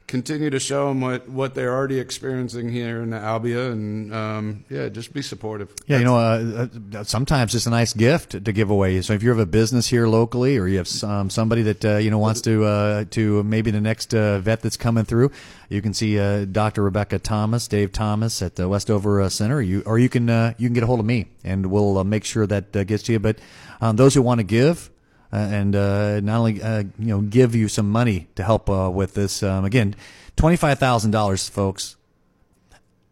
continue 0.08 0.50
to 0.50 0.60
show 0.60 0.88
them 0.88 1.02
what, 1.02 1.28
what 1.28 1.54
they're 1.54 1.74
already 1.74 2.00
experiencing 2.00 2.70
here 2.70 3.02
in 3.02 3.10
Albia, 3.10 3.72
and 3.72 4.14
um, 4.14 4.66
yeah, 4.70 4.88
just 4.88 5.14
be 5.14 5.22
supportive. 5.22 5.74
Yeah, 5.86 6.00
you 6.00 6.06
know, 6.06 6.16
uh, 6.16 6.68
uh, 6.96 7.04
sometimes 7.04 7.54
it's 7.54 7.66
a 7.66 7.70
nice 7.70 7.94
gift 7.94 8.32
to 8.44 8.52
give 8.52 8.70
away. 8.70 9.02
So 9.02 9.14
if 9.14 9.22
you 9.22 9.30
have 9.30 9.40
a 9.40 9.46
business 9.46 9.88
here 9.88 10.08
locally, 10.08 10.58
or 10.58 10.68
you 10.68 10.78
have 10.78 10.88
some, 10.88 11.30
somebody 11.30 11.62
that 11.64 11.86
uh, 11.86 11.98
you 11.98 12.10
know 12.10 12.20
wants 12.20 12.42
to 12.42 12.64
uh, 12.64 13.06
to 13.12 13.44
maybe 13.44 13.70
the 13.70 13.82
next 13.82 14.16
uh, 14.16 14.40
vet 14.40 14.62
that's 14.62 14.78
coming 14.78 15.04
through, 15.04 15.32
you 15.70 15.82
can 15.82 15.94
see 15.94 16.18
uh, 16.18 16.46
Dr. 16.46 16.84
Rebecca 16.84 17.20
Thomas, 17.20 17.68
Dave 17.68 17.92
Thomas 17.92 18.42
at 18.42 18.56
the 18.56 18.70
Westover 18.70 19.30
Center. 19.30 19.62
You 19.62 19.84
or 19.86 20.00
you 20.00 20.10
can 20.10 20.28
you 20.58 20.68
can 20.68 20.74
get 20.74 20.84
a 20.84 20.88
hold 20.88 21.02
of 21.02 21.06
me, 21.06 21.28
and 21.44 21.68
we'll 21.68 22.04
make 22.06 22.24
sure 22.24 22.48
that 22.48 22.72
gets 22.72 23.04
to 23.04 23.14
you. 23.14 23.20
But 23.20 23.40
um, 23.82 23.98
those 23.98 24.14
who 24.14 24.22
want 24.22 24.40
to 24.40 24.46
give. 24.46 24.90
Uh, 25.32 25.36
and 25.36 25.76
uh, 25.76 26.20
not 26.22 26.38
only 26.40 26.62
uh, 26.62 26.84
you 26.98 27.08
know 27.08 27.22
give 27.22 27.54
you 27.54 27.68
some 27.68 27.90
money 27.90 28.28
to 28.36 28.44
help 28.44 28.70
uh, 28.70 28.90
with 28.90 29.14
this 29.14 29.44
um, 29.44 29.66
again, 29.66 29.96
twenty 30.36 30.56
five 30.56 30.80
thousand 30.80 31.12
dollars, 31.12 31.50
folks, 31.50 31.98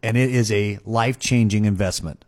and 0.02 0.16
it 0.16 0.30
is 0.30 0.52
a 0.52 0.80
life 0.86 1.20
changing 1.20 1.66
investment 1.66 2.24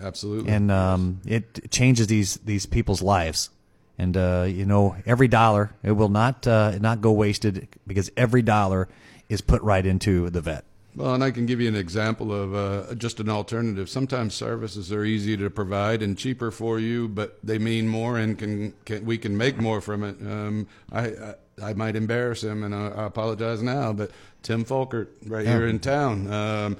Absolutely. 0.00 0.52
and 0.52 0.70
um, 0.70 1.20
it 1.26 1.70
changes 1.70 2.06
these 2.06 2.36
these 2.38 2.66
people's 2.66 3.02
lives. 3.02 3.50
And 3.98 4.16
uh, 4.16 4.46
you 4.48 4.66
know, 4.66 4.96
every 5.06 5.28
dollar 5.28 5.72
it 5.82 5.92
will 5.92 6.10
not 6.10 6.46
uh, 6.46 6.78
not 6.80 7.00
go 7.00 7.12
wasted 7.12 7.68
because 7.86 8.10
every 8.16 8.42
dollar 8.42 8.88
is 9.28 9.40
put 9.40 9.62
right 9.62 9.84
into 9.84 10.28
the 10.30 10.40
vet. 10.40 10.64
Well, 10.96 11.14
and 11.14 11.22
I 11.22 11.30
can 11.30 11.44
give 11.44 11.60
you 11.60 11.68
an 11.68 11.76
example 11.76 12.32
of 12.32 12.54
uh, 12.54 12.94
just 12.94 13.20
an 13.20 13.28
alternative. 13.28 13.88
Sometimes 13.90 14.34
services 14.34 14.90
are 14.92 15.04
easy 15.04 15.36
to 15.36 15.50
provide 15.50 16.02
and 16.02 16.16
cheaper 16.16 16.50
for 16.50 16.78
you, 16.80 17.06
but 17.06 17.38
they 17.44 17.58
mean 17.58 17.86
more 17.86 18.16
and 18.18 18.38
can, 18.38 18.72
can 18.86 19.04
we 19.04 19.18
can 19.18 19.36
make 19.36 19.58
more 19.58 19.82
from 19.82 20.02
it. 20.02 20.16
Um, 20.22 20.66
I, 20.90 21.08
I 21.08 21.34
I 21.62 21.72
might 21.74 21.96
embarrass 21.96 22.42
him, 22.42 22.62
and 22.64 22.74
I, 22.74 22.88
I 22.88 23.04
apologize 23.06 23.62
now, 23.62 23.92
but 23.92 24.10
Tim 24.42 24.64
Folkert, 24.64 25.08
right 25.26 25.46
here 25.46 25.66
in 25.66 25.78
town. 25.80 26.32
Um, 26.32 26.76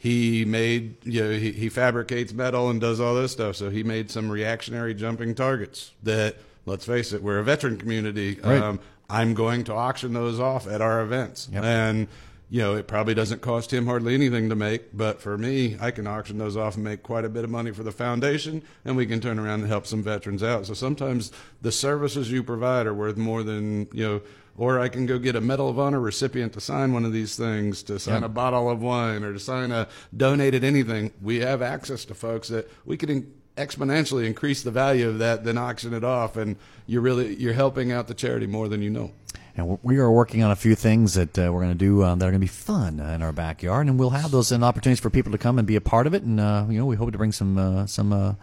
he 0.00 0.44
made 0.44 0.96
you 1.04 1.24
know 1.24 1.30
he, 1.30 1.50
he 1.52 1.68
fabricates 1.68 2.32
metal 2.32 2.70
and 2.70 2.80
does 2.80 3.00
all 3.00 3.16
this 3.16 3.32
stuff 3.32 3.56
so 3.56 3.68
he 3.68 3.82
made 3.82 4.12
some 4.12 4.30
reactionary 4.30 4.94
jumping 4.94 5.34
targets 5.34 5.90
that 6.04 6.36
let's 6.66 6.86
face 6.86 7.12
it 7.12 7.20
we're 7.20 7.40
a 7.40 7.42
veteran 7.42 7.76
community 7.76 8.38
Right. 8.44 8.62
um, 8.62 8.78
i'm 9.10 9.34
going 9.34 9.64
to 9.64 9.74
auction 9.74 10.12
those 10.12 10.38
off 10.38 10.68
at 10.68 10.80
our 10.80 11.00
events 11.00 11.48
Yep. 11.52 11.64
and 11.64 12.06
you 12.50 12.60
know 12.60 12.74
it 12.74 12.86
probably 12.86 13.14
doesn't 13.14 13.42
cost 13.42 13.72
him 13.72 13.86
hardly 13.86 14.14
anything 14.14 14.48
to 14.48 14.54
make 14.54 14.96
but 14.96 15.20
for 15.20 15.36
me 15.36 15.76
i 15.80 15.90
can 15.90 16.06
auction 16.06 16.38
those 16.38 16.56
off 16.56 16.76
and 16.76 16.84
make 16.84 17.02
quite 17.02 17.24
a 17.24 17.28
bit 17.28 17.44
of 17.44 17.50
money 17.50 17.70
for 17.70 17.82
the 17.82 17.92
foundation 17.92 18.62
and 18.84 18.96
we 18.96 19.06
can 19.06 19.20
turn 19.20 19.38
around 19.38 19.60
and 19.60 19.68
help 19.68 19.86
some 19.86 20.02
veterans 20.02 20.42
out 20.42 20.66
so 20.66 20.74
sometimes 20.74 21.30
the 21.62 21.72
services 21.72 22.30
you 22.30 22.42
provide 22.42 22.86
are 22.86 22.94
worth 22.94 23.16
more 23.16 23.42
than 23.42 23.86
you 23.92 24.04
know 24.04 24.20
or 24.58 24.80
I 24.80 24.88
can 24.88 25.06
go 25.06 25.20
get 25.20 25.36
a 25.36 25.40
Medal 25.40 25.68
of 25.70 25.78
Honor 25.78 26.00
recipient 26.00 26.52
to 26.54 26.60
sign 26.60 26.92
one 26.92 27.04
of 27.04 27.12
these 27.12 27.36
things, 27.36 27.84
to 27.84 28.00
sign 28.00 28.24
a 28.24 28.28
bottle 28.28 28.68
of 28.68 28.82
wine, 28.82 29.22
or 29.22 29.32
to 29.32 29.38
sign 29.38 29.70
a 29.70 29.86
donated 30.14 30.64
anything. 30.64 31.12
We 31.22 31.38
have 31.38 31.62
access 31.62 32.04
to 32.06 32.14
folks 32.14 32.48
that 32.48 32.68
we 32.84 32.96
can 32.96 33.08
in- 33.08 33.32
exponentially 33.56 34.26
increase 34.26 34.62
the 34.62 34.72
value 34.72 35.08
of 35.08 35.18
that, 35.18 35.44
then 35.44 35.58
auction 35.58 35.94
it 35.94 36.02
off, 36.02 36.36
and 36.36 36.56
you're 36.86 37.02
really 37.02 37.36
you're 37.36 37.52
helping 37.52 37.92
out 37.92 38.08
the 38.08 38.14
charity 38.14 38.48
more 38.48 38.68
than 38.68 38.82
you 38.82 38.90
know. 38.90 39.12
And 39.58 39.78
we 39.82 39.98
are 39.98 40.10
working 40.10 40.42
on 40.42 40.50
a 40.50 40.56
few 40.56 40.74
things 40.74 41.14
that 41.14 41.38
uh, 41.38 41.50
we're 41.52 41.62
going 41.62 41.72
to 41.72 41.74
do 41.74 42.02
uh, 42.02 42.14
that 42.14 42.24
are 42.24 42.30
going 42.30 42.40
to 42.40 42.44
be 42.44 42.46
fun 42.46 43.00
uh, 43.00 43.08
in 43.08 43.22
our 43.22 43.32
backyard, 43.32 43.88
and 43.88 43.98
we'll 43.98 44.10
have 44.10 44.30
those 44.30 44.52
and 44.52 44.62
opportunities 44.62 45.00
for 45.00 45.10
people 45.10 45.32
to 45.32 45.38
come 45.38 45.58
and 45.58 45.66
be 45.66 45.76
a 45.76 45.80
part 45.80 46.06
of 46.06 46.14
it. 46.14 46.22
And 46.22 46.38
uh, 46.38 46.66
you 46.68 46.78
know, 46.78 46.86
we 46.86 46.96
hope 46.96 47.10
to 47.10 47.18
bring 47.18 47.32
some 47.32 47.58
uh, 47.58 47.86
some 47.86 48.12
uh, 48.12 48.34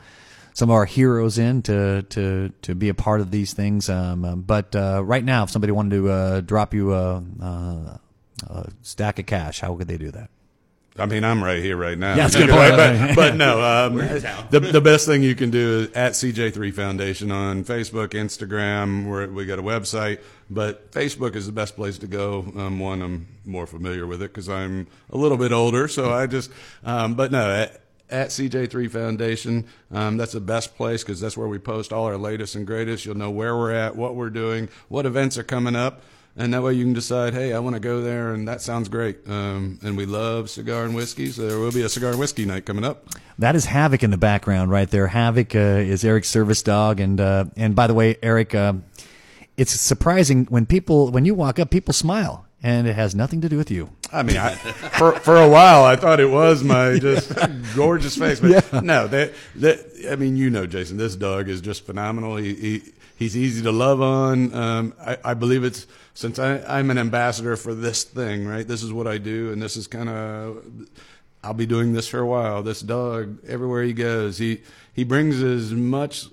some 0.54 0.70
of 0.70 0.74
our 0.74 0.86
heroes 0.86 1.38
in 1.38 1.62
to 1.64 2.02
to 2.04 2.52
to 2.64 2.76
be 2.76 2.90
a 2.90 2.94
part 2.94 3.22
of 3.22 3.32
these 3.32 3.54
things. 3.54 3.90
Um, 3.90 4.26
um, 4.26 4.42
but 4.42 4.76
uh, 4.76 5.04
right 5.04 5.24
now, 5.24 5.44
if 5.44 5.52
somebody 5.52 5.72
wanted 5.72 5.96
to 5.96 6.10
uh, 6.10 6.42
drop 6.42 6.74
you 6.74 6.94
a, 6.94 7.24
a 8.48 8.70
stack 8.82 9.18
of 9.18 9.26
cash, 9.26 9.62
how 9.62 9.76
could 9.76 9.88
they 9.88 9.98
do 9.98 10.12
that? 10.12 10.30
I 10.98 11.06
mean, 11.08 11.26
I'm 11.26 11.44
right 11.44 11.62
here, 11.62 11.76
right 11.76 11.98
now. 11.98 12.12
Yeah, 12.16 12.28
that's 12.28 12.36
a 12.36 12.46
good 12.46 12.50
point. 12.52 12.76
but, 12.78 13.16
but 13.16 13.36
no, 13.36 13.62
um, 13.88 13.96
We're 13.96 14.16
in 14.16 14.22
town. 14.22 14.48
the 14.50 14.60
the 14.62 14.82
best 14.82 15.06
thing 15.06 15.24
you 15.24 15.36
can 15.36 15.50
do 15.50 15.80
is 15.82 15.92
at 15.92 16.14
CJ3 16.14 16.74
Foundation 16.74 17.32
on 17.32 17.64
Facebook, 17.66 18.10
Instagram. 18.10 19.06
We're, 19.06 19.28
we 19.28 19.46
got 19.46 19.60
a 19.60 19.64
website, 19.64 20.20
but 20.50 20.92
Facebook 20.92 21.36
is 21.36 21.46
the 21.48 21.52
best 21.52 21.76
place 21.76 21.98
to 21.98 22.08
go. 22.08 22.46
Um, 22.56 22.80
one, 22.80 23.02
I'm 23.02 23.28
more 23.46 23.68
familiar 23.68 24.08
with 24.08 24.22
it 24.22 24.32
because 24.32 24.48
I'm 24.48 24.88
a 25.10 25.18
little 25.18 25.38
bit 25.38 25.52
older, 25.52 25.88
so 25.90 26.14
I 26.14 26.28
just. 26.28 26.50
Um, 26.86 27.16
but 27.16 27.30
no, 27.32 27.52
at, 27.52 27.82
at 28.10 28.30
CJ3 28.30 28.90
Foundation, 28.90 29.66
um, 29.92 30.16
that's 30.16 30.32
the 30.32 30.40
best 30.40 30.78
place 30.78 31.04
because 31.04 31.20
that's 31.20 31.36
where 31.36 31.48
we 31.50 31.60
post 31.60 31.92
all 31.92 32.06
our 32.06 32.18
latest 32.18 32.56
and 32.56 32.66
greatest. 32.66 33.06
You'll 33.06 33.18
know 33.18 33.32
where 33.32 33.58
we're 33.58 33.74
at, 33.74 33.98
what 33.98 34.16
we're 34.16 34.30
doing, 34.30 34.70
what 34.88 35.06
events 35.06 35.38
are 35.38 35.44
coming 35.44 35.76
up. 35.76 36.02
And 36.38 36.54
that 36.54 36.62
way 36.62 36.74
you 36.74 36.84
can 36.84 36.94
decide, 36.94 37.34
hey, 37.34 37.54
I 37.54 37.60
want 37.60 37.76
to 37.76 37.80
go 37.80 38.02
there, 38.02 38.34
and 38.34 38.46
that 38.50 38.62
sounds 38.62 38.90
great. 38.90 39.26
Um, 39.28 39.80
and 39.82 39.96
we 39.96 40.06
love 40.06 40.50
cigar 40.50 40.84
and 40.84 40.94
whiskey, 40.94 41.28
so 41.28 41.48
there 41.48 41.60
will 41.60 41.72
be 41.72 41.82
a 41.82 41.88
cigar 41.88 42.10
and 42.10 42.20
whiskey 42.20 42.44
night 42.46 42.66
coming 42.66 42.84
up. 42.84 43.08
That 43.40 43.56
is 43.56 43.66
Havoc 43.66 44.04
in 44.04 44.12
the 44.12 44.18
background 44.18 44.70
right 44.70 44.90
there. 44.90 45.08
Havoc 45.08 45.56
uh, 45.56 45.60
is 45.60 46.04
Eric's 46.04 46.28
service 46.28 46.62
dog, 46.62 47.00
and 47.00 47.22
uh, 47.22 47.46
and 47.56 47.74
by 47.74 47.88
the 47.88 47.94
way, 47.94 48.18
Eric, 48.22 48.54
uh, 48.54 48.74
it's 49.56 49.72
surprising 49.72 50.46
when 50.46 50.66
people 50.66 51.10
when 51.10 51.24
you 51.24 51.34
walk 51.36 51.58
up, 51.58 51.70
people 51.70 51.94
smile, 51.94 52.46
and 52.62 52.86
it 52.86 52.96
has 52.96 53.16
nothing 53.16 53.40
to 53.40 53.48
do 53.48 53.56
with 53.58 53.72
you. 53.72 53.92
I 54.12 54.24
mean, 54.24 54.38
I, 54.38 54.56
for 54.56 55.14
for 55.14 55.38
a 55.38 55.48
while 55.48 55.86
I 55.86 55.96
thought 55.96 56.20
it 56.20 56.30
was 56.30 56.64
my 56.66 57.00
just 57.00 57.32
gorgeous 57.76 58.18
face, 58.18 58.42
but 58.42 58.84
no, 58.84 59.08
that 59.08 59.34
that 59.56 60.10
I 60.12 60.18
mean, 60.18 60.36
you 60.36 60.50
know, 60.50 60.66
Jason, 60.66 60.98
this 60.98 61.16
dog 61.16 61.48
is 61.48 61.62
just 61.62 61.86
phenomenal. 61.86 62.36
He, 62.36 62.56
he 62.56 62.82
he's 63.16 63.36
easy 63.36 63.62
to 63.64 63.72
love 63.72 64.02
on. 64.02 64.54
Um, 64.54 64.94
I, 65.00 65.18
I 65.24 65.34
believe 65.34 65.64
it's 65.64 65.88
since 66.14 66.40
I, 66.40 66.60
I'm 66.60 66.92
an 66.92 66.98
ambassador 66.98 67.56
for 67.56 67.74
this 67.74 68.04
thing, 68.04 68.48
right? 68.48 68.68
This 68.68 68.84
is 68.84 68.94
what 68.94 69.08
I 69.08 69.18
do, 69.18 69.52
and 69.52 69.62
this 69.62 69.78
is 69.78 69.88
kind 69.88 70.10
of 70.10 70.64
I'll 71.44 71.54
be 71.54 71.68
doing 71.68 71.94
this 71.94 72.08
for 72.08 72.20
a 72.20 72.26
while. 72.26 72.64
This 72.64 72.82
dog, 72.82 73.38
everywhere 73.48 73.84
he 73.84 73.94
goes, 73.94 74.38
he 74.38 74.62
he 74.94 75.04
brings 75.04 75.42
as 75.44 75.72
much 75.72 76.26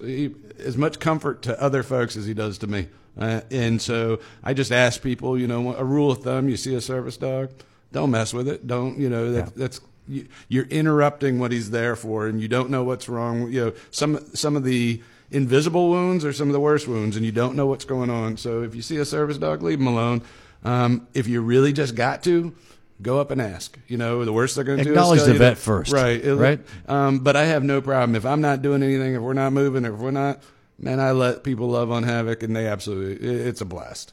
he, 0.00 0.34
as 0.58 0.76
much 0.76 1.00
comfort 1.00 1.42
to 1.42 1.60
other 1.60 1.82
folks 1.82 2.16
as 2.16 2.26
he 2.26 2.34
does 2.34 2.58
to 2.58 2.66
me. 2.66 2.88
Uh, 3.18 3.40
and 3.50 3.82
so 3.82 4.20
I 4.44 4.54
just 4.54 4.70
ask 4.70 5.02
people, 5.02 5.36
you 5.36 5.48
know, 5.48 5.74
a 5.74 5.84
rule 5.84 6.12
of 6.12 6.22
thumb: 6.22 6.48
you 6.48 6.56
see 6.56 6.74
a 6.74 6.80
service 6.80 7.16
dog, 7.16 7.50
don't 7.92 8.10
mess 8.10 8.32
with 8.32 8.48
it. 8.48 8.66
Don't, 8.66 8.98
you 8.98 9.08
know, 9.08 9.32
that, 9.32 9.56
that's 9.56 9.80
you, 10.06 10.28
you're 10.48 10.66
interrupting 10.66 11.38
what 11.38 11.50
he's 11.50 11.70
there 11.70 11.96
for, 11.96 12.28
and 12.28 12.40
you 12.40 12.46
don't 12.46 12.70
know 12.70 12.84
what's 12.84 13.08
wrong. 13.08 13.50
You 13.50 13.66
know, 13.66 13.72
some 13.90 14.24
some 14.34 14.54
of 14.54 14.62
the 14.62 15.02
invisible 15.30 15.90
wounds 15.90 16.24
are 16.24 16.32
some 16.32 16.48
of 16.48 16.52
the 16.52 16.60
worst 16.60 16.88
wounds, 16.88 17.16
and 17.16 17.24
you 17.24 17.32
don't 17.32 17.54
know 17.56 17.66
what's 17.66 17.84
going 17.84 18.10
on. 18.10 18.36
So 18.36 18.62
if 18.62 18.74
you 18.74 18.82
see 18.82 18.96
a 18.98 19.04
service 19.04 19.38
dog, 19.38 19.62
leave 19.62 19.78
them 19.78 19.86
alone. 19.86 20.22
Um, 20.64 21.06
if 21.14 21.26
you 21.26 21.40
really 21.40 21.72
just 21.72 21.94
got 21.94 22.22
to, 22.24 22.54
go 23.02 23.18
up 23.18 23.30
and 23.30 23.40
ask. 23.40 23.78
You 23.88 23.96
know, 23.96 24.24
the 24.26 24.32
worst 24.32 24.56
they're 24.56 24.64
going 24.64 24.78
to 24.78 24.84
do 24.84 24.90
is 24.90 24.96
Acknowledge 24.96 25.20
the 25.20 25.32
vet 25.38 25.58
first, 25.58 25.92
right? 25.92 26.22
It'll- 26.22 26.36
right? 26.36 26.60
Um, 26.86 27.20
but 27.20 27.34
I 27.36 27.44
have 27.46 27.64
no 27.64 27.80
problem 27.80 28.14
if 28.14 28.26
I'm 28.26 28.40
not 28.42 28.60
doing 28.60 28.82
anything, 28.82 29.14
if 29.14 29.22
we're 29.22 29.32
not 29.32 29.52
moving, 29.52 29.84
if 29.86 29.94
we're 29.94 30.10
not. 30.10 30.42
Man, 30.78 31.00
I 31.00 31.12
let 31.12 31.42
people 31.44 31.68
love 31.68 31.90
on 31.90 32.02
Havoc, 32.02 32.42
and 32.42 32.54
they 32.54 32.66
absolutely, 32.66 33.26
it- 33.26 33.46
it's 33.46 33.60
a 33.60 33.64
blast. 33.64 34.12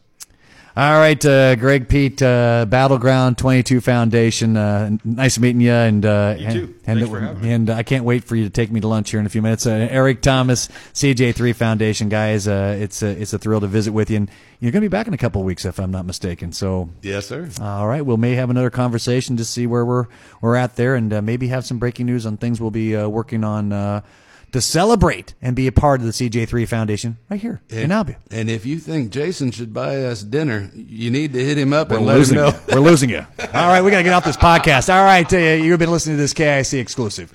All 0.78 1.00
right, 1.00 1.26
uh, 1.26 1.56
Greg 1.56 1.90
Pete, 1.90 2.22
uh, 2.22 2.64
Battleground 2.70 3.40
22 3.40 3.82
Foundation. 3.82 4.56
Uh, 4.56 4.96
nice 5.04 5.40
meeting 5.40 5.60
you, 5.60 5.72
and 5.72 6.06
uh, 6.06 6.36
You 6.38 6.46
and, 6.46 6.54
too. 6.54 6.76
And, 6.86 7.00
Thanks 7.00 7.10
for 7.10 7.20
having 7.20 7.42
me. 7.42 7.52
and 7.52 7.70
I 7.72 7.82
can't 7.82 8.04
wait 8.04 8.24
for 8.24 8.36
you 8.36 8.44
to 8.44 8.52
take 8.52 8.70
me 8.70 8.80
to 8.82 8.88
lunch 8.88 9.10
here 9.10 9.20
in 9.20 9.26
a 9.26 9.30
few 9.30 9.42
minutes. 9.42 9.66
Uh, 9.66 9.72
Eric 9.90 10.22
Thomas, 10.22 10.68
CJ3 10.94 11.56
Foundation, 11.56 12.10
guys. 12.10 12.48
Uh, 12.48 12.78
it's 12.80 13.02
a, 13.02 13.08
it's 13.08 13.34
a 13.34 13.40
thrill 13.40 13.60
to 13.62 13.66
visit 13.66 13.92
with 13.92 14.12
you, 14.12 14.18
and 14.18 14.32
you're 14.60 14.72
going 14.72 14.84
to 14.84 14.88
be 14.88 14.92
back 14.92 15.08
in 15.08 15.16
a 15.16 15.18
couple 15.18 15.42
of 15.42 15.46
weeks, 15.46 15.66
if 15.66 15.80
I'm 15.80 15.90
not 15.90 16.06
mistaken. 16.06 16.52
So, 16.52 16.90
Yes, 17.02 17.26
sir. 17.26 17.50
all 17.60 17.88
right, 17.88 18.06
we'll 18.06 18.18
may 18.18 18.36
have 18.36 18.52
another 18.52 18.70
conversation 18.70 19.36
to 19.38 19.46
see 19.46 19.66
where 19.66 19.84
we're 19.84 20.06
we're 20.42 20.58
at 20.58 20.76
there, 20.76 20.94
and 20.94 21.12
uh, 21.12 21.24
maybe 21.24 21.48
have 21.48 21.66
some 21.66 21.80
breaking 21.80 22.06
news 22.06 22.28
on 22.28 22.38
things 22.38 22.62
we'll 22.62 22.70
be 22.70 22.96
uh, 22.96 23.08
working 23.08 23.44
on 23.44 23.74
uh, 23.74 24.02
to 24.52 24.62
celebrate 24.62 25.34
and 25.42 25.56
be 25.56 25.68
a 25.68 25.72
part 25.72 26.00
of 26.00 26.06
the 26.06 26.12
CJ3 26.14 26.68
Foundation 26.68 27.18
right 27.30 27.40
here 27.40 27.62
in 27.70 27.90
Albia. 27.90 28.16
And 28.32 28.50
if 28.50 28.66
you 28.66 28.80
think 28.80 29.12
Jason 29.12 29.52
should 29.52 29.74
buy 29.74 30.04
us 30.04 30.24
dinner, 30.24 30.72
you 30.74 31.12
need 31.12 31.34
to 31.34 31.44
hit 31.44 31.58
him 31.58 31.74
up 31.74 31.90
We're 31.90 31.98
and 31.98 32.06
let 32.06 32.28
him 32.28 32.36
know. 32.36 32.48
you. 32.48 32.76
We're 32.76 32.80
losing 32.82 33.10
you. 33.10 33.26
All 33.40 33.68
right, 33.68 33.82
we 33.82 33.92
got 33.92 33.98
to 33.98 34.04
get 34.04 34.14
off 34.14 34.24
this 34.24 34.38
podcast. 34.48 34.94
All 34.94 35.04
right, 35.04 35.32
uh, 35.34 35.38
you've 35.38 35.80
been 35.80 35.92
listening 35.92 36.16
to 36.18 36.22
this 36.22 36.34
KIC 36.34 36.80
exclusive. 36.80 37.32